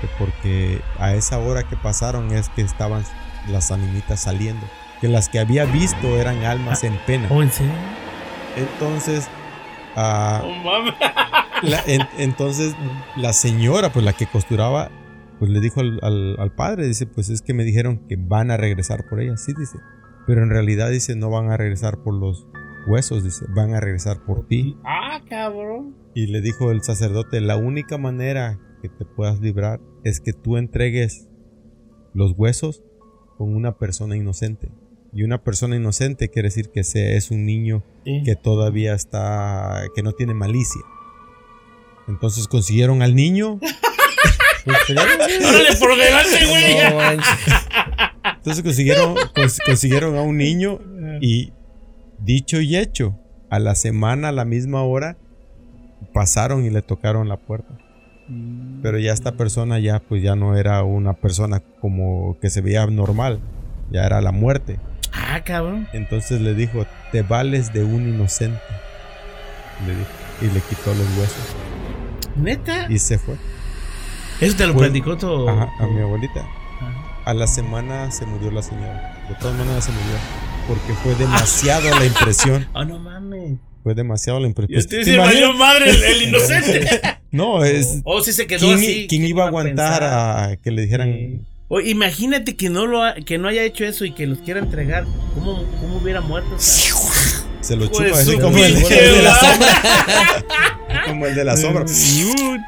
que 0.00 0.08
porque 0.18 0.80
a 0.98 1.14
esa 1.14 1.38
hora 1.38 1.62
que 1.62 1.76
pasaron 1.76 2.32
es 2.34 2.48
que 2.50 2.62
estaban 2.62 3.02
las 3.48 3.70
animitas 3.70 4.20
saliendo. 4.20 4.66
Que 5.00 5.08
las 5.08 5.28
que 5.28 5.38
había 5.38 5.64
visto 5.64 6.18
eran 6.18 6.44
almas 6.44 6.84
en 6.84 6.98
pena. 7.06 7.26
Oh, 7.30 7.40
¿en 7.42 7.50
serio? 7.50 7.72
Entonces, 8.56 9.28
ah, 9.96 10.42
la- 11.62 11.82
en- 11.86 12.06
entonces 12.18 12.74
la 13.16 13.32
señora, 13.32 13.92
pues 13.92 14.04
la 14.04 14.12
que 14.12 14.26
costuraba, 14.26 14.90
pues 15.38 15.50
le 15.50 15.60
dijo 15.60 15.80
al, 15.80 15.98
al- 16.02 16.36
al 16.38 16.52
padre, 16.54 16.86
dice, 16.86 17.06
pues 17.06 17.30
es 17.30 17.42
que 17.42 17.54
me 17.54 17.64
dijeron 17.64 18.06
que 18.08 18.16
van 18.16 18.50
a 18.50 18.56
regresar 18.56 19.06
por 19.08 19.20
ella, 19.20 19.36
sí, 19.36 19.52
dice. 19.58 19.78
Pero 20.26 20.42
en 20.42 20.50
realidad 20.50 20.90
dice, 20.90 21.16
no 21.16 21.30
van 21.30 21.50
a 21.50 21.56
regresar 21.56 21.98
por 22.02 22.14
los 22.14 22.46
huesos, 22.86 23.24
dice, 23.24 23.46
van 23.54 23.74
a 23.74 23.80
regresar 23.80 24.24
por 24.24 24.46
ti. 24.46 24.76
Ah, 24.84 25.20
cabrón. 25.28 25.96
Y 26.14 26.26
le 26.26 26.40
dijo 26.40 26.70
el 26.70 26.82
sacerdote, 26.82 27.40
la 27.40 27.56
única 27.56 27.98
manera 27.98 28.58
que 28.82 28.88
te 28.88 29.04
puedas 29.04 29.40
librar 29.40 29.80
es 30.04 30.20
que 30.20 30.32
tú 30.32 30.56
entregues 30.56 31.28
los 32.14 32.32
huesos 32.36 32.82
con 33.38 33.54
una 33.54 33.78
persona 33.78 34.16
inocente. 34.16 34.70
Y 35.12 35.22
una 35.24 35.38
persona 35.42 35.76
inocente 35.76 36.28
quiere 36.28 36.48
decir 36.48 36.70
que 36.70 36.84
sea, 36.84 37.16
es 37.16 37.30
un 37.30 37.44
niño 37.44 37.82
Sí. 38.04 38.22
que 38.24 38.36
todavía 38.36 38.94
está, 38.94 39.82
que 39.94 40.02
no 40.02 40.12
tiene 40.12 40.34
malicia. 40.34 40.80
Entonces 42.08 42.46
consiguieron 42.48 43.02
al 43.02 43.14
niño. 43.14 43.58
Órale, 44.66 45.76
por 45.78 45.96
delante, 45.96 46.46
güey. 46.46 47.20
Entonces 48.36 48.62
consiguieron, 48.62 49.14
cons- 49.34 49.58
consiguieron 49.64 50.16
a 50.16 50.22
un 50.22 50.36
niño 50.36 50.78
y 51.20 51.52
dicho 52.18 52.60
y 52.60 52.76
hecho, 52.76 53.18
a 53.48 53.58
la 53.58 53.74
semana, 53.74 54.28
a 54.28 54.32
la 54.32 54.44
misma 54.44 54.82
hora, 54.82 55.16
pasaron 56.12 56.64
y 56.64 56.70
le 56.70 56.82
tocaron 56.82 57.28
la 57.28 57.36
puerta. 57.36 57.76
Pero 58.82 58.98
ya 58.98 59.12
esta 59.12 59.32
persona 59.32 59.80
ya 59.80 59.98
pues 60.00 60.22
ya 60.22 60.36
no 60.36 60.56
era 60.56 60.84
una 60.84 61.14
persona 61.14 61.60
como 61.80 62.38
que 62.40 62.48
se 62.48 62.60
veía 62.60 62.86
normal, 62.86 63.40
ya 63.90 64.04
era 64.04 64.20
la 64.20 64.30
muerte. 64.32 64.78
Ah, 65.12 65.40
cabrón. 65.44 65.88
Entonces 65.92 66.40
le 66.40 66.54
dijo, 66.54 66.86
te 67.12 67.22
vales 67.22 67.72
de 67.72 67.84
un 67.84 68.08
inocente. 68.08 68.60
Le 69.86 69.94
dijo, 69.94 70.08
y 70.42 70.44
le 70.54 70.60
quitó 70.60 70.90
los 70.94 71.06
huesos 71.18 71.56
¿Neta? 72.36 72.86
y 72.88 72.98
se 72.98 73.18
fue. 73.18 73.34
Eso 74.40 74.56
te 74.56 74.66
lo 74.66 74.72
Fue- 74.74 74.84
platicó 74.86 75.16
tu... 75.16 75.48
Ajá, 75.48 75.68
a 75.80 75.86
mi 75.86 76.00
abuelita. 76.00 76.40
Ajá. 76.40 77.22
A 77.26 77.34
la 77.34 77.46
semana 77.46 78.10
se 78.10 78.24
murió 78.26 78.50
la 78.50 78.62
señora. 78.62 79.18
De 79.28 79.34
todas 79.36 79.56
maneras 79.56 79.84
se 79.84 79.92
murió. 79.92 80.16
Porque 80.68 80.92
fue 81.02 81.14
demasiado 81.16 81.90
la 81.98 82.04
impresión. 82.06 82.66
Ah, 82.74 82.84
no 82.84 82.98
mames. 82.98 83.58
Fue 83.82 83.94
demasiado 83.94 84.40
la 84.40 84.46
impresión. 84.46 84.76
Y 84.76 84.80
usted 84.80 84.98
¿te 84.98 85.04
se 85.04 85.14
imaginas? 85.14 85.42
valió 85.42 85.54
madre 85.58 85.90
el, 85.90 86.02
el 86.02 86.22
inocente. 86.28 87.00
No, 87.32 87.62
es. 87.64 88.00
O 88.02 88.20
si 88.22 88.32
se 88.32 88.48
quedó 88.48 88.58
¿Quién, 88.66 88.78
así. 88.78 89.06
quién 89.08 89.22
¿qué 89.22 89.28
iba 89.28 89.44
a 89.44 89.46
aguantar 89.46 90.02
a 90.02 90.56
que 90.56 90.72
le 90.72 90.82
dijeran. 90.82 91.46
O 91.72 91.80
imagínate 91.80 92.56
que 92.56 92.68
no 92.68 92.86
lo 92.86 93.04
ha- 93.04 93.14
que 93.14 93.38
no 93.38 93.46
haya 93.46 93.62
hecho 93.62 93.84
eso 93.84 94.04
y 94.04 94.10
que 94.10 94.26
los 94.26 94.38
quiera 94.40 94.58
entregar. 94.58 95.04
¿Cómo, 95.34 95.64
cómo 95.80 95.98
hubiera 95.98 96.20
muerto? 96.20 96.50
O 96.56 96.58
sea, 96.58 96.92
Se 97.60 97.76
lo 97.76 97.86
chupa 97.86 98.06
así 98.12 98.36
como 98.38 98.58
el, 98.58 98.74
de- 98.74 98.80
pinche 98.80 99.04
el 99.08 99.14
de 99.14 99.22
la 99.22 99.34
sombra. 99.36 99.68
como 101.06 101.26
el 101.26 101.34
de 101.36 101.44
la 101.44 101.56
sombra. 101.56 101.84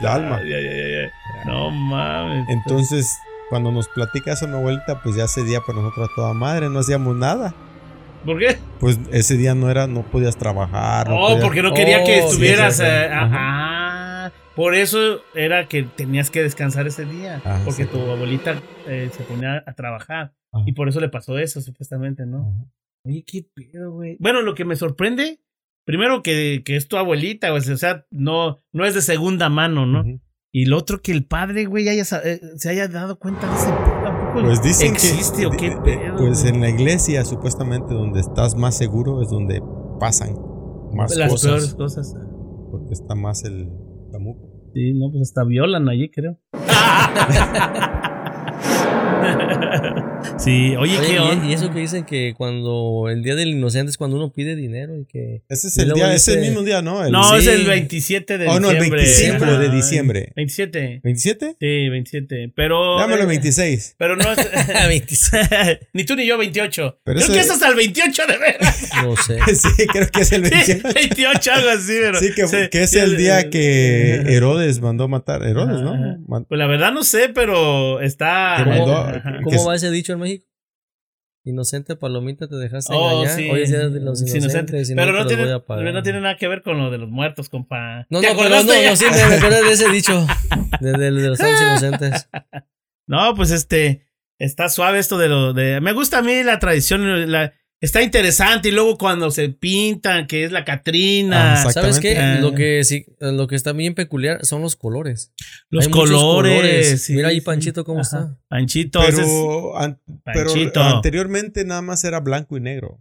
La 0.01 0.15
alma. 0.15 0.37
ay, 0.41 0.53
ay, 0.55 0.67
ay. 0.67 1.11
No 1.47 1.71
mames. 1.73 2.49
Entonces, 2.49 3.09
cuando 3.51 3.73
nos 3.73 3.89
platica 3.89 4.35
eso 4.35 4.47
mi 4.47 4.55
abuelita, 4.55 5.03
pues 5.03 5.17
ya 5.17 5.25
ese 5.25 5.43
día 5.43 5.61
para 5.67 5.81
nosotros 5.81 6.09
toda 6.15 6.33
madre, 6.33 6.69
no 6.69 6.79
hacíamos 6.79 7.17
nada. 7.17 7.53
¿Por 8.25 8.39
qué? 8.39 8.57
Pues 8.79 9.01
ese 9.11 9.37
día 9.37 9.53
no 9.57 9.69
era, 9.69 9.89
no 9.89 10.03
podías 10.03 10.37
trabajar. 10.37 11.09
No 11.09 11.17
Oh, 11.17 11.29
podías- 11.31 11.43
porque 11.45 11.63
no 11.63 11.75
quería 11.75 12.05
que 12.05 12.21
Oh, 12.23 12.29
estuvieras. 12.29 12.77
sí, 12.77 12.83
sí. 12.85 12.89
eh, 12.89 13.09
Ajá. 13.13 13.72
Por 14.57 14.75
eso 14.75 15.21
era 15.35 15.69
que 15.69 15.83
tenías 15.83 16.31
que 16.31 16.43
descansar 16.43 16.87
ese 16.87 17.05
día. 17.05 17.41
Ah, 17.45 17.61
porque 17.65 17.85
sí. 17.85 17.91
tu 17.91 17.99
abuelita 17.99 18.61
eh, 18.87 19.11
se 19.13 19.23
ponía 19.25 19.63
a 19.67 19.73
trabajar. 19.75 20.35
Ajá. 20.53 20.65
Y 20.67 20.73
por 20.73 20.89
eso 20.89 21.01
le 21.01 21.09
pasó 21.09 21.39
eso, 21.39 21.61
supuestamente, 21.61 22.27
¿no? 22.27 22.41
Ajá. 22.41 22.71
Oye, 23.05 23.25
qué 23.27 23.47
pedo, 23.55 23.93
güey. 23.93 24.17
Bueno, 24.21 24.43
lo 24.43 24.55
que 24.55 24.65
me 24.65 24.77
sorprende, 24.77 25.41
primero 25.85 26.23
que, 26.23 26.63
que 26.65 26.77
es 26.77 26.87
tu 26.89 26.97
abuelita, 26.97 27.51
güey, 27.51 27.69
o 27.69 27.77
sea, 27.77 28.07
no, 28.11 28.61
no 28.73 28.85
es 28.85 28.95
de 28.95 29.03
segunda 29.03 29.49
mano, 29.49 29.87
¿no? 29.87 30.05
Y 30.55 30.67
lo 30.67 30.77
otro 30.77 31.01
que 31.01 31.13
el 31.13 31.25
padre, 31.25 31.65
güey, 31.65 31.89
haya 31.89 32.03
eh, 32.25 32.41
se 32.57 32.69
haya 32.69 32.87
dado 32.87 33.19
cuenta 33.19 33.49
de 33.49 33.57
ese 33.57 33.67
pedo. 33.73 34.07
¿a 34.07 34.35
poco 34.35 34.45
Pues 34.47 34.63
dicen 34.63 34.93
¿Existe 34.93 35.41
que. 35.41 35.47
o 35.47 35.51
qué 35.51 35.71
de- 35.71 35.77
pedo? 35.81 36.17
Pues 36.19 36.43
güey? 36.43 36.55
en 36.55 36.61
la 36.61 36.69
iglesia, 36.69 37.25
supuestamente, 37.25 37.95
donde 37.95 38.21
estás 38.21 38.55
más 38.55 38.77
seguro 38.77 39.23
es 39.23 39.31
donde 39.31 39.63
pasan 39.99 40.35
más 40.93 41.17
Las 41.17 41.31
cosas. 41.31 41.51
peores 41.51 41.75
cosas. 41.75 42.15
Porque 42.71 42.93
está 42.93 43.15
más 43.15 43.45
el. 43.45 43.71
Sí, 44.73 44.95
no, 44.95 45.11
pues 45.11 45.23
hasta 45.23 45.45
violan 45.45 45.89
allí, 45.89 46.11
creo. 46.11 46.39
sí, 50.39 50.75
oye, 50.77 50.99
Oye, 50.99 51.07
¿qué 51.07 51.15
y- 51.15 51.19
onda? 51.19 51.47
y, 51.47 51.53
eso 51.53 51.71
que 51.73 51.81
dicen 51.81 52.05
que 52.05 52.35
cuando 52.37 53.07
el 53.11 53.23
día 53.23 53.35
del 53.35 53.49
inocente 53.51 53.91
es 53.91 53.97
cuando 53.97 54.17
uno 54.17 54.33
pide 54.33 54.57
dinero 54.57 54.97
y 54.99 55.05
que 55.05 55.43
Ese 55.49 55.69
es 55.69 55.79
el 55.79 55.93
día, 55.93 56.13
es 56.15 56.29
el 56.29 56.37
dice- 56.37 56.49
mismo 56.49 56.63
día, 56.65 56.83
¿no? 56.83 57.05
El- 57.05 57.13
No, 57.13 57.23
sí. 57.31 57.37
es 57.39 57.47
el 57.49 57.67
27 57.67 58.39
de 58.39 58.49
Oh, 58.49 58.61
no, 58.61 58.71
el 58.71 58.77
diciembre. 58.79 59.01
25 59.03 59.45
de 59.59 59.67
Ajá, 59.67 59.75
diciembre. 59.75 60.33
27. 60.37 61.01
¿27? 61.05 61.57
Sí, 61.61 61.89
27. 61.89 62.53
Pero. 62.55 62.99
Dámelo 62.99 63.23
eh, 63.25 63.27
26. 63.27 63.97
Pero 63.99 64.17
no 64.17 64.25
es. 64.33 64.39
26. 64.89 65.49
Ni 65.93 66.05
tú 66.05 66.17
ni 66.17 66.27
yo 66.27 66.39
28. 66.39 66.99
Pero 67.05 67.17
Creo 67.17 67.25
eso 67.25 67.33
que 67.33 67.41
es- 67.41 67.47
es 67.47 67.53
hasta 67.53 67.69
el 67.69 67.75
28 67.75 68.23
de 68.27 68.39
veras. 68.39 68.91
no 69.03 69.17
sé. 69.17 69.39
sí, 69.55 69.87
creo 69.93 70.09
que 70.09 70.21
es 70.23 70.33
el 70.33 70.45
Sí, 70.47 70.51
28. 70.53 70.89
28, 70.95 71.53
algo 71.53 71.71
así, 71.71 71.93
pero. 72.01 72.19
Sí, 72.19 72.33
que, 72.35 72.47
sí, 72.47 72.57
que 72.71 72.83
es 72.83 72.95
el 72.95 73.17
día 73.17 73.51
que. 73.51 74.15
Herodes 74.27 74.81
mandó 74.81 75.09
matar. 75.09 75.43
Herodes, 75.45 75.81
Ajá, 75.83 75.97
¿no? 76.29 76.45
Pues 76.49 76.59
la 76.59 76.67
verdad 76.67 76.93
no 76.93 77.03
sé, 77.05 77.29
pero 77.35 78.01
está. 78.01 78.57
Que 78.59 78.65
mandó- 78.71 79.02
¿Cómo 79.45 79.67
va 79.67 79.75
ese 79.75 79.91
dicho 79.91 80.13
en 80.13 80.19
México? 80.21 80.47
Inocente 81.45 81.97
palomita 81.97 82.47
te 82.47 82.55
dejaste 82.55 82.93
Oh, 82.95 83.11
engañar. 83.23 83.37
sí. 83.37 83.51
Hoy 83.51 83.63
es 83.63 83.71
día 83.71 83.89
de 83.89 83.99
los 84.01 84.21
inocentes. 84.23 84.93
Pero 84.95 85.13
no 85.13 85.27
tiene, 85.27 85.43
voy 85.45 85.53
a 85.53 85.59
pagar. 85.59 85.93
no 85.93 86.03
tiene 86.05 86.21
nada 86.21 86.37
que 86.37 86.47
ver 86.47 86.63
con 86.63 86.79
lo 86.79 86.89
de 86.91 86.99
los 86.99 87.11
muertos, 87.11 87.49
compa. 87.49 88.07
No, 88.11 88.21
¿Te 88.21 88.29
no, 88.29 88.37
pero 88.39 88.49
no, 88.49 88.57
acordaste? 88.57 88.89
no, 88.91 88.97
sí, 88.97 89.05
me 89.29 89.35
acordé 89.37 89.63
de 89.65 89.73
ese 89.73 89.89
dicho. 89.91 90.25
De, 90.81 90.93
de- 90.93 91.11
de 91.11 91.29
los 91.29 91.39
santos 91.39 91.61
inocentes. 91.61 92.29
No, 93.09 93.35
pues 93.35 93.51
este, 93.51 94.07
está 94.39 94.69
suave 94.69 95.01
esto 95.01 95.19
de 95.19 95.29
lo 95.29 95.53
de... 95.53 95.81
Me 95.81 95.93
gusta 95.93 96.19
a 96.19 96.23
mí 96.23 96.45
la 96.45 96.61
tradición, 96.61 97.31
la, 97.33 97.53
está 97.83 98.01
interesante 98.01 98.69
y 98.69 98.73
luego 98.73 98.97
cuando 98.97 99.31
se 99.31 99.51
pintan, 99.51 100.27
que 100.27 100.45
es 100.45 100.53
la 100.53 100.65
Catrina. 100.65 101.61
Ah, 101.63 101.71
¿Sabes 101.71 102.01
qué? 102.01 102.17
Ah. 102.17 102.39
Lo 102.41 102.55
que 102.55 102.83
sí, 102.85 103.05
lo 103.21 103.47
que 103.49 103.57
está 103.57 103.73
bien 103.73 103.95
peculiar 103.95 104.47
son 104.47 104.63
los 104.63 104.77
colores. 104.77 105.33
los 105.69 105.89
colores. 105.89 107.03
sí, 107.03 107.13
Mira 107.13 107.29
ahí. 107.29 107.41
Panchito 107.43 107.85
cómo 107.85 108.01
Ajá. 108.01 108.19
está. 108.19 108.39
Panchito, 108.49 109.01
Pero, 109.05 109.77
an- 109.77 110.01
pero 110.25 110.47
Panchito. 110.53 110.83
anteriormente 110.83 111.65
nada 111.67 111.83
más 111.83 112.03
era 112.05 112.21
blanco 112.21 112.57
y 112.57 112.61
negro. 112.61 113.01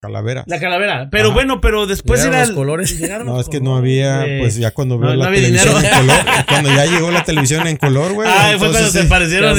Calavera. 0.00 0.44
la 0.46 0.60
calavera. 0.60 1.08
Pero 1.10 1.26
Ajá. 1.26 1.34
bueno, 1.34 1.60
pero 1.60 1.86
después 1.88 2.20
Llegaron 2.20 2.38
era... 2.38 2.46
los 2.46 2.54
colores. 2.56 2.98
llegaron 3.00 3.26
No, 3.26 3.32
los 3.34 3.42
es 3.42 3.48
que 3.48 3.58
no 3.60 3.72
colores. 3.72 4.06
había, 4.06 4.38
pues 4.40 4.54
ya 4.56 4.70
cuando 4.70 4.96
veo 4.96 5.10
No, 5.10 5.16
la 5.16 5.24
no 5.24 5.28
había 5.28 5.42
televisión 5.42 5.74
dinero. 5.74 5.96
en 5.98 6.06
color, 6.06 6.24
cuando 6.46 6.68
ya 6.70 6.86
llegó 6.86 7.10
la 7.10 7.24
televisión 7.24 7.66
en 7.66 7.76
color, 7.78 8.12
güey. 8.12 8.28
Ah, 8.30 8.54
fue 8.58 8.70
cuando 8.70 8.90
se 8.90 9.02
sí, 9.02 9.08
parecieron. 9.08 9.58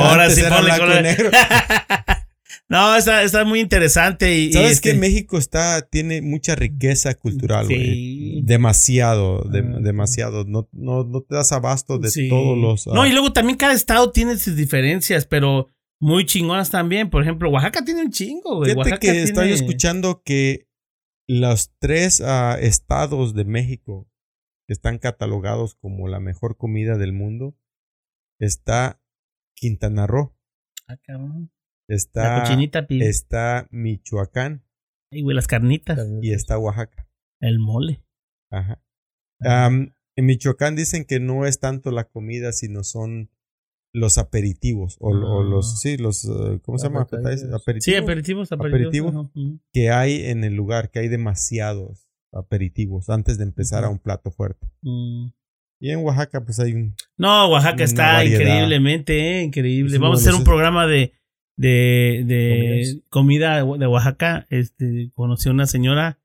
ahora 0.00 0.30
sí 0.30 0.40
era 0.40 0.56
ponle 0.56 0.78
color. 0.78 1.02
negro. 1.02 1.30
No, 2.68 2.96
está, 2.96 3.22
está 3.22 3.44
muy 3.44 3.60
interesante. 3.60 4.38
Y, 4.38 4.46
y 4.46 4.52
Sabes 4.54 4.72
este- 4.72 4.92
que 4.92 4.98
México 4.98 5.36
está, 5.38 5.82
tiene 5.82 6.22
mucha 6.22 6.54
riqueza 6.54 7.14
cultural, 7.14 7.66
güey. 7.66 7.78
Sí. 7.78 8.40
Demasiado, 8.44 9.42
de- 9.44 9.58
Ah. 9.60 9.78
demasiado. 9.80 10.44
No, 10.44 10.68
no, 10.72 11.04
no 11.04 11.20
te 11.20 11.34
das 11.34 11.52
abasto 11.52 11.98
de 11.98 12.10
Sí. 12.10 12.28
todos 12.28 12.56
los. 12.56 12.86
No, 12.86 13.02
ah, 13.02 13.08
y 13.08 13.12
luego 13.12 13.32
también 13.32 13.58
cada 13.58 13.74
estado 13.74 14.10
tiene 14.12 14.38
sus 14.38 14.56
diferencias, 14.56 15.26
pero 15.26 15.68
muy 16.00 16.24
chingonas 16.24 16.70
también. 16.70 17.10
Por 17.10 17.22
ejemplo, 17.22 17.50
Oaxaca 17.50 17.84
tiene 17.84 18.02
un 18.02 18.10
chingo, 18.10 18.56
güey. 18.56 18.72
Fíjate 18.72 18.98
que 18.98 19.22
estoy 19.22 19.52
escuchando 19.52 20.22
que 20.24 20.66
los 21.28 21.70
tres 21.78 22.20
ah, 22.22 22.56
estados 22.60 23.34
de 23.34 23.44
México 23.44 24.08
que 24.66 24.72
están 24.72 24.98
catalogados 24.98 25.74
como 25.74 26.08
la 26.08 26.20
mejor 26.20 26.56
comida 26.56 26.96
del 26.96 27.12
mundo 27.12 27.54
está 28.40 29.00
Quintana 29.54 30.06
Roo, 30.06 30.34
Ah, 30.88 30.96
cabrón. 31.02 31.50
La 31.88 31.96
está, 31.96 32.40
cochinita, 32.42 32.86
está 32.88 33.68
Michoacán 33.70 34.64
Ay, 35.12 35.22
güey, 35.22 35.34
las 35.36 35.46
carnitas. 35.46 35.98
y 36.22 36.32
está 36.32 36.58
Oaxaca. 36.58 37.06
El 37.40 37.58
mole. 37.58 38.02
Ajá. 38.50 38.80
En 40.16 40.26
Michoacán 40.26 40.76
dicen 40.76 41.04
que 41.04 41.20
no 41.20 41.44
es 41.46 41.58
tanto 41.60 41.90
la 41.90 42.04
comida, 42.04 42.52
sino 42.52 42.84
son 42.84 43.30
los 43.92 44.18
aperitivos 44.18 44.96
o, 45.00 45.10
o 45.10 45.40
Ah. 45.40 45.44
los 45.44 45.80
sí 45.80 45.96
los 45.96 46.24
eh, 46.24 46.58
¿cómo 46.64 46.78
se 46.78 46.86
llama? 46.88 47.02
Aperitivos 47.02 47.62
Sí, 47.84 47.94
aperitivos, 47.94 48.50
aperitivos. 48.52 49.14
Aperitivos. 49.14 49.60
que 49.72 49.90
hay 49.90 50.26
en 50.26 50.42
el 50.44 50.54
lugar, 50.54 50.90
que 50.90 50.98
hay 51.00 51.08
demasiados 51.08 52.08
aperitivos 52.32 53.08
antes 53.10 53.38
de 53.38 53.44
empezar 53.44 53.84
a 53.84 53.88
un 53.90 53.98
plato 53.98 54.30
fuerte. 54.32 54.66
Mm. 54.82 55.26
Y 55.80 55.90
en 55.90 55.98
Oaxaca 56.04 56.44
pues 56.44 56.58
hay 56.58 56.72
un 56.72 56.96
No, 57.18 57.50
Oaxaca 57.50 57.84
está 57.84 58.14
variedad. 58.14 58.40
increíblemente, 58.40 59.38
eh, 59.38 59.42
increíble. 59.42 59.94
Es 59.94 60.00
Vamos 60.00 60.20
a 60.20 60.22
hacer 60.28 60.34
un 60.38 60.44
programa 60.44 60.86
de, 60.88 61.12
de, 61.56 62.22
de 62.26 63.00
comida 63.08 63.56
de 63.64 63.86
Oaxaca. 63.86 64.46
Este, 64.50 65.10
conocí 65.14 65.48
a 65.48 65.52
una 65.52 65.66
señora, 65.66 66.18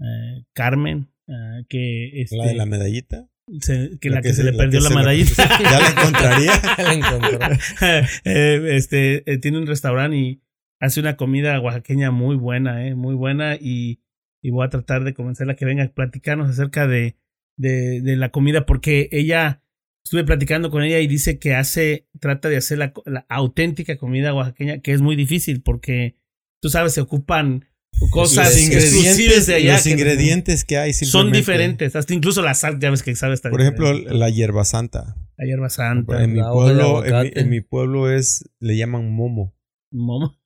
eh, 0.00 0.44
Carmen, 0.52 1.08
ah, 1.28 1.60
que, 1.68 2.20
este, 2.22 2.36
la 2.36 2.46
de 2.46 2.54
la 2.54 2.66
medallita. 2.66 3.28
se- 3.60 3.98
que 4.00 4.10
la, 4.10 4.22
que, 4.22 4.32
se, 4.32 4.44
le 4.44 4.52
perdió 4.52 4.80
la 4.80 4.90
medallita. 4.90 5.48
ya 5.62 5.80
la 5.80 5.88
encontraría. 5.88 6.52
La 6.78 6.94
encontró. 6.94 7.38
Eh, 8.24 8.76
este, 8.76 9.30
eh, 9.30 9.38
tiene 9.38 9.58
un 9.58 9.66
restaurante 9.66 10.16
y 10.16 10.42
hace 10.80 11.00
una 11.00 11.16
comida 11.16 11.60
oaxaqueña 11.60 12.10
muy 12.10 12.36
buena, 12.36 12.86
eh, 12.86 12.94
muy 12.94 13.14
buena 13.14 13.56
y, 13.56 14.00
y 14.42 14.50
voy 14.50 14.64
a 14.66 14.70
tratar 14.70 15.04
de 15.04 15.12
convencerla 15.14 15.56
que 15.56 15.64
venga 15.66 15.84
a 15.84 15.88
platicarnos 15.88 16.48
acerca 16.48 16.86
de, 16.86 17.16
de, 17.58 18.00
de 18.00 18.16
la 18.16 18.30
comida 18.30 18.64
porque 18.66 19.08
ella, 19.12 19.62
estuve 20.10 20.24
platicando 20.24 20.70
con 20.70 20.82
ella 20.82 20.98
y 20.98 21.06
dice 21.06 21.38
que 21.38 21.54
hace, 21.54 22.08
trata 22.18 22.48
de 22.48 22.56
hacer 22.56 22.78
la, 22.78 22.92
la 23.04 23.26
auténtica 23.28 23.96
comida 23.96 24.34
oaxaqueña, 24.34 24.80
que 24.80 24.92
es 24.92 25.00
muy 25.00 25.14
difícil 25.14 25.62
porque 25.62 26.16
tú 26.60 26.68
sabes, 26.68 26.94
se 26.94 27.00
ocupan 27.00 27.66
cosas 28.10 28.48
los 28.48 28.60
ingredientes, 28.60 29.46
de 29.46 29.54
allá. 29.54 29.74
los 29.74 29.84
que 29.84 29.90
ingredientes 29.90 30.64
que 30.64 30.78
hay 30.78 30.94
son 30.94 31.30
diferentes, 31.30 31.94
hasta 31.94 32.12
incluso 32.12 32.42
la 32.42 32.54
sal, 32.54 32.80
ya 32.80 32.90
ves 32.90 33.04
que 33.04 33.14
sabes 33.14 33.40
Por 33.40 33.60
ejemplo, 33.60 33.92
la 33.92 34.28
hierba 34.30 34.64
santa. 34.64 35.14
la 35.36 35.46
hierba 35.46 35.70
santa, 35.70 36.24
En 36.24 36.32
mi 36.32 36.42
pueblo, 36.42 37.04
en 37.04 37.22
mi, 37.22 37.30
en 37.32 37.48
mi 37.48 37.60
pueblo 37.60 38.10
es 38.10 38.50
le 38.58 38.76
llaman 38.76 39.12
momo. 39.12 39.54
momo. 39.92 40.36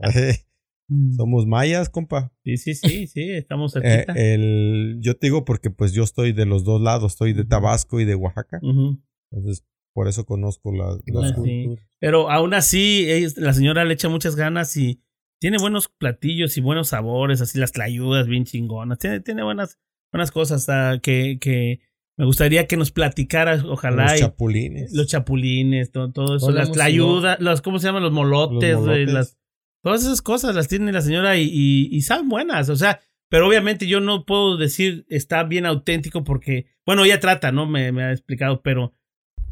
Somos 1.16 1.46
mayas, 1.46 1.88
compa. 1.88 2.32
Sí, 2.44 2.56
sí, 2.58 2.74
sí, 2.74 3.06
sí, 3.06 3.30
estamos 3.30 3.74
Eh, 3.76 3.80
cerquita. 3.82 4.12
el, 4.16 4.98
yo 5.00 5.16
te 5.16 5.26
digo 5.28 5.44
porque 5.44 5.70
pues 5.70 5.92
yo 5.92 6.02
estoy 6.02 6.32
de 6.32 6.44
los 6.46 6.64
dos 6.64 6.80
lados, 6.80 7.12
estoy 7.12 7.32
de 7.32 7.44
Tabasco 7.44 8.00
y 8.00 8.04
de 8.04 8.14
Oaxaca. 8.14 8.60
Entonces, 9.30 9.64
por 9.94 10.08
eso 10.08 10.26
conozco 10.26 10.72
la, 10.72 10.98
las 11.06 11.32
Ah, 11.32 11.34
sí. 11.42 11.62
culturas. 11.64 11.86
Pero 12.00 12.30
aún 12.30 12.52
así, 12.54 13.06
la 13.36 13.52
señora 13.54 13.84
le 13.84 13.94
echa 13.94 14.08
muchas 14.08 14.36
ganas 14.36 14.76
y 14.76 15.00
tiene 15.40 15.58
buenos 15.58 15.88
platillos 15.88 16.56
y 16.58 16.60
buenos 16.60 16.88
sabores, 16.88 17.40
así 17.40 17.58
las 17.58 17.72
tlayudas 17.72 18.26
bien 18.26 18.44
chingonas. 18.44 18.98
Tiene, 18.98 19.20
tiene 19.20 19.42
buenas, 19.42 19.78
buenas 20.12 20.30
cosas 20.30 20.68
ah, 20.68 20.98
que, 21.02 21.38
que 21.40 21.80
me 22.18 22.26
gustaría 22.26 22.66
que 22.66 22.76
nos 22.76 22.90
platicara, 22.92 23.62
ojalá. 23.66 24.04
Los 24.04 24.16
y- 24.16 24.20
chapulines. 24.20 24.92
los 24.92 25.06
chapulines, 25.06 25.90
todo, 25.90 26.12
todo 26.12 26.36
eso, 26.36 26.46
Hola, 26.46 26.60
las 26.60 26.72
tlayudas, 26.72 27.40
los, 27.40 27.62
¿cómo 27.62 27.78
se 27.78 27.86
llaman? 27.86 28.02
Los 28.02 28.12
molotes, 28.12 28.72
Los 28.74 28.82
molotes. 28.82 29.08
las, 29.12 29.38
todas 29.84 30.02
esas 30.02 30.20
cosas 30.22 30.56
las 30.56 30.66
tiene 30.66 30.90
la 30.90 31.00
señora 31.02 31.36
y, 31.36 31.42
y, 31.52 31.88
y 31.94 32.00
saben 32.02 32.28
buenas, 32.28 32.68
o 32.70 32.74
sea, 32.76 33.00
pero 33.30 33.46
obviamente 33.46 33.86
yo 33.86 34.00
no 34.00 34.24
puedo 34.24 34.56
decir 34.56 35.06
está 35.08 35.44
bien 35.44 35.66
auténtico 35.66 36.24
porque, 36.24 36.66
bueno, 36.84 37.04
ella 37.04 37.20
trata, 37.20 37.52
¿no? 37.52 37.66
Me, 37.66 37.92
me 37.92 38.02
ha 38.04 38.10
explicado, 38.12 38.60
pero 38.62 38.92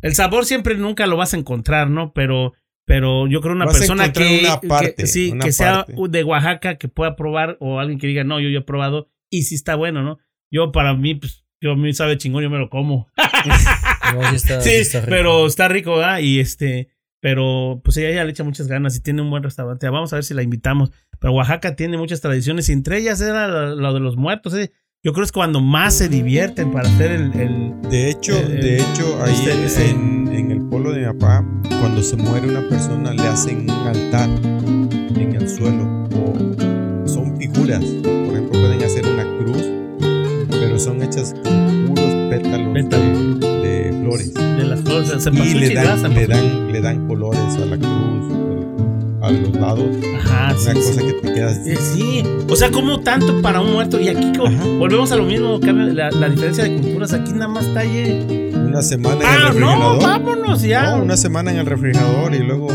el 0.01 0.15
sabor 0.15 0.45
siempre 0.47 0.75
nunca 0.77 1.07
lo 1.07 1.17
vas 1.17 1.35
a 1.35 1.37
encontrar, 1.37 1.89
¿no? 1.91 2.13
Pero, 2.13 2.55
pero 2.85 3.29
yo 3.29 3.41
creo 3.41 3.55
una 3.55 3.67
Vas 3.67 3.79
persona 3.79 4.13
que, 4.13 4.41
una 4.41 4.61
parte, 4.61 4.95
que- 4.97 5.07
sí, 5.07 5.31
una 5.31 5.45
que 5.45 5.53
sea 5.53 5.85
parte. 5.87 5.95
de 6.09 6.25
Oaxaca 6.25 6.77
que 6.79 6.89
pueda 6.89 7.15
probar 7.15 7.57
o 7.61 7.79
alguien 7.79 7.99
que 8.01 8.09
diga, 8.09 8.25
no, 8.25 8.41
yo 8.41 8.49
ya 8.49 8.59
he 8.59 8.63
probado 8.63 9.09
y 9.31 9.43
sí 9.45 9.55
está 9.55 9.75
bueno, 9.77 10.03
¿no? 10.03 10.19
Yo 10.51 10.73
para 10.73 10.95
mí, 10.95 11.15
pues, 11.15 11.45
yo 11.61 11.73
a 11.73 11.77
mí 11.77 11.93
sabe 11.95 12.19
chingón, 12.19 12.43
yo 12.43 12.51
me 12.51 12.59
lo 12.59 12.69
como. 12.71 13.09
No, 14.15 14.29
sí 14.31 14.37
está, 14.37 14.61
Sí, 14.61 14.71
sí 14.71 14.77
está 14.77 15.01
rico. 15.01 15.11
pero 15.11 15.47
está 15.47 15.69
rico, 15.69 15.97
¿verdad? 15.97 16.19
Y 16.19 16.41
este, 16.41 16.89
pero 17.23 17.81
pues 17.85 17.97
ella, 17.99 18.09
ella 18.09 18.25
le 18.25 18.33
echa 18.33 18.43
muchas 18.43 18.67
ganas 18.67 18.97
y 18.97 19.01
tiene 19.01 19.23
un 19.23 19.31
buen 19.31 19.45
restaurante. 19.45 19.89
Vamos 19.89 20.13
a 20.13 20.17
ver 20.17 20.25
si 20.25 20.35
la 20.35 20.43
invitamos. 20.43 20.91
Pero 21.21 21.35
Oaxaca 21.35 21.77
tiene 21.77 21.97
muchas 21.97 22.21
tradiciones 22.21 22.69
y 22.69 22.73
entre 22.73 22.99
ellas 22.99 23.21
era 23.21 23.47
lo, 23.47 23.95
de 23.95 24.01
los 24.01 24.17
muertos. 24.17 24.55
¿eh? 24.55 24.73
Yo 25.05 25.13
creo 25.13 25.23
que 25.23 25.27
es 25.27 25.33
cuando 25.33 25.61
más 25.61 25.95
se 25.95 26.09
divierten 26.09 26.73
para 26.73 26.89
hacer 26.89 27.13
el... 27.13 27.33
el- 27.41 27.81
De 27.91 28.11
hecho, 28.11 28.35
de 28.35 28.79
hecho, 28.79 29.23
ahí 29.23 29.33
este- 29.35 29.53
en, 29.53 29.61
este- 29.61 29.91
en- 29.91 30.51
el 30.51 30.63
pueblo 30.69 30.91
de 30.93 30.99
mi 31.07 31.07
papá, 31.19 31.47
cuando 31.81 32.03
se 32.03 32.17
muere 32.17 32.49
una 32.49 32.69
persona, 32.69 33.13
le 33.13 33.23
hacen 33.23 33.71
un 33.71 33.87
altar 33.87 34.29
en 35.17 35.37
el 35.37 35.49
suelo. 35.49 35.85
O 36.17 37.07
son 37.09 37.37
figuras. 37.39 37.85
Por 37.85 38.33
ejemplo, 38.35 38.51
pueden 38.61 38.83
hacer 38.83 39.05
una 39.07 39.23
cruz, 39.39 39.65
pero 40.51 40.77
son 40.79 41.01
hechas 41.03 41.35
con 41.45 41.72
pétalos 42.37 42.69
Pétalos. 42.75 43.41
de, 43.41 43.49
de 43.49 43.93
flores. 44.01 44.35
de 44.35 44.65
las 44.65 44.81
flores 44.81 45.25
de 45.25 45.31
Y 45.33 45.55
le 45.55 45.75
dan, 45.75 46.15
le, 46.15 46.27
dan, 46.27 46.73
le 46.73 46.81
dan 46.81 47.07
colores 47.09 47.57
a 47.57 47.67
la 47.67 47.77
cruz, 47.77 48.33
a 49.23 49.31
los 49.31 49.55
lados. 49.55 49.85
Ajá, 50.19 50.55
sí, 50.57 50.71
Una 50.71 50.81
sí. 50.81 50.89
cosa 50.89 51.01
que 51.07 51.13
te 51.15 51.35
quedas. 51.35 51.67
Eh, 51.67 51.77
Sí, 51.77 52.23
o 52.49 52.57
sea, 52.57 52.71
como 52.71 53.01
tanto 53.01 53.41
para 53.43 53.61
un 53.61 53.73
muerto. 53.73 54.01
Y 54.01 54.09
aquí 54.09 54.33
Ajá. 54.45 54.65
volvemos 54.79 55.13
a 55.13 55.17
lo 55.17 55.25
mismo, 55.25 55.59
la, 55.63 56.11
la 56.11 56.29
diferencia 56.29 56.65
de 56.65 56.77
culturas. 56.81 57.13
Aquí 57.13 57.33
nada 57.33 57.49
más 57.49 57.67
está 57.67 57.81
ahí. 57.81 58.51
Una 58.55 58.83
semana 58.83 59.17
en 59.17 59.21
el 59.23 59.27
Ah, 59.27 59.39
no, 59.39 59.49
refrigerador. 59.49 60.03
vámonos 60.03 60.63
ya. 60.63 60.97
No, 60.97 61.03
una 61.03 61.17
semana 61.17 61.51
en 61.53 61.59
el 61.59 61.67
refrigerador 61.67 62.35
y 62.35 62.39
luego. 62.41 62.69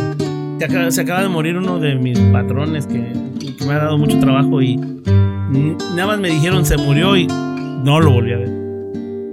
Se 0.59 0.65
acaba, 0.65 0.91
se 0.91 1.01
acaba 1.01 1.21
de 1.21 1.29
morir 1.29 1.55
uno 1.57 1.79
de 1.79 1.95
mis 1.95 2.17
patrones 2.19 2.87
que, 2.87 3.13
que 3.57 3.65
me 3.65 3.73
ha 3.73 3.77
dado 3.77 3.97
mucho 3.97 4.17
trabajo 4.19 4.61
y 4.61 4.75
nada 4.75 6.07
más 6.07 6.19
me 6.19 6.29
dijeron 6.29 6.65
se 6.65 6.77
murió 6.77 7.15
y 7.15 7.27
no 7.27 7.99
lo 7.99 8.11
volví 8.11 8.33
a 8.33 8.37
ver. 8.37 8.56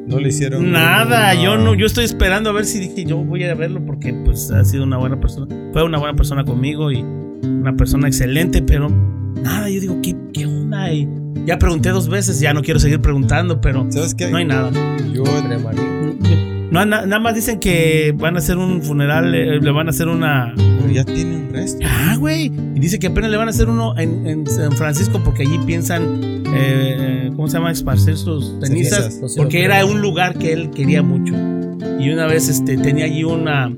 No 0.06 0.18
le 0.18 0.28
hicieron. 0.28 0.70
Nada, 0.70 1.34
no. 1.34 1.42
yo 1.42 1.56
no, 1.56 1.74
yo 1.74 1.86
estoy 1.86 2.04
esperando 2.04 2.50
a 2.50 2.52
ver 2.52 2.66
si 2.66 2.78
dije 2.78 3.04
yo 3.04 3.18
voy 3.18 3.44
a 3.44 3.54
verlo 3.54 3.84
porque 3.84 4.12
pues 4.12 4.50
ha 4.50 4.64
sido 4.64 4.84
una 4.84 4.98
buena 4.98 5.18
persona, 5.20 5.46
fue 5.72 5.82
una 5.84 5.98
buena 5.98 6.14
persona 6.14 6.44
conmigo 6.44 6.92
y 6.92 7.02
una 7.42 7.74
persona 7.76 8.06
excelente, 8.08 8.62
pero 8.62 8.88
nada, 9.42 9.68
yo 9.70 9.80
digo, 9.80 9.98
¿qué, 10.02 10.16
qué 10.32 10.46
onda? 10.46 10.92
Y 10.92 11.08
ya 11.46 11.58
pregunté 11.58 11.90
dos 11.90 12.08
veces, 12.08 12.40
ya 12.40 12.52
no 12.54 12.62
quiero 12.62 12.80
seguir 12.80 13.00
preguntando, 13.00 13.60
pero 13.60 13.86
¿Sabes 13.90 14.14
qué? 14.14 14.30
no 14.30 14.36
hay 14.36 14.44
nada. 14.44 14.70
Yo. 15.12 15.24
No, 16.70 16.84
na- 16.84 17.06
nada 17.06 17.20
más 17.20 17.34
dicen 17.34 17.60
que 17.60 18.14
van 18.18 18.34
a 18.36 18.38
hacer 18.38 18.56
un 18.56 18.82
funeral, 18.82 19.34
eh, 19.34 19.60
le 19.60 19.70
van 19.70 19.86
a 19.86 19.90
hacer 19.90 20.08
una, 20.08 20.52
pero 20.56 20.90
ya 20.92 21.04
tiene 21.04 21.36
un 21.36 21.52
resto. 21.52 21.86
Ah, 21.88 22.16
güey. 22.18 22.46
Y 22.74 22.80
dice 22.80 22.98
que 22.98 23.06
apenas 23.08 23.30
le 23.30 23.36
van 23.36 23.46
a 23.48 23.50
hacer 23.50 23.68
uno 23.68 23.96
en, 23.98 24.26
en 24.26 24.46
San 24.46 24.72
Francisco 24.72 25.20
porque 25.24 25.42
allí 25.42 25.58
piensan, 25.66 26.42
eh, 26.54 27.30
¿cómo 27.36 27.46
se 27.48 27.58
llama? 27.58 27.70
Esparcir 27.70 28.16
sus 28.16 28.56
cenizas. 28.62 29.14
Cenizas. 29.14 29.34
Porque 29.36 29.62
era 29.64 29.84
un 29.84 30.00
lugar 30.00 30.36
que 30.36 30.52
él 30.52 30.70
quería 30.70 31.02
mucho. 31.02 31.34
Y 32.00 32.10
una 32.10 32.26
vez 32.26 32.48
este, 32.48 32.76
tenía 32.76 33.04
allí 33.06 33.24
una... 33.24 33.72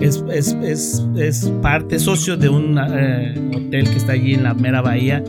Es, 0.00 0.22
es, 0.30 0.54
es, 0.62 1.06
es 1.16 1.50
parte, 1.62 1.98
socio 1.98 2.36
de 2.36 2.48
un 2.48 2.76
eh, 2.78 3.34
hotel 3.56 3.88
que 3.88 3.96
está 3.96 4.12
allí 4.12 4.34
en 4.34 4.42
la 4.42 4.52
mera 4.52 4.82
bahía. 4.82 5.22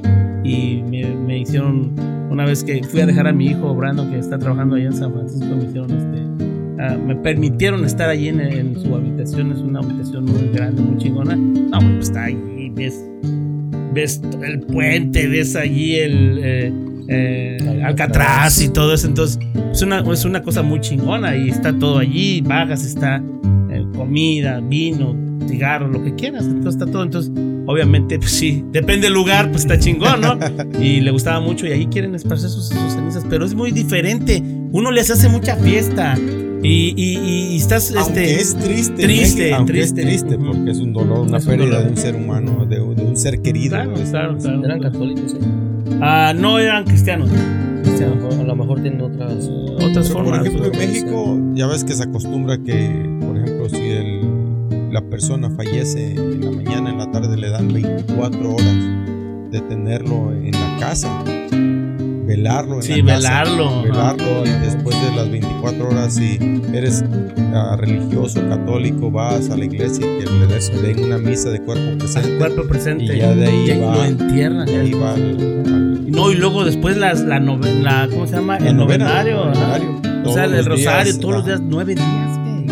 Y 0.43 0.81
me, 0.89 1.05
me 1.15 1.39
hicieron, 1.39 1.93
una 2.29 2.45
vez 2.45 2.63
que 2.63 2.83
fui 2.83 2.99
a 2.99 3.05
dejar 3.05 3.27
a 3.27 3.31
mi 3.31 3.47
hijo 3.47 3.73
Brando, 3.73 4.09
que 4.09 4.19
está 4.19 4.37
trabajando 4.37 4.75
allá 4.75 4.87
en 4.87 4.93
San 4.97 5.13
Francisco, 5.13 5.55
me 5.55 5.63
hicieron 5.65 5.91
este, 5.91 6.34
ah, 6.79 6.97
me 6.97 7.15
permitieron 7.15 7.85
estar 7.85 8.09
allí 8.09 8.29
en, 8.29 8.39
en 8.39 8.79
su 8.79 8.95
habitación. 8.95 9.51
Es 9.51 9.59
una 9.59 9.79
habitación 9.79 10.25
muy 10.25 10.49
grande, 10.53 10.81
muy 10.81 10.97
chingona. 10.97 11.35
No, 11.35 11.79
pues 11.79 12.09
está 12.09 12.25
allí, 12.25 12.71
ves, 12.75 13.03
ves 13.93 14.21
el 14.43 14.61
puente, 14.61 15.27
ves 15.27 15.55
allí 15.55 15.95
el 15.95 16.39
eh, 16.43 16.73
eh, 17.07 17.81
Alcatraz 17.83 18.61
y 18.61 18.69
todo 18.69 18.93
eso. 18.93 19.07
Entonces, 19.07 19.39
es 19.71 19.81
una, 19.81 19.99
es 20.11 20.25
una 20.25 20.41
cosa 20.41 20.61
muy 20.63 20.81
chingona 20.81 21.35
y 21.35 21.49
está 21.49 21.77
todo 21.77 21.99
allí. 21.99 22.41
Bajas, 22.41 22.85
está 22.85 23.21
eh, 23.71 23.85
comida, 23.95 24.59
vino, 24.61 25.15
cigarros, 25.47 25.91
lo 25.91 26.03
que 26.03 26.15
quieras. 26.15 26.45
Entonces, 26.45 26.75
está 26.81 26.91
todo. 26.91 27.03
Entonces, 27.03 27.31
obviamente, 27.67 28.17
pues 28.19 28.31
sí, 28.31 28.63
depende 28.71 29.07
del 29.07 29.13
lugar, 29.13 29.49
pues 29.49 29.61
está 29.61 29.79
chingón, 29.79 30.21
¿no? 30.21 30.37
Y 30.81 31.01
le 31.01 31.11
gustaba 31.11 31.39
mucho 31.39 31.65
y 31.67 31.71
ahí 31.71 31.87
quieren 31.87 32.15
esparcer 32.15 32.49
sus, 32.49 32.69
sus 32.69 32.93
cenizas, 32.93 33.25
pero 33.29 33.45
es 33.45 33.55
muy 33.55 33.71
diferente. 33.71 34.41
Uno 34.71 34.91
les 34.91 35.09
hace 35.09 35.29
mucha 35.29 35.55
fiesta. 35.57 36.15
Y, 36.65 36.93
y, 36.97 37.17
y 37.53 37.57
estás 37.57 37.93
Aunque 37.95 38.23
este, 38.23 38.41
es 38.41 38.55
triste, 38.57 39.03
triste, 39.03 39.53
aunque 39.53 39.73
triste. 39.73 40.01
es 40.01 40.07
triste, 40.07 40.37
porque 40.37 40.71
es 40.71 40.79
un 40.79 40.93
dolor, 40.93 41.19
una 41.21 41.37
Es 41.37 41.45
un 41.45 41.49
pérdida 41.51 41.65
dolor. 41.77 41.83
de 41.85 41.89
un 41.91 41.97
ser 41.97 42.15
humano, 42.15 42.65
de, 42.65 42.75
de 42.77 43.05
un 43.05 43.17
ser 43.17 43.41
querido. 43.41 43.75
Claro, 43.75 43.93
claro, 44.09 44.37
claro. 44.37 44.65
Eran 44.65 44.79
católicos, 44.81 45.33
¿eh? 45.35 45.45
Ah, 46.01 46.33
no 46.37 46.59
eran 46.59 46.83
cristianos. 46.85 47.29
A 47.29 47.33
lo 47.35 47.81
cristianos. 47.83 48.15
mejor- 48.17 48.39
a 48.39 48.43
lo 48.43 48.55
mejor 48.55 48.81
tienen 48.81 49.01
otras. 49.01 49.49
Otras 49.77 50.07
Pero, 50.07 50.13
por 50.13 50.25
formas. 50.25 50.41
ejemplo, 50.45 50.65
en 50.65 50.71
puede 50.71 50.87
México 50.87 51.39
ya 51.53 51.67
ves 51.67 51.83
que 51.83 51.93
se 51.93 52.03
acostumbra 52.03 52.57
que, 52.57 53.09
por 53.21 53.37
ejemplo, 53.37 53.69
si 53.69 53.77
el- 53.77 54.91
la 54.91 55.01
persona 55.01 55.49
fallece 55.51 56.13
en 56.15 56.41
la 56.45 56.51
mañana, 56.51 56.89
en 56.89 56.97
la 56.97 57.11
tarde 57.11 57.35
le 57.37 57.49
dan 57.49 57.71
24 57.71 58.55
horas 58.55 58.75
de 59.51 59.61
tenerlo 59.69 60.31
en 60.33 60.51
la 60.51 60.77
casa, 60.79 61.23
velarlo 62.25 62.75
en 62.77 62.83
Sí, 62.83 63.01
la 63.01 63.15
casa, 63.15 63.43
velarlo, 63.43 63.81
velarlo 63.83 64.23
ajá. 64.25 64.43
y 64.45 64.65
después 64.65 64.95
de 65.01 65.15
las 65.15 65.29
24 65.31 65.87
horas 65.89 66.15
si 66.15 66.39
eres 66.73 67.03
ah, 67.53 67.75
religioso, 67.79 68.41
católico, 68.49 69.11
vas 69.11 69.49
a 69.49 69.57
la 69.57 69.65
iglesia 69.65 70.05
y 70.05 70.23
que 70.23 70.29
le 70.75 70.81
den 70.93 71.03
una 71.05 71.17
misa 71.17 71.49
de 71.49 71.59
cuerpo 71.61 71.97
presente 71.97 72.37
Cuerpo 72.37 72.63
presente. 72.67 73.03
y 73.03 73.17
ya 73.19 73.35
de 73.35 73.45
ahí 73.47 73.67
lo 73.79 73.87
va, 73.87 74.07
entierran. 74.07 74.67
ahí 74.69 74.91
va 74.93 75.13
al- 75.13 75.63
al- 75.67 76.03
Y 76.07 76.11
No, 76.11 76.31
y 76.31 76.35
luego 76.35 76.63
después 76.65 76.97
las, 76.97 77.21
la, 77.21 77.39
nove- 77.39 77.81
la 77.81 78.07
¿cómo 78.09 78.25
se 78.27 78.35
llama? 78.35 78.59
la 78.59 78.69
el 78.69 78.77
novena, 78.77 79.05
novenario. 79.05 79.43
el 79.43 79.49
ajá. 79.49 79.59
novenario, 79.79 79.89
O 80.19 80.23
todos 80.23 80.35
sea, 80.35 80.45
el 80.45 80.51
los 80.51 80.65
rosario 80.65 81.03
días, 81.11 81.19
todos 81.19 81.33
los 81.35 81.45
días, 81.45 81.61
nueve 81.63 81.95
días, 81.95 82.39
güey. 82.39 82.65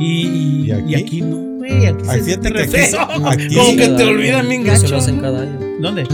Y, 0.00 0.26
y, 0.26 0.64
¿Y 0.66 0.72
aquí? 0.72 0.84
y 0.88 0.94
aquí 0.94 1.20
no, 1.22 1.36
güey. 1.58 1.86
Aquí 1.86 2.04
Ay, 2.08 2.18
se 2.20 2.24
fíjate 2.24 2.52
que 2.52 2.58
aquí- 2.62 2.70
feo. 2.70 3.00
aquí- 3.26 3.54
Como 3.54 3.70
que 3.70 3.76
Cada 3.78 3.96
te 3.96 4.04
olvidan 4.04 4.48
bien 4.48 4.64
gacho. 4.64 4.88
lo 4.88 4.96
hacen 4.98 5.18
cada 5.18 5.42
año. 5.42 5.58
¿Dónde? 5.80 6.04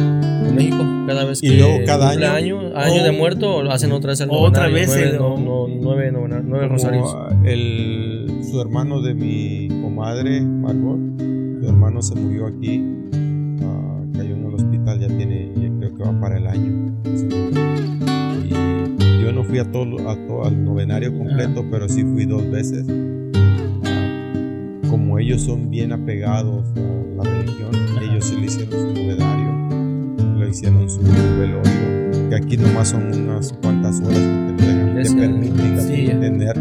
En 0.51 0.57
México, 0.57 0.85
cada 1.07 1.25
vez 1.25 1.41
que 1.41 1.47
Y 1.47 1.57
luego 1.59 1.79
cada 1.87 2.11
año- 2.11 2.27
año, 2.75 3.03
de 3.03 3.11
Oh. 3.11 3.13
muerto, 3.13 3.71
hacen 3.71 3.93
otra 3.93 4.11
vez 4.11 4.21
el 4.21 4.29
Otra 4.31 4.69
vez 4.69 4.89
nueve, 4.89 5.11
el- 5.11 5.19
no, 5.19 5.39
no, 5.39 5.67
nueve, 5.69 6.13
nueve 6.13 6.69
rosarios. 6.69 7.15
ah, 7.17 7.31
el, 7.45 8.27
su 8.51 8.61
hermano 8.61 9.01
de 9.01 9.15
mi 9.15 9.69
comadre, 9.83 10.41
Margot, 10.43 10.99
su 11.63 11.69
hermano 11.69 12.03
se 12.03 12.15
murió 12.17 12.47
aquí, 12.47 12.85
ah, 13.63 14.03
cayó 14.17 14.35
en 14.35 14.45
el 14.47 14.55
hospital, 14.55 14.99
ya 15.01 15.09
tiene, 15.09 15.53
ya 15.57 15.71
creo 15.79 15.97
que 15.97 16.03
va 16.05 16.21
para 16.21 16.37
el 16.39 16.47
año. 16.47 16.93
Y 18.45 19.23
yo 19.23 19.33
no 19.33 19.45
fui 19.45 19.59
a 19.59 19.71
todo, 19.71 20.09
a 20.09 20.17
todo 20.27 20.45
al 20.45 20.65
novenario 20.65 21.17
completo, 21.17 21.65
pero 21.71 21.89
sí 21.89 22.03
fui 22.05 22.25
dos 22.27 22.49
veces. 22.51 22.87
Ah, 23.85 24.89
como 24.91 25.19
ellos 25.19 25.43
son 25.43 25.71
bien 25.71 25.93
apegados 25.93 26.65
a 26.77 27.23
la 27.25 27.31
religión, 27.31 27.71
ellos 28.03 28.25
sí 28.25 28.37
le 28.37 28.47
hicieron 28.47 28.73
su 28.73 28.87
novenario, 28.89 29.70
hicieron 30.51 30.91
su 30.91 31.01
velorio, 31.01 32.29
que 32.29 32.37
aquí 32.37 32.57
nomás 32.57 32.89
son 32.89 33.13
unas 33.15 33.53
cuantas 33.63 34.01
horas 34.01 34.19
que 34.19 34.55
te, 34.59 34.65
dejan- 34.73 35.03
te 35.03 35.15
permiten 35.15 35.81
sí. 35.81 36.07
tener. 36.07 36.57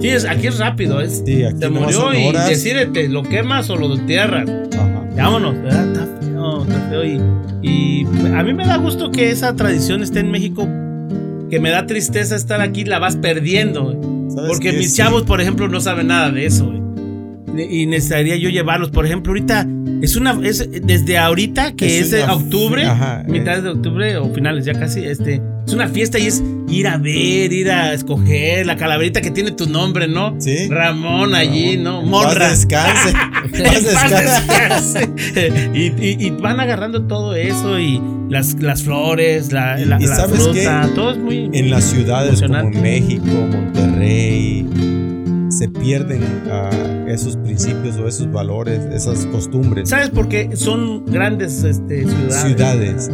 Sí, 0.00 0.08
es, 0.08 0.24
aquí 0.24 0.46
es 0.46 0.58
rápido. 0.58 1.00
Es, 1.00 1.22
Sí, 1.24 1.44
aquí 1.44 1.58
te 1.58 1.68
murió 1.68 2.12
y 2.14 2.32
decídete, 2.32 3.08
¿lo 3.08 3.22
quemas 3.22 3.68
o 3.70 3.76
lo 3.76 3.94
entierras? 3.94 4.48
Ajá. 4.74 5.04
Vámonos, 5.16 5.54
¿verdad? 5.62 5.86
Está 5.92 6.06
feo, 6.20 6.62
está 6.62 6.88
feo. 6.90 7.04
Y, 7.04 7.20
y 7.62 8.06
a 8.34 8.42
mí 8.42 8.52
me 8.52 8.66
da 8.66 8.76
gusto 8.76 9.10
que 9.10 9.30
esa 9.30 9.54
tradición 9.56 10.02
esté 10.02 10.20
en 10.20 10.30
México. 10.30 10.68
Que 11.50 11.60
me 11.60 11.70
da 11.70 11.86
tristeza 11.86 12.34
estar 12.36 12.60
aquí, 12.60 12.84
la 12.84 12.98
vas 12.98 13.16
perdiendo. 13.16 13.84
güey. 13.84 13.96
¿Sabes 14.30 14.50
Porque 14.50 14.72
mis 14.72 14.94
chavos, 14.96 15.22
por 15.22 15.40
ejemplo, 15.40 15.68
no 15.68 15.80
saben 15.80 16.08
nada 16.08 16.30
de 16.30 16.44
eso. 16.46 16.72
Y 17.58 17.86
necesitaría 17.86 18.36
yo 18.36 18.48
llevarlos. 18.50 18.90
Por 18.90 19.06
ejemplo, 19.06 19.30
ahorita 19.32 19.66
es 20.02 20.16
una. 20.16 20.38
Es, 20.42 20.68
desde 20.82 21.18
ahorita, 21.18 21.72
que 21.74 21.98
es, 21.98 22.06
Es 22.06 22.10
de 22.12 22.24
una- 22.24 22.34
octubre, 22.34 22.84
ajá, 22.84 23.22
eh. 23.26 23.30
mitad 23.30 23.62
de 23.62 23.70
octubre 23.70 24.16
o 24.18 24.32
finales 24.32 24.64
ya 24.64 24.74
casi, 24.74 25.04
este. 25.04 25.40
Es 25.66 25.72
una 25.74 25.88
fiesta 25.88 26.16
y 26.20 26.26
es 26.26 26.44
ir 26.68 26.86
a 26.86 26.96
ver, 26.96 27.52
ir 27.52 27.70
a 27.72 27.92
escoger 27.92 28.64
la 28.66 28.76
calaverita 28.76 29.20
que 29.20 29.32
tiene 29.32 29.50
tu 29.50 29.66
nombre, 29.68 30.06
¿no? 30.06 30.36
Sí. 30.38 30.68
Ramón 30.68 31.34
allí, 31.34 31.76
¿no? 31.76 32.02
En 32.02 32.08
Monra. 32.08 32.34
Paz 32.38 32.50
descanse. 32.68 33.12
Paz 33.64 33.82
descanse. 34.22 35.70
y, 35.74 35.86
y- 35.86 36.26
y 36.26 36.30
van 36.30 36.60
agarrando 36.60 37.02
todo 37.08 37.34
eso 37.34 37.80
y 37.80 38.00
las, 38.28 38.54
las 38.62 38.84
flores, 38.84 39.50
la, 39.52 39.76
la, 39.78 40.00
y 40.00 40.06
la 40.06 40.14
¿sabes 40.16 40.40
fruta, 40.40 40.82
qué? 40.86 40.94
todo 40.94 41.10
es 41.12 41.18
muy... 41.18 41.50
En 41.52 41.70
las 41.70 41.82
ciudades 41.84 42.42
como. 42.42 42.70
México, 42.70 43.24
Monterrey, 43.50 44.66
se 45.58 45.68
pierden 45.68 46.22
ah, 46.50 46.70
esos 47.08 47.36
principios 47.36 47.96
o 47.98 48.06
esos 48.08 48.30
valores, 48.32 48.80
esas 48.92 49.26
costumbres. 49.26 49.88
¿Sabes 49.88 50.10
por 50.10 50.28
qué? 50.28 50.56
Son 50.56 51.04
grandes 51.06 51.62
este, 51.64 52.04
ciudades. 52.06 52.42
Ciudades. 52.42 53.10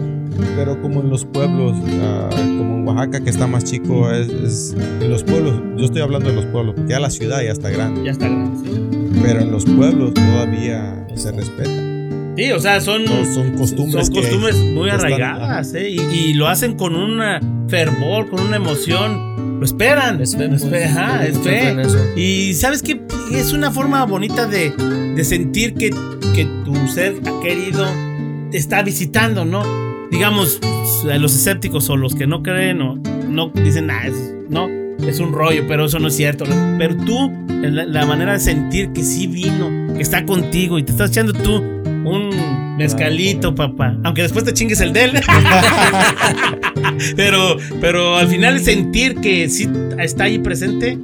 Pero 0.56 0.80
como 0.80 1.00
en 1.02 1.10
los 1.10 1.24
pueblos, 1.26 1.76
ah, 2.02 2.28
como 2.32 2.78
en 2.78 2.88
Oaxaca 2.88 3.20
que 3.20 3.30
está 3.30 3.46
más 3.46 3.64
chico, 3.64 4.10
es, 4.10 4.28
es- 4.28 4.76
en 5.00 5.10
los 5.10 5.22
pueblos, 5.24 5.60
yo 5.76 5.84
estoy 5.84 6.00
hablando 6.02 6.30
de 6.30 6.36
los 6.36 6.46
pueblos, 6.46 6.74
porque 6.76 6.90
ya 6.92 7.00
la 7.00 7.10
ciudad 7.10 7.42
ya 7.42 7.52
está 7.52 7.70
grande, 7.70 8.02
Ya 8.04 8.12
está 8.12 8.28
grande. 8.28 8.58
Sí, 8.64 8.88
pero 9.22 9.40
en 9.40 9.52
los 9.52 9.64
pueblos 9.66 10.14
todavía 10.14 11.06
se 11.14 11.30
respeta. 11.32 11.70
Sí, 12.36 12.50
o 12.52 12.58
sea, 12.60 12.80
son, 12.80 13.06
Son- 13.06 13.26
son 13.34 13.50
costumbres 13.56 14.06
son 14.06 14.14
que- 14.14 14.20
costumbres 14.22 14.56
muy 14.56 14.88
que 14.88 14.96
están- 14.96 15.12
arraigadas, 15.12 15.74
¿eh? 15.74 15.90
Y, 15.90 16.00
y 16.00 16.34
lo 16.34 16.48
hacen 16.48 16.74
con 16.76 16.96
un 16.96 17.20
fervor, 17.68 18.28
con 18.30 18.40
una 18.40 18.56
emoción. 18.56 19.58
Lo 19.60 19.64
esperan. 19.66 20.20
Es 20.20 20.34
fe, 20.36 20.48
Lo 20.48 20.56
pues, 20.58 20.84
ajá, 20.86 21.18
tiene 21.20 21.28
es 21.28 21.36
mucha 21.38 21.50
fe. 21.50 21.60
fe 21.60 21.68
en 21.68 21.80
eso. 21.80 21.98
Y 22.16 22.54
sabes 22.54 22.82
que 22.82 23.00
es 23.32 23.52
una 23.52 23.70
forma 23.70 24.04
bonita 24.06 24.46
de, 24.46 24.70
de 25.14 25.24
sentir 25.24 25.74
que, 25.74 25.90
que 26.34 26.46
tu 26.64 26.74
ser 26.88 27.20
querido 27.42 27.86
te 28.50 28.56
está 28.58 28.82
visitando, 28.82 29.44
¿no? 29.44 29.62
Digamos, 30.10 30.58
los 31.18 31.34
escépticos 31.34 31.88
o 31.90 31.96
los 31.96 32.14
que 32.14 32.26
no 32.26 32.42
creen 32.42 32.82
o 32.82 32.96
no 33.28 33.50
dicen, 33.54 33.90
ah, 33.90 34.06
es, 34.06 34.34
no, 34.50 34.68
es 35.06 35.20
un 35.20 35.32
rollo, 35.32 35.64
pero 35.68 35.84
eso 35.86 35.98
no 35.98 36.08
es 36.08 36.16
cierto. 36.16 36.44
Pero 36.78 36.96
tú, 36.96 37.30
la, 37.48 37.84
la 37.84 38.04
manera 38.06 38.32
de 38.32 38.40
sentir 38.40 38.90
que 38.92 39.02
sí 39.04 39.26
vino, 39.26 39.94
que 39.94 40.02
está 40.02 40.24
contigo 40.26 40.78
y 40.78 40.82
te 40.82 40.92
estás 40.92 41.10
echando 41.10 41.32
tú 41.34 41.62
mezcalito, 42.76 43.54
papá. 43.54 43.96
Aunque 44.04 44.22
después 44.22 44.44
te 44.44 44.52
chingues 44.52 44.80
el 44.80 44.92
de 44.92 45.04
él. 45.04 45.12
pero, 47.16 47.56
pero 47.80 48.16
al 48.16 48.28
final 48.28 48.60
sentir 48.60 49.16
que 49.16 49.48
sí 49.48 49.68
está 49.98 50.24
ahí 50.24 50.38
presente, 50.38 50.98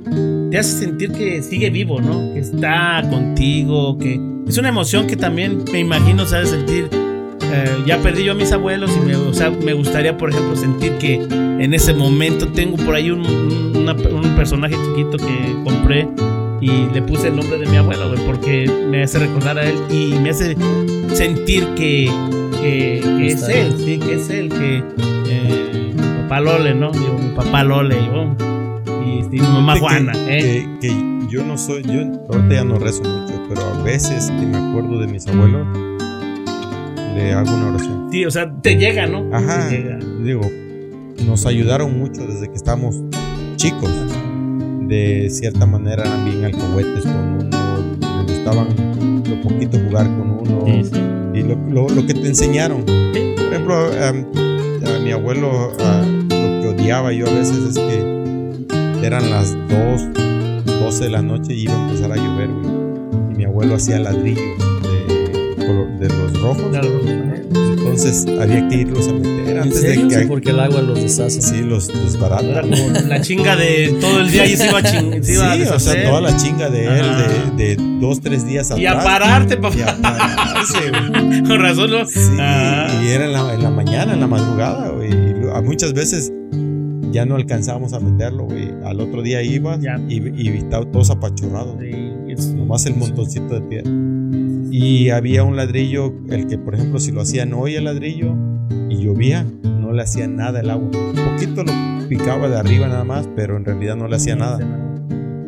te 0.51 0.59
hace 0.59 0.79
sentir 0.79 1.13
que 1.13 1.43
sigue 1.43 1.71
vivo, 1.71 2.01
¿no? 2.01 2.33
Que 2.33 2.41
está 2.41 3.03
contigo, 3.11 3.99
que 3.99 4.21
es 4.49 4.57
una 4.59 4.69
emoción 4.71 5.07
que 5.07 5.17
también 5.17 5.65
me 5.73 5.81
imagino, 5.81 6.25
¿sabes? 6.27 6.51
Sentir. 6.51 6.89
eh, 7.51 7.83
ya 7.87 7.99
perdí 7.99 8.25
yo 8.25 8.33
a 8.33 8.35
mis 8.35 8.53
abuelos 8.53 8.91
y 8.97 9.07
me, 9.07 9.17
o 9.17 9.33
sea, 9.35 9.51
me 9.51 9.73
gustaría, 9.73 10.17
por 10.17 10.31
ejemplo, 10.31 10.57
sentir 10.57 10.93
que 10.99 11.15
en 11.15 11.75
ese 11.75 11.93
momento 11.95 12.49
tengo 12.49 12.77
por 12.77 12.95
ahí 12.95 13.11
un, 13.11 13.21
un- 13.27 13.77
una- 13.77 13.93
un 13.93 14.37
personaje 14.37 14.75
chiquito 14.75 15.17
que 15.17 15.55
compré 15.65 16.09
y 16.61 16.87
le 16.93 17.03
puse 17.03 17.29
el 17.29 17.37
nombre 17.37 17.59
de 17.59 17.67
mi 17.67 17.77
abuelo, 17.77 18.09
güey, 18.11 18.27
porque 18.27 18.71
me 18.91 19.03
hace 19.05 19.19
recordar 19.19 19.59
a 19.59 19.65
él 19.69 19.77
y 19.91 20.19
me 20.19 20.31
hace 20.31 20.57
sentir 21.13 21.67
que, 21.77 22.11
que, 22.61 23.01
que 23.03 23.27
es 23.29 23.49
él, 23.49 23.75
sí, 23.79 23.99
que 23.99 24.15
es 24.15 24.31
él, 24.31 24.49
que 24.49 24.83
eh, 25.29 25.93
mi 25.95 26.23
papá 26.23 26.41
Lole, 26.41 26.75
¿no? 26.75 26.91
Digo, 26.93 27.17
mi 27.19 27.35
papá 27.35 27.63
Lole, 27.65 27.97
yo, 28.07 28.35
y, 29.05 29.19
y 29.37 29.41
mi 29.41 29.47
mamá 29.47 29.75
Que- 29.75 29.81
Juana, 29.81 30.13
¿eh? 30.29 30.67
que, 30.81 31.09
yo 31.29 31.45
no 31.45 31.59
soy, 31.59 31.83
yo 31.83 32.01
ahorita 32.31 32.55
ya 32.55 32.65
no 32.65 32.79
rezo 32.79 33.03
mucho, 33.05 33.35
pero 33.49 33.61
a 33.63 33.83
veces 33.83 34.31
que 34.31 34.47
me 34.47 34.57
acuerdo 34.57 34.99
de 34.99 35.07
mis 35.07 35.27
abuelos, 35.29 35.67
le 37.15 37.33
hago 37.33 37.55
una 37.55 37.69
oración. 37.69 38.09
Sí, 38.11 38.25
o 38.25 38.31
sea, 38.31 38.51
te 38.63 38.77
llega, 38.77 39.07
¿no? 39.07 39.29
Ajá, 39.35 39.69
Te 39.69 39.77
llega. 39.77 39.99
digo, 40.25 40.41
nos 41.27 41.45
ayudaron 41.47 41.99
mucho 41.99 42.27
desde 42.27 42.49
que 42.49 42.55
estábamos 42.55 43.03
chicos. 43.57 43.91
De 44.89 45.29
cierta 45.31 45.67
manera 45.67 46.03
eran 46.05 46.25
bien 46.25 46.45
alcahuetes 46.45 47.05
con 47.05 47.15
uno, 47.17 48.25
les 48.27 48.37
gustaban 48.37 49.23
lo 49.29 49.41
poquito 49.43 49.79
jugar 49.87 50.07
con 50.07 50.31
uno 50.31 50.63
Sí, 50.67 50.83
sí. 50.85 51.01
y 51.35 51.43
lo, 51.43 51.55
lo- 51.71 51.89
lo 51.95 52.07
que 52.07 52.15
te 52.15 52.27
enseñaron. 52.27 52.85
Sí. 52.87 53.35
Por 53.37 53.45
ejemplo, 53.53 53.77
am, 54.03 54.25
a 54.87 54.99
mi 55.05 55.13
abuelo 55.13 55.73
lo 55.79 56.63
que 56.63 56.69
odiaba 56.69 57.13
yo 57.13 57.27
a 57.27 57.31
veces 57.31 57.59
es 57.59 57.79
que 57.79 59.07
eran 59.07 59.29
las 59.31 59.55
2, 59.69 60.67
12 60.81 61.05
de 61.05 61.11
la 61.11 61.23
noche 61.23 61.55
y 61.55 61.63
iba 61.65 61.75
a 61.75 61.87
empezar 61.89 62.13
a 62.13 62.17
llover, 62.17 62.49
güey. 62.49 63.33
Y 63.33 63.35
mi 63.37 63.45
abuelo 63.45 63.75
hacía 63.75 63.99
ladrillos 63.99 64.41
de 64.59 64.78
color- 65.69 65.99
de 65.99 66.09
los 66.09 66.41
rojos. 66.41 66.63
Claro. 66.71 66.89
Entonces 67.79 68.27
había 68.41 68.69
que 68.69 68.77
irlos 68.77 69.09
a 69.09 69.13
meter 69.15 69.49
¿En 69.49 69.59
antes 69.59 69.81
serio? 69.81 70.07
de 70.09 70.15
Sí, 70.15 70.21
que 70.21 70.27
porque 70.27 70.51
el 70.51 70.61
agua 70.61 70.83
los 70.83 71.01
deshace. 71.01 71.41
sí 71.43 71.63
los 71.63 71.89
desbarata. 71.89 72.63
la 72.63 73.21
chinga 73.21 73.57
de 73.57 73.97
todo 74.01 74.21
el 74.21 74.31
día 74.31 74.47
y 74.47 74.57
se 74.57 74.69
iba 74.69 74.79
a 74.79 74.83
ching- 74.83 75.23
se 75.23 75.35
Sí, 75.35 75.41
a 75.69 75.75
o 75.75 75.79
sea, 75.81 76.05
toda 76.09 76.21
la 76.21 76.37
chinga 76.37 76.69
de 76.71 76.85
él 76.87 77.07
de, 77.57 77.77
de 77.77 77.99
dos, 78.01 78.21
tres 78.21 78.47
días 78.47 78.71
atrás. 78.71 78.83
Y 78.83 78.87
a 78.87 78.99
pararte, 79.03 79.55
Y 79.55 79.57
papá. 79.57 79.77
a 79.91 79.97
pararse, 80.03 80.79
güey. 80.91 81.43
Con 81.45 81.61
razón, 81.61 81.91
¿no? 81.91 82.07
Sí, 82.07 82.21
y 82.37 83.09
era 83.09 83.25
en 83.25 83.33
la, 83.33 83.55
en 83.55 83.63
la 83.63 83.71
mañana, 83.71 84.13
en 84.15 84.21
la 84.21 84.27
madrugada, 84.27 84.91
güey. 84.91 85.11
Y 85.11 85.63
muchas 85.65 85.93
veces 85.95 86.33
ya 87.11 87.25
no 87.25 87.37
alcanzábamos 87.37 87.95
a 87.95 88.01
meterlo, 88.01 88.45
güey. 88.45 88.71
Al 88.85 89.01
otro 89.01 89.23
día 89.23 89.43
iba 89.43 89.79
Ya. 89.81 89.99
y, 90.09 90.17
y 90.19 90.63
todos 90.71 91.11
apachurrados. 91.11 91.77
Sí, 91.81 92.55
Nomás 92.55 92.85
el 92.87 92.95
montoncito 92.97 93.55
de 93.55 93.61
piedra. 93.63 93.91
Y 94.71 95.11
había 95.11 95.45
un 95.45 95.57
ladrillo, 95.57 96.13
el 96.31 96.47
que 96.47 96.59
por 96.59 96.75
ejemplo 96.75 96.99
si 97.01 97.13
lo 97.13 97.21
hacían 97.23 97.53
hoy 97.55 97.75
el 97.75 97.85
ladrillo 97.85 98.35
y 98.89 98.97
llovía, 99.03 99.47
no 99.63 99.93
le 99.93 100.03
hacía 100.03 100.27
nada 100.29 100.61
el 100.61 100.71
agua. 100.71 100.89
Un 100.93 101.15
poquito 101.33 101.65
lo 101.65 101.73
picaba 102.09 102.49
de 102.49 102.57
arriba 102.57 102.87
nada 102.89 103.05
más, 103.05 103.29
pero 103.35 103.57
en 103.57 103.65
realidad 103.65 103.97
no 103.97 104.09
le 104.09 104.17
hacía 104.17 104.37
nada. 104.37 104.59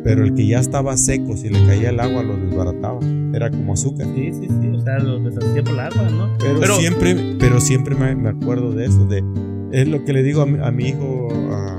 Pero 0.03 0.23
el 0.23 0.33
que 0.33 0.47
ya 0.47 0.59
estaba 0.59 0.97
seco, 0.97 1.37
si 1.37 1.49
le 1.49 1.63
caía 1.67 1.89
el 1.91 1.99
agua, 1.99 2.23
lo 2.23 2.35
desbarataba. 2.35 2.99
Era 3.33 3.51
como 3.51 3.73
azúcar. 3.73 4.07
Sí, 4.15 4.31
sí, 4.33 4.47
sí. 4.61 4.67
O 4.69 4.79
sea, 4.81 4.97
lo 4.97 5.19
deshacía 5.19 5.63
por 5.63 5.73
el 5.73 5.79
agua, 5.79 6.09
¿no? 6.11 6.29
Pero, 6.39 6.59
Pero- 6.59 6.75
siempre, 6.77 7.35
pero 7.39 7.61
siempre 7.61 7.95
me, 7.95 8.15
me 8.15 8.29
acuerdo 8.29 8.71
de 8.73 8.85
eso. 8.85 9.05
De, 9.05 9.23
es 9.71 9.87
lo 9.87 10.03
que 10.03 10.13
le 10.13 10.23
digo 10.23 10.41
a 10.41 10.45
mi, 10.47 10.57
a 10.59 10.71
mi 10.71 10.85
hijo, 10.89 11.27
a, 11.51 11.77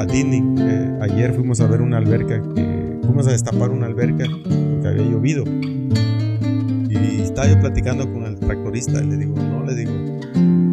a 0.00 0.06
Disney. 0.06 0.42
eh, 0.60 0.90
ayer 1.00 1.32
fuimos 1.34 1.60
a 1.60 1.66
ver 1.66 1.82
una 1.82 1.96
alberca, 1.98 2.40
que, 2.54 2.98
fuimos 3.02 3.26
a 3.26 3.32
destapar 3.32 3.70
una 3.70 3.86
alberca 3.86 4.24
porque 4.44 4.88
había 4.88 5.02
llovido. 5.10 5.44
Y 6.88 7.20
estaba 7.22 7.48
yo 7.48 7.60
platicando 7.60 8.10
con 8.12 8.24
el 8.24 8.36
tractorista 8.38 9.02
y 9.02 9.06
le 9.06 9.16
digo, 9.16 9.34
no, 9.36 9.64
le 9.64 9.74
digo, 9.74 9.92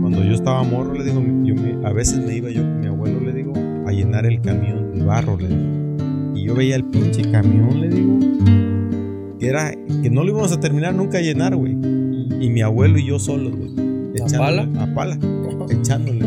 cuando 0.01 0.24
yo 0.24 0.34
estaba 0.34 0.64
morro, 0.64 0.93
le 0.93 1.03
digo, 1.03 1.22
yo 1.43 1.55
me- 1.55 1.86
a 1.88 1.91
veces 1.91 2.20
me 2.26 2.36
iba 2.36 2.49
yo 2.49 2.61
con 2.61 2.80
mi 2.80 2.88
abuelo, 2.88 3.20
le 3.20 3.34
digo, 3.34 3.53
a 3.88 3.91
llenar 3.91 4.26
el 4.26 4.41
camión 4.41 4.93
de 4.97 5.03
barro, 5.03 5.38
le 5.38 5.47
digo. 5.49 6.34
Y 6.36 6.43
yo 6.45 6.55
veía 6.55 6.76
el 6.76 6.86
pinche 6.86 7.22
camión, 7.32 7.80
le 7.82 7.89
digo, 7.89 8.20
que 9.39 9.47
era, 9.47 9.72
que 10.01 10.09
no 10.09 10.24
lo 10.24 10.30
íbamos 10.32 10.51
a 10.51 10.59
terminar 10.59 10.93
nunca 10.93 11.18
a 11.18 11.22
llenar, 11.22 11.55
güey. 11.55 11.74
Y 11.74 12.49
mi 12.49 12.61
abuelo 12.61 12.97
y 12.97 13.05
yo 13.07 13.20
solos, 13.20 13.53
güey. 13.55 13.72
¿A 14.22 14.28
pala? 14.38 14.68
A 14.80 14.93
pala, 14.93 15.18
echándole. 15.70 16.26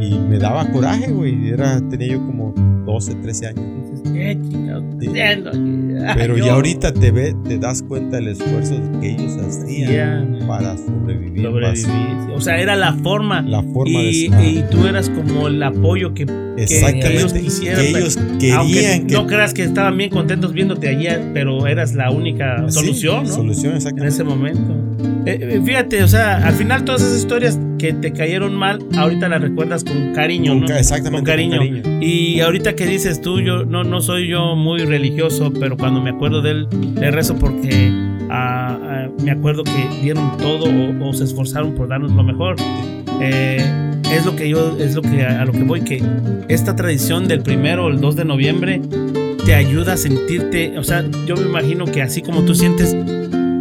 Y 0.00 0.18
me 0.18 0.38
daba 0.38 0.70
coraje, 0.70 1.10
güey. 1.12 1.48
Era, 1.48 1.80
tenía 1.88 2.08
yo 2.08 2.18
como 2.26 2.52
12, 2.86 3.14
13 3.16 3.46
años. 3.48 3.64
Pero 6.14 6.38
ya 6.38 6.54
ahorita 6.54 6.92
te 6.92 7.10
ve, 7.10 7.34
te 7.44 7.58
das 7.58 7.82
cuenta 7.82 8.16
del 8.16 8.28
esfuerzo 8.28 8.74
que 9.00 9.10
ellos 9.12 9.36
hacían 9.36 9.88
Hacían. 9.88 10.38
para 10.46 10.76
sobrevivir. 10.76 11.42
sobrevivir. 11.42 12.30
O 12.34 12.40
sea, 12.40 12.58
era 12.58 12.76
la 12.76 12.92
forma. 12.94 13.42
La 13.42 13.62
forma 13.62 14.00
y, 14.00 14.28
de 14.28 14.48
y 14.48 14.64
tú 14.70 14.86
eras 14.86 15.10
como 15.10 15.48
el 15.48 15.62
apoyo 15.62 16.14
que, 16.14 16.26
ellos 16.64 16.72
Exactamente. 16.72 17.40
quisieran, 17.40 17.80
que 17.84 17.90
ellos 17.90 18.18
querían 18.38 19.06
que 19.06 19.14
no 19.14 19.26
creas 19.26 19.54
que 19.54 19.64
estaban 19.64 19.96
bien 19.96 20.10
contentos 20.10 20.52
viéndote 20.52 20.88
allí, 20.88 21.06
pero 21.34 21.66
eras 21.66 21.94
la 21.94 22.10
única 22.10 22.64
Sí, 22.68 22.74
solución, 22.80 23.24
¿no? 23.24 23.30
Solución, 23.32 23.72
en 23.72 23.76
exactamente. 23.78 24.14
ese 24.14 24.24
momento. 24.24 24.74
Eh, 25.26 25.38
eh, 25.40 25.60
fíjate, 25.64 26.02
o 26.02 26.08
sea, 26.08 26.46
al 26.46 26.54
final 26.54 26.84
todas 26.84 27.02
esas 27.02 27.18
historias 27.18 27.58
que 27.78 27.92
te 27.92 28.12
cayeron 28.12 28.54
mal, 28.54 28.78
ahorita 28.96 29.28
las 29.28 29.40
recuerdas 29.42 29.84
con 29.84 30.12
cariño, 30.14 30.52
Con 30.52 30.60
¿no? 30.62 30.74
exactamente. 30.76 31.16
Con 31.16 31.24
cariño. 31.24 31.58
con 31.58 31.68
cariño. 31.82 31.98
Y 32.02 32.40
ahorita 32.40 32.74
que 32.74 32.86
dices 32.86 33.20
tú, 33.20 33.40
yo 33.40 33.64
no, 33.64 33.84
no 33.84 34.00
soy 34.00 34.28
yo 34.28 34.56
muy 34.56 34.80
religioso, 34.84 35.52
pero 35.58 35.76
cuando 35.76 36.00
me 36.00 36.10
acuerdo 36.10 36.40
de 36.42 36.50
él, 36.52 36.68
le 36.94 37.10
rezo 37.10 37.36
porque 37.36 37.90
ah, 38.30 38.78
ah, 38.82 39.08
me 39.22 39.30
acuerdo 39.30 39.64
que 39.64 39.72
dieron 40.02 40.36
todo 40.38 40.64
o, 40.64 41.08
o 41.08 41.12
se 41.12 41.24
esforzaron 41.24 41.74
por 41.74 41.88
darnos 41.88 42.12
lo 42.12 42.22
mejor. 42.22 42.56
Eh, 43.20 43.62
es 44.10 44.26
lo 44.26 44.36
que 44.36 44.48
yo, 44.48 44.76
es 44.78 44.94
lo 44.94 45.02
que 45.02 45.22
a, 45.24 45.42
a 45.42 45.44
lo 45.44 45.52
que 45.52 45.62
voy, 45.62 45.80
que 45.82 46.02
esta 46.48 46.76
tradición 46.76 47.28
del 47.28 47.42
primero 47.42 47.86
o 47.86 47.88
el 47.88 48.00
2 48.00 48.16
de 48.16 48.24
noviembre 48.24 48.80
te 49.44 49.54
ayuda 49.54 49.94
a 49.94 49.96
sentirte, 49.96 50.78
o 50.78 50.84
sea, 50.84 51.04
yo 51.26 51.36
me 51.36 51.42
imagino 51.42 51.84
que 51.86 52.02
así 52.02 52.22
como 52.22 52.42
tú 52.44 52.54
sientes 52.54 52.96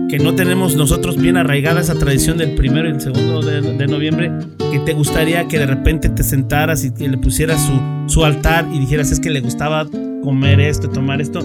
que 0.10 0.18
no 0.18 0.34
tenemos 0.34 0.76
nosotros 0.76 1.18
bien 1.18 1.38
arraigada 1.38 1.82
esa 1.82 1.94
tradición 1.94 2.38
del 2.38 2.56
primero 2.56 2.90
y 2.90 2.94
el 2.94 3.02
segundo 3.02 3.42
de, 3.42 3.62
de 3.62 3.88
noviembre, 3.88 4.32
que 4.72 4.80
te 4.80 4.94
gustaría 4.94 5.48
que 5.48 5.60
de 5.60 5.68
repente 5.68 6.10
te 6.10 6.24
sentaras 6.24 6.84
y 6.84 7.08
le 7.08 7.18
pusieras 7.18 7.62
su, 7.62 7.80
su 8.08 8.26
altar 8.26 8.68
y 8.74 8.80
dijeras 8.80 9.12
es 9.12 9.20
que 9.20 9.30
le 9.30 9.40
gustaba 9.40 9.88
comer 10.24 10.60
esto, 10.60 10.90
tomar 10.90 11.22
esto 11.22 11.42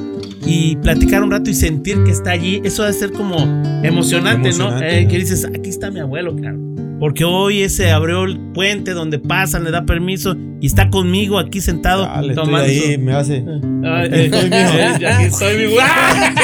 y 0.47 0.77
platicar 0.77 1.23
un 1.23 1.31
rato 1.31 1.51
y 1.51 1.55
sentir 1.55 2.03
que 2.05 2.11
está 2.11 2.31
allí, 2.31 2.61
eso 2.65 2.83
debe 2.83 2.95
ser 2.95 3.13
como 3.13 3.37
emocionante, 3.83 4.49
Emocionante, 4.49 4.53
¿no? 4.59 4.81
Eh, 4.83 5.05
¿no? 5.05 5.11
que 5.11 5.19
dices, 5.19 5.45
aquí 5.45 5.69
está 5.69 5.91
mi 5.91 6.01
abuelo, 6.01 6.35
claro. 6.35 6.74
Porque 7.01 7.25
hoy 7.25 7.69
se 7.69 7.91
abrió 7.91 8.25
el 8.25 8.39
puente 8.55 8.93
donde 8.93 9.19
pasan, 9.19 9.65
le 9.65 9.71
da 9.71 9.85
permiso 9.85 10.37
y 10.61 10.67
está 10.67 10.91
conmigo 10.91 11.39
aquí 11.39 11.61
sentado 11.61 12.03
Dale, 12.07 12.29
estoy 12.29 12.45
tomando 12.45 12.69
su- 12.69 12.73
ahí, 12.89 12.99
me 12.99 13.13
hace. 13.13 13.45
Ay, 13.85 14.07
Aquí 14.07 14.21
estoy, 14.25 14.49
eh, 14.53 15.07
aquí 15.09 15.25
estoy. 15.25 15.75
¡Ah! 15.81 16.35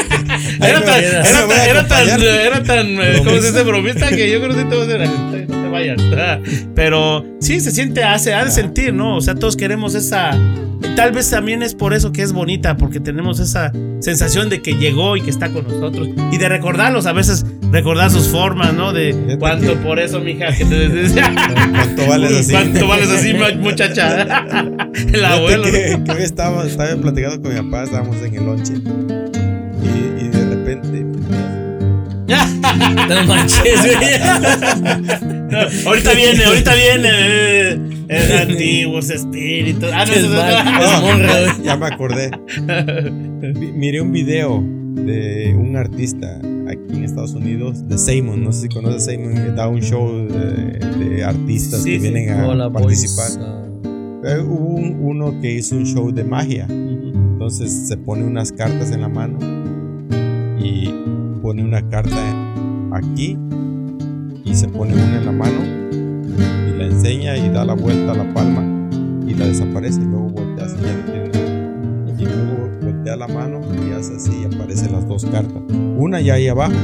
Era 0.60 0.80
tan, 0.84 1.48
me 1.48 1.54
era 1.70 1.86
tan, 1.88 2.08
era 2.08 2.18
tan, 2.18 2.22
era 2.22 2.62
tan, 2.62 2.86
eh, 3.00 3.14
¿cómo 3.18 3.30
se 3.40 3.48
dice? 3.52 3.62
Bromista 3.62 4.08
que 4.10 4.30
yo 4.30 4.40
creo 4.40 4.54
que 4.56 4.64
te 4.64 4.74
voy 4.74 4.80
a 4.80 4.82
hacer, 4.84 5.00
"Ay, 5.02 5.46
no 5.70 5.72
vayas. 5.72 6.00
Pero 6.74 7.24
sí, 7.40 7.60
se 7.60 7.70
siente, 7.70 8.02
hace, 8.04 8.34
ha 8.34 8.44
de 8.44 8.50
sentir, 8.50 8.92
¿no? 8.92 9.16
O 9.16 9.20
sea, 9.20 9.34
todos 9.34 9.56
queremos 9.56 9.94
esa, 9.94 10.30
tal 10.96 11.12
vez 11.12 11.30
también 11.30 11.62
es 11.62 11.74
por 11.74 11.94
eso 11.94 12.12
que 12.12 12.22
es 12.22 12.32
bonita, 12.32 12.76
porque 12.76 13.00
tenemos 13.00 13.40
esa 13.40 13.72
sensación 14.00 14.48
de 14.48 14.62
que 14.62 14.74
llegó 14.74 15.16
y 15.16 15.22
que 15.22 15.30
está 15.30 15.50
con 15.50 15.64
nosotros 15.64 16.08
y 16.32 16.38
de 16.38 16.48
recordarlos, 16.48 17.06
a 17.06 17.12
veces 17.12 17.44
recordar 17.70 18.10
sus 18.10 18.28
formas, 18.28 18.74
¿no? 18.74 18.92
De 18.92 19.36
cuánto 19.38 19.74
por 19.76 19.98
eso, 19.98 20.20
mija, 20.20 20.54
que 20.56 20.64
te 20.64 20.88
decía. 20.88 21.32
¿Cuánto 21.72 22.06
vales 22.06 22.32
así? 22.32 22.52
¿Cuánto 22.52 22.88
vales 22.88 23.10
así, 23.10 23.34
muchacha? 23.58 24.22
El 25.12 25.24
abuelo. 25.24 25.64
Que, 25.64 26.00
que 26.04 26.12
hoy 26.12 26.22
estaba, 26.22 26.66
estaba 26.66 26.94
platicando 26.96 27.40
con 27.42 27.54
mi 27.54 27.70
papá, 27.70 27.84
estábamos 27.84 28.16
en 28.16 28.34
el 28.34 28.44
lonche. 28.44 28.74
Y, 29.82 30.24
y 30.24 30.28
de 30.28 30.46
repente. 30.56 31.10
No 33.08 33.24
manches, 33.26 33.80
güey. 33.82 33.96
ahorita 35.86 36.14
viene, 36.14 36.44
ahorita 36.44 36.74
viene. 36.74 37.08
eh, 37.12 37.78
eh, 38.08 38.38
antiguos 38.48 39.10
espíritus. 39.10 39.90
Ah, 39.92 40.04
no, 40.06 40.12
Es 40.12 40.18
eso- 40.18 40.28
mal, 40.30 40.54
Ah, 40.56 41.00
güey. 41.02 41.64
ya 41.64 41.76
me 41.76 41.86
acordé. 41.86 42.30
Miré 43.74 44.00
un 44.00 44.12
video 44.12 44.62
de 44.94 45.54
un 45.56 45.76
artista 45.76 46.38
aquí 46.68 46.96
en 46.96 47.04
Estados 47.04 47.34
Unidos, 47.34 47.86
de 47.88 47.98
Simon. 47.98 48.42
No 48.44 48.52
sé 48.52 48.62
si 48.62 48.68
conoces 48.68 49.06
a 49.08 49.10
Simon, 49.12 49.34
que 49.34 49.50
da 49.52 49.68
un 49.68 49.80
show 49.80 50.26
de, 50.26 50.78
de 50.78 51.24
artistas 51.24 51.82
Sí, 51.82 51.92
que 51.92 51.96
sí. 52.00 52.02
vienen 52.10 52.30
a 52.40 52.48
Hola, 52.48 52.70
participar. 52.72 53.28
Ah, 53.40 53.56
Eh, 54.22 54.38
hubo 54.40 54.74
un- 54.74 54.98
uno 55.00 55.40
que 55.40 55.50
hizo 55.54 55.76
un 55.76 55.86
show 55.86 56.10
de 56.12 56.24
magia. 56.24 56.66
Entonces 56.68 57.88
se 57.88 57.96
pone 57.96 58.22
unas 58.24 58.52
cartas 58.52 58.92
en 58.92 59.00
la 59.00 59.08
mano 59.08 59.38
y 60.62 60.90
pone 61.40 61.64
una 61.64 61.80
carta 61.88 62.18
aquí 62.92 63.38
y 64.44 64.54
se 64.54 64.68
pone 64.68 64.94
una 64.94 65.18
en 65.18 65.26
la 65.26 65.32
mano 65.32 65.60
y 65.92 66.78
la 66.78 66.86
enseña 66.86 67.36
y 67.36 67.48
da 67.50 67.64
la 67.64 67.74
vuelta 67.74 68.12
a 68.12 68.16
la 68.16 68.34
palma 68.34 68.62
y 69.26 69.34
la 69.34 69.46
desaparece 69.46 70.00
y 70.00 70.04
luego 70.04 70.30
voltea 70.30 70.66
así 70.66 70.76
y 72.18 72.24
luego 72.24 72.70
voltea 72.82 73.16
la 73.16 73.28
mano 73.28 73.60
y 73.88 73.92
hace 73.92 74.16
así 74.16 74.44
aparecen 74.44 74.92
las 74.92 75.06
dos 75.06 75.24
cartas. 75.26 75.62
Una 75.96 76.20
ya 76.20 76.34
ahí 76.34 76.48
abajo 76.48 76.74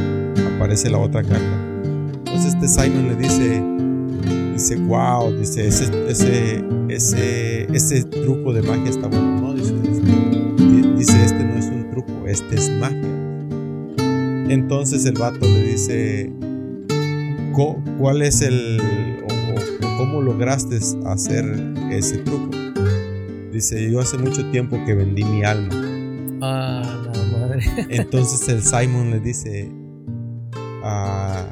aparece 0.57 0.91
la 0.91 0.99
otra 0.99 1.23
carta. 1.23 1.57
Entonces 2.19 2.55
este 2.55 2.69
Simon 2.69 3.09
le 3.09 3.17
dice 3.17 3.63
dice 4.53 4.77
wow 4.77 5.33
dice 5.33 5.69
ese 5.69 5.85
ese 6.09 6.65
ese 6.89 7.67
ese 7.75 8.05
truco 8.05 8.55
de 8.55 8.63
magia 8.63 8.89
está 8.89 9.07
bueno 9.07 9.41
no 9.41 9.55
dice, 9.55 9.75
dice, 10.97 11.25
este 11.25 11.45
no 11.45 11.55
es 11.57 11.67
un 11.67 11.91
truco 11.91 12.27
este 12.27 12.55
es 12.57 12.71
magia 12.81 13.16
entonces 14.49 15.05
el 15.07 15.15
vato 15.15 15.47
le 15.47 15.63
dice 15.63 16.33
"Co- 17.53 17.83
¿cuál 17.99 18.23
es 18.23 18.43
el 18.43 18.81
o, 19.25 19.97
cómo 19.97 20.23
lograste 20.23 20.79
hacer 21.07 21.45
ese 21.91 22.19
truco? 22.19 22.51
Dice, 23.53 23.91
yo 23.91 24.01
hace 24.01 24.19
mucho 24.19 24.49
tiempo 24.51 24.79
que 24.85 24.95
vendí 24.95 25.25
mi 25.25 25.43
alma. 25.43 25.75
Ah, 26.43 27.03
la 27.15 27.39
madre. 27.39 27.61
Entonces 27.89 28.47
el 28.51 28.63
Simon 28.63 29.11
le 29.11 29.21
dice, 29.21 29.71
ah, 30.85 31.47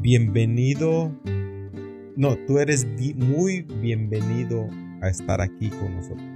bienvenido, 0.00 1.12
no, 2.16 2.36
tú 2.46 2.58
eres 2.58 2.86
muy 3.16 3.62
bienvenido 3.62 4.68
a 5.02 5.08
estar 5.08 5.40
aquí 5.40 5.68
con 5.70 5.94
nosotros. 5.96 6.26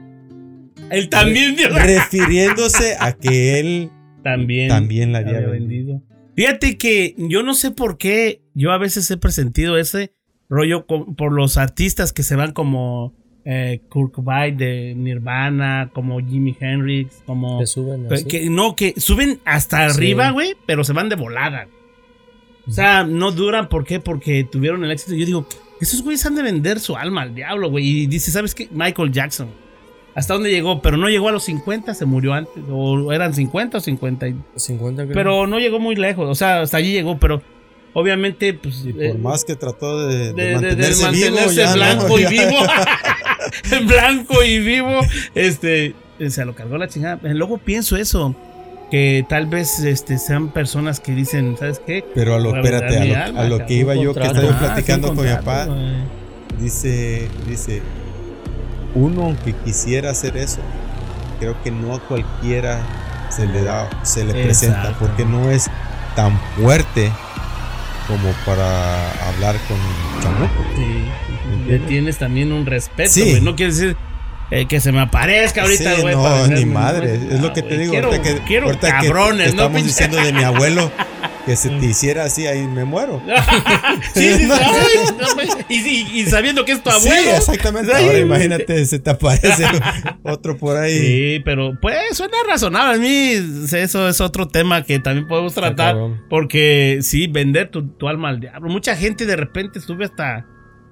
Él 0.91 1.09
también 1.09 1.57
dio. 1.57 1.68
Refiriéndose 1.70 2.97
a 3.01 3.12
que 3.12 3.59
él 3.59 3.91
También. 4.36 4.68
también 4.68 5.12
la 5.12 5.18
había 5.18 5.36
había 5.38 5.48
vendido. 5.48 5.94
vendido. 6.00 6.02
Fíjate 6.36 6.78
que 6.78 7.14
yo 7.18 7.42
no 7.42 7.54
sé 7.54 7.70
por 7.72 7.98
qué 7.98 8.42
yo 8.54 8.70
a 8.72 8.78
veces 8.78 9.10
he 9.10 9.16
presentido 9.16 9.76
ese 9.78 10.12
rollo 10.48 10.86
por 10.86 11.32
los 11.32 11.56
artistas 11.56 12.12
que 12.12 12.22
se 12.22 12.36
van 12.36 12.52
como 12.52 13.14
eh, 13.44 13.80
Kurt 13.88 14.12
Cobain 14.12 14.56
de 14.56 14.94
Nirvana, 14.96 15.90
como 15.94 16.20
Jimi 16.20 16.56
Hendrix, 16.60 17.22
como... 17.26 17.58
Que 17.60 17.66
suben 17.66 18.06
así. 18.12 18.24
que- 18.26 18.50
no, 18.50 18.76
que 18.76 18.94
suben 18.98 19.40
hasta 19.44 19.84
arriba, 19.86 20.30
güey, 20.30 20.54
pero 20.66 20.84
se 20.84 20.92
van 20.92 21.08
de 21.08 21.16
volada. 21.16 21.66
O 22.66 22.70
sea, 22.70 23.04
no 23.04 23.32
duran, 23.32 23.68
¿por 23.70 23.84
qué? 23.84 23.98
Porque 24.00 24.44
tuvieron 24.44 24.84
el 24.84 24.90
éxito. 24.90 25.14
Yo 25.14 25.24
digo, 25.24 25.46
esos 25.80 26.02
güeyes 26.02 26.24
han 26.26 26.34
de 26.34 26.42
vender 26.42 26.78
su 26.80 26.96
alma 26.96 27.22
al 27.22 27.34
diablo, 27.34 27.70
güey. 27.70 27.86
Y 28.02 28.06
dice, 28.06 28.30
¿sabes 28.30 28.54
qué? 28.54 28.68
Michael 28.70 29.10
Jackson. 29.10 29.48
¿Hasta 30.18 30.34
dónde 30.34 30.50
llegó? 30.50 30.82
Pero 30.82 30.96
no 30.96 31.08
llegó 31.08 31.28
a 31.28 31.32
los 31.32 31.44
50, 31.44 31.94
se 31.94 32.04
murió 32.04 32.34
antes. 32.34 32.62
O 32.70 33.12
eran 33.12 33.32
50 33.34 33.78
o 33.78 33.80
50. 33.80 34.28
y- 34.28 34.34
50 34.56 35.04
creo. 35.04 35.14
Pero 35.14 35.46
no 35.46 35.58
llegó 35.58 35.78
muy 35.78 35.94
lejos. 35.94 36.28
O 36.28 36.34
sea, 36.34 36.60
hasta 36.62 36.76
allí 36.78 36.92
llegó, 36.92 37.18
pero 37.18 37.40
obviamente, 37.92 38.52
pues. 38.54 38.84
Y 38.84 38.90
eh, 38.90 39.10
por 39.12 39.18
más 39.20 39.44
que 39.44 39.54
trató 39.54 40.06
de, 40.06 40.32
de 40.32 40.32
de, 40.32 40.32
de- 40.32 40.52
de 40.52 40.54
mantenerse, 40.60 41.02
mantenerse 41.04 41.40
vivo, 41.40 41.52
ya 41.52 41.66
no, 41.68 41.74
blanco 41.74 42.18
y 42.18 42.24
vivo. 42.26 42.58
en 43.70 43.86
blanco 43.86 44.42
y 44.44 44.58
vivo. 44.58 45.00
Este. 45.34 45.94
Se 46.28 46.44
lo 46.44 46.54
cargó 46.54 46.76
la 46.78 46.88
chingada. 46.88 47.20
Luego 47.32 47.58
pienso 47.58 47.96
eso. 47.96 48.34
Que 48.90 49.24
tal 49.28 49.46
vez 49.46 49.80
este, 49.80 50.16
sean 50.18 50.48
personas 50.50 50.98
que 50.98 51.12
dicen, 51.12 51.56
¿sabes 51.58 51.78
qué? 51.86 52.02
Pero 52.14 52.34
a 52.34 52.40
lo, 52.40 52.56
espérate, 52.56 52.96
a 52.98 53.04
lo, 53.04 53.16
alma, 53.16 53.40
a 53.40 53.44
lo 53.44 53.50
cabrón. 53.58 53.66
que 53.68 53.74
iba 53.74 53.94
yo, 53.94 54.14
que 54.14 54.22
estaba 54.22 54.48
Ah, 54.50 54.58
platicando 54.58 55.14
con 55.14 55.26
mi 55.26 55.30
papá, 55.30 55.68
dice, 56.58 57.28
dice, 57.46 57.82
uno 58.95 59.22
aunque 59.24 59.53
quisiera 59.55 60.11
hacer 60.11 60.36
eso, 60.36 60.61
creo 61.41 61.61
que 61.62 61.70
no 61.70 61.95
a 61.95 62.01
cualquiera 62.01 62.80
se 63.30 63.47
le 63.47 63.62
da, 63.62 63.89
se 64.03 64.24
le 64.24 64.32
presenta, 64.32 64.95
porque 64.99 65.24
no 65.24 65.51
es 65.51 65.70
tan 66.16 66.39
fuerte 66.57 67.12
como 68.07 68.32
para 68.47 69.11
hablar 69.28 69.57
con 69.68 69.76
chamuco. 70.22 70.64
Sí, 70.74 71.05
le 71.68 71.78
tienes 71.80 72.16
también 72.18 72.53
un 72.53 72.64
respeto, 72.66 73.11
Sí. 73.11 73.39
No 73.43 73.55
quiere 73.55 73.72
decir 73.72 73.97
eh, 74.51 74.64
que 74.66 74.80
se 74.80 74.93
me 74.93 75.01
aparezca 75.03 75.61
ahorita, 75.62 75.97
Sí, 75.97 76.01
güey. 76.01 76.16
no, 76.16 76.47
ni 76.47 76.64
madre. 76.64 77.16
Es 77.16 77.41
lo 77.41 77.49
No, 77.49 77.53
que 77.53 77.62
te 77.62 77.76
digo. 77.76 77.93
Quiero, 77.93 78.09
ahorita 78.09 78.22
que, 78.34 78.41
quiero 78.47 78.66
ahorita 78.66 78.89
cabrones, 78.89 79.51
que 79.51 79.57
¿no? 79.57 79.62
estamos 79.64 79.84
diciendo 79.84 80.16
de 80.16 80.32
mi 80.32 80.43
abuelo 80.43 80.91
que 81.49 81.57
se 81.57 81.70
te 81.70 81.86
hiciera 81.86 82.24
así, 82.24 82.46
ahí 82.46 82.66
me 82.66 82.84
muero. 82.84 83.22
sí, 84.14 84.34
sí, 84.34 84.46
No, 84.46 84.55
ay, 84.55 85.14
no, 85.18 85.34
güey. 85.34 85.49
y, 86.20 86.26
sabiendo 86.26 86.64
que 86.64 86.72
es 86.72 86.82
tu 86.82 86.90
abuelo. 86.90 87.11
Sí, 87.11 87.28
exactamente. 87.30 87.92
Ahora 87.94 88.18
imagínate, 88.18 88.84
se 88.86 88.99
te 88.99 89.11
aparece 89.11 89.64
otro 90.22 90.57
por 90.59 90.76
ahí. 90.76 90.99
Sí, 90.99 91.40
pero 91.44 91.78
pues 91.80 91.96
suena 92.12 92.36
razonable. 92.46 92.94
A 92.96 92.99
mí 92.99 93.32
eso 93.72 94.09
es 94.09 94.20
otro 94.20 94.46
tema 94.49 94.82
que 94.84 94.99
también 95.01 95.26
podemos 95.26 95.55
tratar. 95.55 95.96
Porque 96.28 96.99
sí, 97.03 97.26
vender 97.26 97.70
tu, 97.70 97.88
tu 97.88 98.09
alma 98.09 98.28
al 98.28 98.40
diablo. 98.40 98.68
Mucha 98.70 98.94
gente 98.94 99.24
de 99.26 99.36
repente 99.36 99.80
sube 99.80 100.05
hasta, 100.05 100.46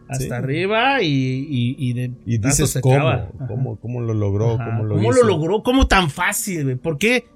hasta 0.09 0.25
Sí. 0.25 0.31
arriba 0.33 1.03
y, 1.03 1.09
y, 1.09 1.77
y 1.79 1.93
de 1.93 2.11
Y 2.25 2.39
dices, 2.39 2.79
¿cómo? 2.81 3.29
¿Cómo, 3.47 3.77
¿Cómo 3.81 4.01
lo 4.01 4.15
logró? 4.15 4.55
Ajá. 4.55 4.65
¿Cómo 4.71 4.85
lo 4.85 4.95
¿Cómo 4.97 5.11
hizo? 5.13 5.23
lo 5.23 5.29
logró? 5.29 5.63
¿Cómo 5.63 5.87
tan 5.87 6.11
fácil, 6.11 6.65
güey? 6.65 6.77
¿Por 6.77 6.97
qué 6.99 7.27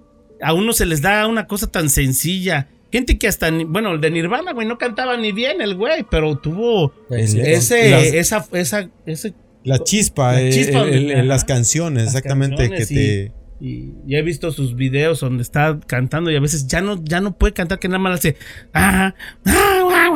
a 0.43 0.55
uno 0.55 0.73
se 0.73 0.87
les 0.87 1.03
da 1.03 1.27
una 1.27 1.47
cosa 1.47 1.71
tan 1.71 1.91
sencilla? 1.91 2.69
Gente 2.93 3.19
que 3.19 3.29
hasta, 3.29 3.51
bueno, 3.67 3.93
el 3.93 4.01
de 4.01 4.11
Nirvana, 4.11 4.53
güey, 4.53 4.67
no 4.67 4.79
cantaba 4.79 5.17
ni 5.17 5.33
bien 5.33 5.61
el 5.61 5.75
güey, 5.77 6.05
pero 6.11 6.37
tuvo 6.39 6.93
Éxito. 7.11 7.43
ese, 7.45 7.91
Las- 7.91 8.05
esa, 8.05 8.47
esa, 8.53 8.91
ese 9.07 9.35
La 9.65 9.79
chispa, 9.79 10.33
La 10.33 10.43
eh, 10.43 10.51
chispa, 10.51 10.83
el- 10.83 11.29
las 11.29 11.45
canciones, 11.45 12.05
Las 12.07 12.15
exactamente, 12.17 12.57
canciones 12.69 12.89
que 12.89 12.95
te... 12.95 13.33
Y, 13.63 13.93
y 14.07 14.17
he 14.17 14.23
visto 14.23 14.51
sus 14.53 14.75
videos 14.75 15.21
donde 15.21 15.43
está 15.43 15.79
cantando 15.87 16.31
y 16.31 16.37
a 16.37 16.41
veces 16.41 16.67
ya 16.67 16.81
no, 16.81 16.99
ya 17.05 17.21
no 17.21 17.37
puede 17.37 17.53
cantar, 17.53 17.79
que 17.79 17.89
nada 17.89 17.99
más 17.99 18.19
hace. 18.19 18.37
Ah, 18.73 19.15
ah, 19.45 19.53
ah, 19.53 19.81
guau, 19.83 20.11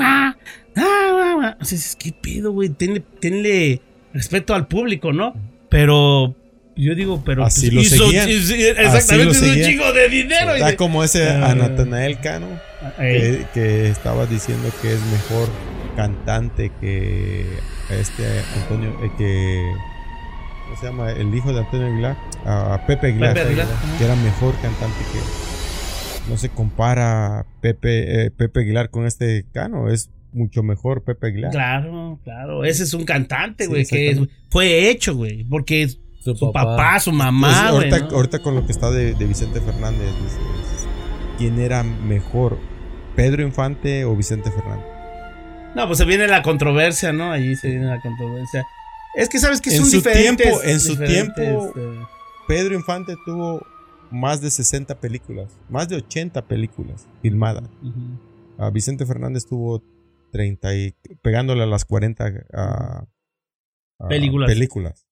guau". 1.37 1.55
O 1.61 1.65
sea, 1.65 1.77
dices, 1.77 1.95
¿qué 1.97 2.13
pedo, 2.13 2.53
güey? 2.53 2.71
Tenle, 2.71 3.01
tenle 3.21 3.83
respeto 4.15 4.55
al 4.55 4.67
público, 4.67 5.13
¿no? 5.13 5.35
Pero 5.69 6.35
yo 6.77 6.95
digo, 6.95 7.23
pero. 7.25 7.45
Así 7.45 7.71
pues, 7.71 7.75
lo 7.75 7.81
hizo- 7.83 8.05
seguían. 8.07 8.29
hizo- 8.31 8.55
Así 8.55 8.63
lo 8.63 8.81
exactamente, 8.83 9.31
hizo 9.33 9.45
un 9.47 9.63
chingo 9.63 9.93
de 9.93 10.09
dinero. 10.09 10.57
y 10.57 10.63
de- 10.63 10.77
como 10.77 11.03
ese 11.05 11.29
Ah. 11.29 11.51
a 11.51 11.55
Natanael 11.55 12.19
Cano, 12.21 12.49
Ey, 12.99 13.21
que, 13.21 13.47
que 13.55 13.89
estaba 13.89 14.27
diciendo 14.27 14.71
que 14.83 14.93
es 14.95 15.01
mejor 15.13 15.49
cantante 15.97 16.71
que 16.81 17.45
este 17.91 18.25
Antonio, 18.63 18.91
eh, 19.05 19.11
que... 19.17 19.73
¿Cómo 20.65 20.81
se 20.81 20.87
llama? 20.87 21.11
El 21.13 21.35
hijo 21.35 21.53
de 21.53 21.61
Antonio 21.61 21.87
Aguilar, 21.87 22.17
a 22.45 22.85
Pepe 22.87 23.09
Aguilar, 23.09 23.35
Pepe 23.35 23.47
Aguilar, 23.47 23.67
que 23.99 24.05
era 24.05 24.17
mejor 24.17 24.55
cantante 24.61 24.99
que... 25.13 26.31
No 26.31 26.39
se 26.39 26.49
compara 26.49 27.45
Pepe, 27.61 28.25
eh, 28.25 28.31
Pepe 28.31 28.61
Aguilar 28.61 28.89
con 28.91 29.07
este 29.07 29.45
Cano, 29.53 29.91
es 29.91 30.11
mucho 30.33 30.63
mejor 30.63 31.05
Pepe 31.05 31.29
Aguilar. 31.29 31.51
Claro, 31.53 32.19
claro. 32.25 32.65
Ese 32.65 32.83
es 32.85 32.95
un 32.95 33.05
cantante, 33.05 33.65
Sí, 33.65 33.71
güey, 33.71 33.85
que 33.85 34.09
exactamente. 34.09 34.35
fue 34.51 34.89
hecho, 34.91 35.15
güey. 35.15 35.45
Porque 35.45 35.87
Su, 36.25 36.35
su 36.37 36.53
papá, 36.53 36.99
su 37.01 37.13
mamá, 37.13 37.49
Pues, 37.49 37.73
güey. 37.73 37.91
ahorita, 37.91 38.09
¿no? 38.11 38.17
ahorita 38.17 38.39
con 38.41 38.55
lo 38.55 38.65
que 38.67 38.73
está 38.73 38.91
de, 38.91 39.15
de 39.15 39.27
Vicente 39.27 39.61
Fernández, 39.61 40.09
¿quién 41.39 41.59
era 41.59 41.83
mejor? 41.83 42.59
¿Pedro 43.15 43.43
Infante 43.43 44.05
o 44.05 44.17
Vicente 44.17 44.51
Fernández? 44.51 44.87
No, 45.77 45.87
pues 45.87 45.99
se 45.99 46.05
viene 46.05 46.27
la 46.27 46.43
controversia, 46.43 47.13
¿no? 47.13 47.31
Allí 47.33 47.55
se 47.57 47.69
viene 47.69 47.87
la 47.87 48.01
controversia. 48.01 48.67
Es 49.17 49.29
que 49.29 49.39
sabes 49.39 49.61
que 49.61 49.71
su 49.71 49.85
diferentes. 49.91 50.47
tiempo- 50.47 50.63
en 50.65 50.81
su 50.81 50.97
tiempo- 50.97 51.73
eh, 51.77 52.07
Pedro 52.49 52.75
Infante 52.75 53.15
tuvo 53.25 53.61
más 54.11 54.41
de 54.41 54.51
60 54.51 54.99
películas, 55.01 55.53
más 55.69 55.89
de 55.89 55.97
80 55.97 56.43
películas 56.47 57.07
filmadas. 57.23 57.69
Vicente 58.73 59.05
Fernández 59.05 59.47
tuvo 59.47 59.83
30 60.33 60.75
y 60.75 60.95
pegándole 61.23 61.63
a 61.65 61.67
las 61.67 61.85
40 61.85 62.25
ah, 62.53 63.05
ah, 64.01 64.09
Películas. 64.09 64.49
películas. 64.49 65.07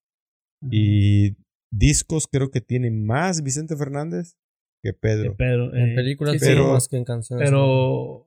Y 0.70 1.36
discos 1.70 2.26
creo 2.30 2.50
que 2.50 2.60
tiene 2.60 2.90
más 2.90 3.42
Vicente 3.42 3.76
Fernández 3.76 4.36
que 4.82 4.92
Pedro. 4.92 5.34
Pero, 5.38 5.74
En 5.74 5.90
eh, 5.90 5.94
películas 5.94 6.34
sí, 6.34 6.38
sí, 6.40 6.44
sí, 6.46 6.50
pero- 6.52 6.72
más 6.72 6.88
que 6.88 6.96
en 6.96 7.04
canciones. 7.04 7.48
Eh, 7.48 7.50
pero 7.50 8.26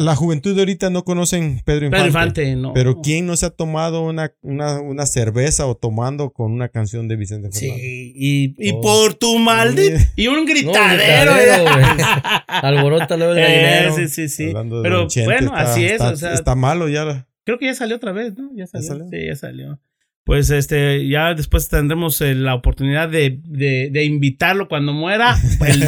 la 0.00 0.14
juventud 0.14 0.54
de 0.54 0.60
ahorita 0.60 0.90
no 0.90 1.04
conocen 1.04 1.60
Pedro 1.64 1.86
Infante. 1.86 1.96
Pedro 2.06 2.06
Infante, 2.06 2.56
no. 2.56 2.72
Pero 2.72 3.00
¿quién 3.02 3.26
no 3.26 3.34
se 3.36 3.46
ha 3.46 3.50
tomado 3.50 4.02
una, 4.02 4.32
una, 4.42 4.80
una 4.80 5.06
cerveza 5.06 5.66
o 5.66 5.76
tomando 5.76 6.30
con 6.30 6.52
una 6.52 6.68
canción 6.68 7.08
de 7.08 7.16
Vicente 7.16 7.50
Fernández? 7.50 7.80
Sí, 7.82 8.12
y, 8.14 8.54
y 8.58 8.72
Oh. 8.74 8.80
por 8.80 9.14
tu 9.14 9.36
maldito. 9.38 9.98
Y 10.14 10.28
un 10.28 10.36
No, 10.36 10.44
gritadero. 10.46 11.32
gritadero, 11.34 11.62
güey. 11.64 12.06
Alborota 12.48 13.16
luego 13.16 13.32
el 13.32 13.38
Eh, 13.38 13.42
gallinero. 13.42 13.96
sí, 13.96 14.08
sí, 14.08 14.28
sí. 14.28 14.46
Hablando 14.48 14.82
Pero 14.82 14.98
Don 15.00 15.08
Chente, 15.08 15.26
bueno, 15.32 15.46
está- 15.48 15.72
así 15.72 15.84
es. 15.84 15.92
Está, 15.92 16.10
o 16.10 16.16
sea, 16.16 16.34
está 16.34 16.54
malo 16.54 16.88
ya. 16.88 17.26
creo 17.44 17.58
que 17.58 17.66
ya 17.66 17.74
salió 17.74 17.96
otra 17.96 18.12
vez, 18.12 18.36
¿no? 18.38 18.50
Ya 18.54 18.66
salió. 18.68 18.86
salió? 18.88 19.08
Sí, 19.10 19.26
ya 19.26 19.34
salió. 19.36 19.80
Pues 20.26 20.50
este, 20.50 21.06
ya 21.06 21.34
después 21.34 21.68
tendremos 21.68 22.20
eh, 22.20 22.34
la 22.34 22.56
oportunidad 22.56 23.08
de, 23.08 23.38
de, 23.44 23.90
de 23.92 24.04
invitarlo 24.04 24.66
cuando 24.66 24.92
muera. 24.92 25.36
El, 25.64 25.84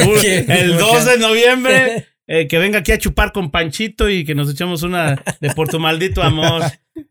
el 0.49 0.78
2 0.78 1.05
de 1.07 1.18
noviembre. 1.18 2.07
eh, 2.28 2.47
que 2.47 2.59
venga 2.59 2.78
aquí 2.78 2.93
a 2.93 2.99
chupar 2.99 3.32
con 3.32 3.51
Panchito 3.51 4.09
y 4.09 4.24
que 4.24 4.36
nos 4.36 4.49
echemos 4.49 4.84
una 4.84 5.20
de 5.41 5.51
por 5.57 5.68
tu 5.68 5.80
maldito 5.80 6.22
amor. 6.22 6.62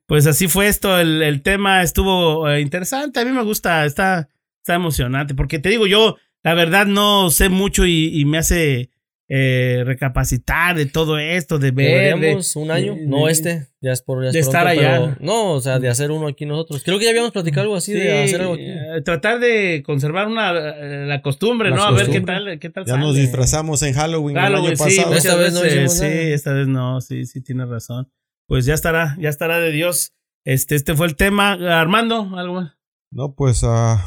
Pues 0.05 0.25
así 0.25 0.47
fue 0.47 0.69
esto. 0.69 0.97
El, 0.97 1.21
el 1.21 1.41
tema 1.41 1.83
estuvo 1.83 2.49
eh, 2.49 2.61
interesante. 2.61 3.19
A 3.19 3.25
mí 3.25 3.31
me 3.31 3.43
gusta, 3.43 3.85
está, 3.85 4.29
está 4.59 4.75
emocionante. 4.75 5.35
Porque 5.35 5.59
te 5.59 5.67
digo, 5.67 5.85
yo 5.85 6.15
la 6.43 6.53
verdad 6.53 6.85
no 6.85 7.29
sé 7.29 7.49
mucho 7.49 7.85
y, 7.85 8.17
y 8.17 8.23
me 8.23 8.37
hace 8.37 8.89
eh, 9.29 9.83
recapacitar 9.85 10.77
de 10.77 10.85
todo 10.85 11.17
esto, 11.19 11.59
de 11.59 11.71
ver. 11.71 12.17
de- 12.19 12.39
un 12.55 12.71
año, 12.71 12.95
de- 12.95 13.05
no 13.07 13.27
este, 13.27 13.67
ya 13.81 13.91
es 13.91 14.01
por 14.01 14.21
ya 14.23 14.29
es 14.29 14.33
de 14.33 14.39
estar 14.39 14.65
allá. 14.67 14.99
pero- 14.99 15.17
no, 15.19 15.51
o 15.51 15.59
sea, 15.59 15.79
de 15.79 15.89
hacer 15.89 16.11
uno 16.11 16.27
aquí 16.27 16.45
nosotros. 16.45 16.81
Creo 16.83 16.97
que 16.97 17.03
ya 17.05 17.09
habíamos 17.11 17.31
platicado 17.31 17.63
algo 17.63 17.75
así, 17.75 17.91
de 17.93 18.23
hacer 18.23 18.41
algo 18.41 18.53
aquí. 18.53 18.63
eh, 18.65 19.01
tratar 19.03 19.39
de 19.39 19.83
conservar 19.85 20.27
una 20.27 20.51
eh, 20.51 21.05
la 21.07 21.21
costumbre, 21.21 21.71
¿no? 21.71 21.83
A 21.83 21.91
ver 21.91 22.09
qué 22.09 22.21
tal, 22.21 22.57
qué 22.59 22.69
tal 22.69 22.85
Ya 22.85 22.93
sale. 22.93 23.03
nos 23.05 23.15
disfrazamos 23.15 23.83
en 23.83 23.93
Halloween 23.93 24.37
el 24.37 24.55
año 24.55 24.75
sí, 24.75 24.75
pasado. 24.97 25.13
Esta 25.13 25.35
vez 25.35 25.53
no 25.53 25.59
sí, 25.59 25.75
nada. 26.01 26.11
esta 26.33 26.53
vez 26.53 26.67
no, 26.67 27.01
sí, 27.01 27.25
sí, 27.25 27.41
tienes 27.41 27.67
razón. 27.67 28.09
Pues 28.47 28.65
ya 28.65 28.73
estará, 28.75 29.17
ya 29.19 29.27
estará 29.29 29.59
de 29.59 29.71
Dios. 29.71 30.13
Este, 30.45 30.75
este 30.75 30.95
fue 30.95 31.07
el 31.07 31.17
tema. 31.17 31.53
Armando, 31.81 32.31
algo 32.37 32.53
más. 32.61 32.71
No, 33.11 33.35
pues 33.35 33.61
ah, 33.65 34.01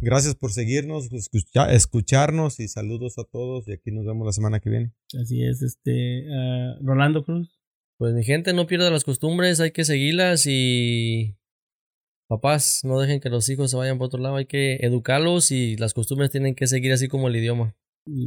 gracias 0.00 0.34
por 0.34 0.52
seguirnos, 0.52 1.12
escucha- 1.12 1.72
escucharnos 1.72 2.60
y 2.60 2.68
saludos 2.68 3.18
a 3.18 3.24
todos. 3.24 3.66
Y 3.68 3.72
aquí 3.72 3.90
nos 3.92 4.04
vemos 4.06 4.26
la 4.26 4.32
semana 4.32 4.60
que 4.60 4.70
viene. 4.70 4.92
Así 5.20 5.42
es, 5.42 5.62
este, 5.62 6.26
ah, 6.32 6.76
Rolando 6.82 7.24
Cruz. 7.24 7.58
Pues 7.98 8.12
mi 8.14 8.24
gente, 8.24 8.52
no 8.52 8.66
pierda 8.66 8.90
las 8.90 9.04
costumbres, 9.04 9.58
hay 9.60 9.70
que 9.70 9.84
seguirlas 9.84 10.44
y 10.46 11.34
papás, 12.28 12.80
no 12.84 12.98
dejen 13.00 13.20
que 13.20 13.30
los 13.30 13.48
hijos 13.48 13.70
se 13.70 13.76
vayan 13.76 13.98
por 13.98 14.08
otro 14.08 14.20
lado, 14.20 14.36
hay 14.36 14.46
que 14.46 14.74
educarlos 14.82 15.50
y 15.50 15.76
las 15.76 15.94
costumbres 15.94 16.30
tienen 16.30 16.54
que 16.54 16.66
seguir 16.66 16.92
así 16.92 17.08
como 17.08 17.28
el 17.28 17.36
idioma. 17.36 17.74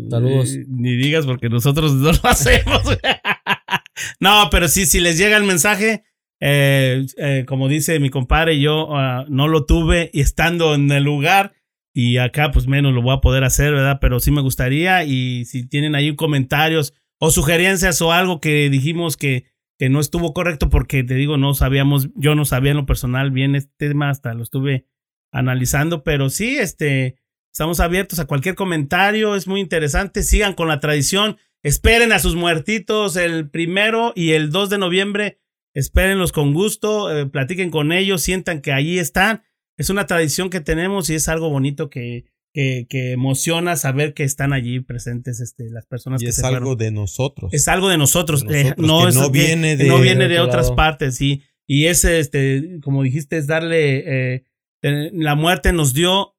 Saludos. 0.10 0.58
Ni, 0.68 0.92
ni 0.92 0.96
digas 0.98 1.26
porque 1.26 1.50
nosotros 1.50 1.94
no 1.94 2.12
lo 2.12 2.20
hacemos. 2.24 2.82
no, 4.20 4.48
pero 4.52 4.68
sí, 4.68 4.86
si 4.86 5.00
les 5.00 5.18
llega 5.18 5.38
el 5.38 5.44
mensaje, 5.44 6.04
eh, 6.42 7.06
eh, 7.18 7.46
como 7.48 7.68
dice 7.68 8.00
mi 8.00 8.10
compadre, 8.10 8.60
yo 8.60 8.96
ah, 8.96 9.26
no 9.30 9.48
lo 9.48 9.66
tuve 9.66 10.10
y 10.14 10.22
estando 10.22 10.74
en 10.76 10.90
el 10.92 11.04
lugar 11.04 11.54
y 12.00 12.18
acá 12.18 12.52
pues 12.52 12.66
menos 12.66 12.94
lo 12.94 13.02
voy 13.02 13.14
a 13.14 13.20
poder 13.20 13.44
hacer, 13.44 13.74
¿verdad? 13.74 13.98
Pero 14.00 14.22
sí 14.22 14.32
me 14.32 14.40
gustaría 14.40 15.04
y 15.04 15.44
si 15.44 15.68
tienen 15.68 15.96
ahí 15.96 16.16
comentarios 16.16 16.94
o 17.20 17.30
sugerencias 17.30 18.02
o 18.02 18.14
algo 18.14 18.40
que 18.40 18.70
dijimos 18.70 19.18
que, 19.18 19.48
que 19.78 19.90
no 19.90 20.00
estuvo 20.00 20.34
correcto 20.34 20.70
porque 20.70 21.04
te 21.04 21.16
digo, 21.16 21.36
no 21.36 21.54
sabíamos, 21.56 22.08
yo 22.16 22.36
no 22.36 22.46
sabía 22.46 22.72
en 22.72 22.78
lo 22.78 22.86
personal 22.86 23.32
bien 23.32 23.54
este 23.54 23.90
tema, 23.90 24.10
hasta 24.10 24.34
lo 24.34 24.44
estuve 24.44 24.86
analizando, 25.34 26.06
pero 26.06 26.30
sí, 26.30 26.58
este, 26.58 27.18
estamos 27.52 27.82
abiertos 27.82 28.20
a 28.20 28.28
cualquier 28.28 28.56
comentario, 28.56 29.36
es 29.36 29.46
muy 29.46 29.60
interesante, 29.60 30.24
sigan 30.24 30.54
con 30.54 30.70
la 30.70 30.80
tradición, 30.80 31.36
esperen 31.64 32.14
a 32.14 32.20
sus 32.20 32.38
muertitos 32.38 33.18
el 33.18 33.50
primero 33.50 34.14
y 34.16 34.32
el 34.32 34.52
2 34.52 34.70
de 34.70 34.78
noviembre, 34.78 35.40
espérenlos 35.74 36.32
con 36.32 36.54
gusto, 36.54 37.14
eh, 37.14 37.26
platiquen 37.26 37.72
con 37.72 37.92
ellos, 37.92 38.22
sientan 38.22 38.62
que 38.62 38.72
allí 38.72 39.00
están, 39.00 39.44
es 39.80 39.90
una 39.90 40.06
tradición 40.06 40.52
que 40.52 40.60
tenemos 40.62 41.10
y 41.10 41.16
es 41.16 41.28
algo 41.28 41.50
bonito 41.50 41.90
que, 41.90 42.26
que, 42.54 42.86
que 42.90 43.14
emociona 43.14 43.76
saber 43.76 44.14
que 44.14 44.24
están 44.24 44.54
allí 44.54 44.80
presentes 44.82 45.40
este, 45.40 45.70
las 45.72 45.86
personas 45.88 46.22
y 46.22 46.26
que 46.26 46.30
es 46.30 46.36
se 46.36 46.46
algo 46.46 46.60
fueron. 46.74 46.78
de 46.78 46.92
nosotros. 46.92 47.54
Es 47.54 47.68
algo 47.68 47.90
de 47.90 47.98
nosotros, 47.98 48.46
De 48.46 48.62
eh, 48.62 48.74
no, 48.78 49.04
que 49.04 49.10
es 49.10 49.16
no 49.16 49.30
viene 49.32 49.76
de- 49.78 49.86
no 49.86 50.00
viene 50.00 50.28
de 50.28 50.36
de 50.36 50.40
otras 50.42 50.66
lado. 50.68 50.76
partes, 50.76 51.16
sí. 51.16 51.42
Y 51.68 51.86
ese, 51.86 52.20
este, 52.20 52.80
como 52.84 53.04
dijiste, 53.04 53.38
es 53.38 53.48
darle, 53.48 54.36
eh, 54.36 54.44
la 54.82 55.36
muerte 55.36 55.72
nos 55.74 55.94
dio 55.94 56.36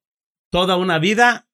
toda 0.51 0.75
una 0.77 0.99
vida 0.99 1.47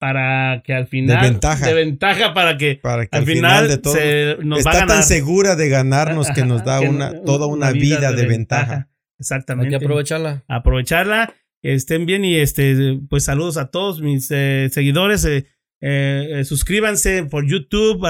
para 0.00 0.62
que 0.64 0.74
al 0.74 0.86
final. 0.86 1.20
ventaja. 1.22 1.66
De 1.66 1.74
ventaja 1.74 2.34
para 2.34 2.56
que 2.56 2.76
para 2.76 3.06
que 3.06 3.16
al 3.16 3.24
final, 3.24 3.68
de 3.68 3.78
todo 3.78 3.94
se 3.94 4.36
nos 4.42 4.58
va 4.58 4.70
a 4.70 4.74
está 4.74 4.80
ganar. 4.80 4.88
tan 4.88 5.02
segura 5.04 5.56
de 5.56 5.68
ganarnos 5.68 6.28
que 6.30 6.44
nos 6.44 6.64
da 6.64 6.80
una 6.88 7.22
toda 7.24 7.46
una 7.46 7.70
vida 7.72 8.12
de 8.12 8.26
ventaja. 8.26 8.74
Hay 8.74 8.97
Exactamente. 9.18 9.70
que 9.70 9.84
aprovecharla. 9.84 10.44
aprovecharla. 10.48 11.34
Estén 11.62 12.06
bien 12.06 12.24
y 12.24 12.36
este, 12.36 13.00
pues 13.08 13.24
saludos 13.24 13.56
a 13.56 13.70
todos 13.70 14.00
mis 14.00 14.30
eh, 14.30 14.68
seguidores. 14.70 15.24
eh, 15.24 15.46
eh, 15.80 16.44
suscríbanse 16.44 17.24
por 17.24 17.46
YouTube, 17.46 18.06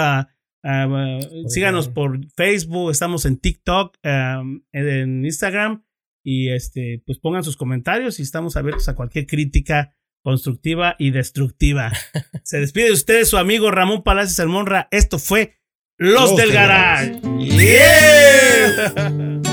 síganos 1.49 1.89
por 1.89 2.21
Facebook, 2.35 2.91
estamos 2.91 3.25
en 3.25 3.39
TikTok, 3.39 3.97
en 4.03 5.25
Instagram 5.25 5.85
y 6.25 6.51
este, 6.51 7.03
pues 7.07 7.19
pongan 7.19 7.45
sus 7.45 7.57
comentarios 7.57 8.19
y 8.19 8.23
estamos 8.23 8.57
abiertos 8.57 8.89
a 8.89 8.95
cualquier 8.95 9.27
crítica 9.27 9.95
constructiva 10.23 10.95
y 10.99 11.11
destructiva. 11.11 11.93
Se 12.43 12.61
despide 12.61 12.87
de 12.87 12.93
ustedes 12.93 13.29
su 13.29 13.39
amigo 13.39 13.71
Ramón 13.71 14.03
Palacios 14.03 14.39
El 14.41 14.49
Monra. 14.49 14.89
Esto 14.91 15.19
fue 15.19 15.57
Los, 15.97 16.31
Los 16.31 16.37
del 16.37 16.49
del 16.49 16.55
Garage. 16.55 17.21
Garage. 17.23 17.57
Yeah. 17.57 19.43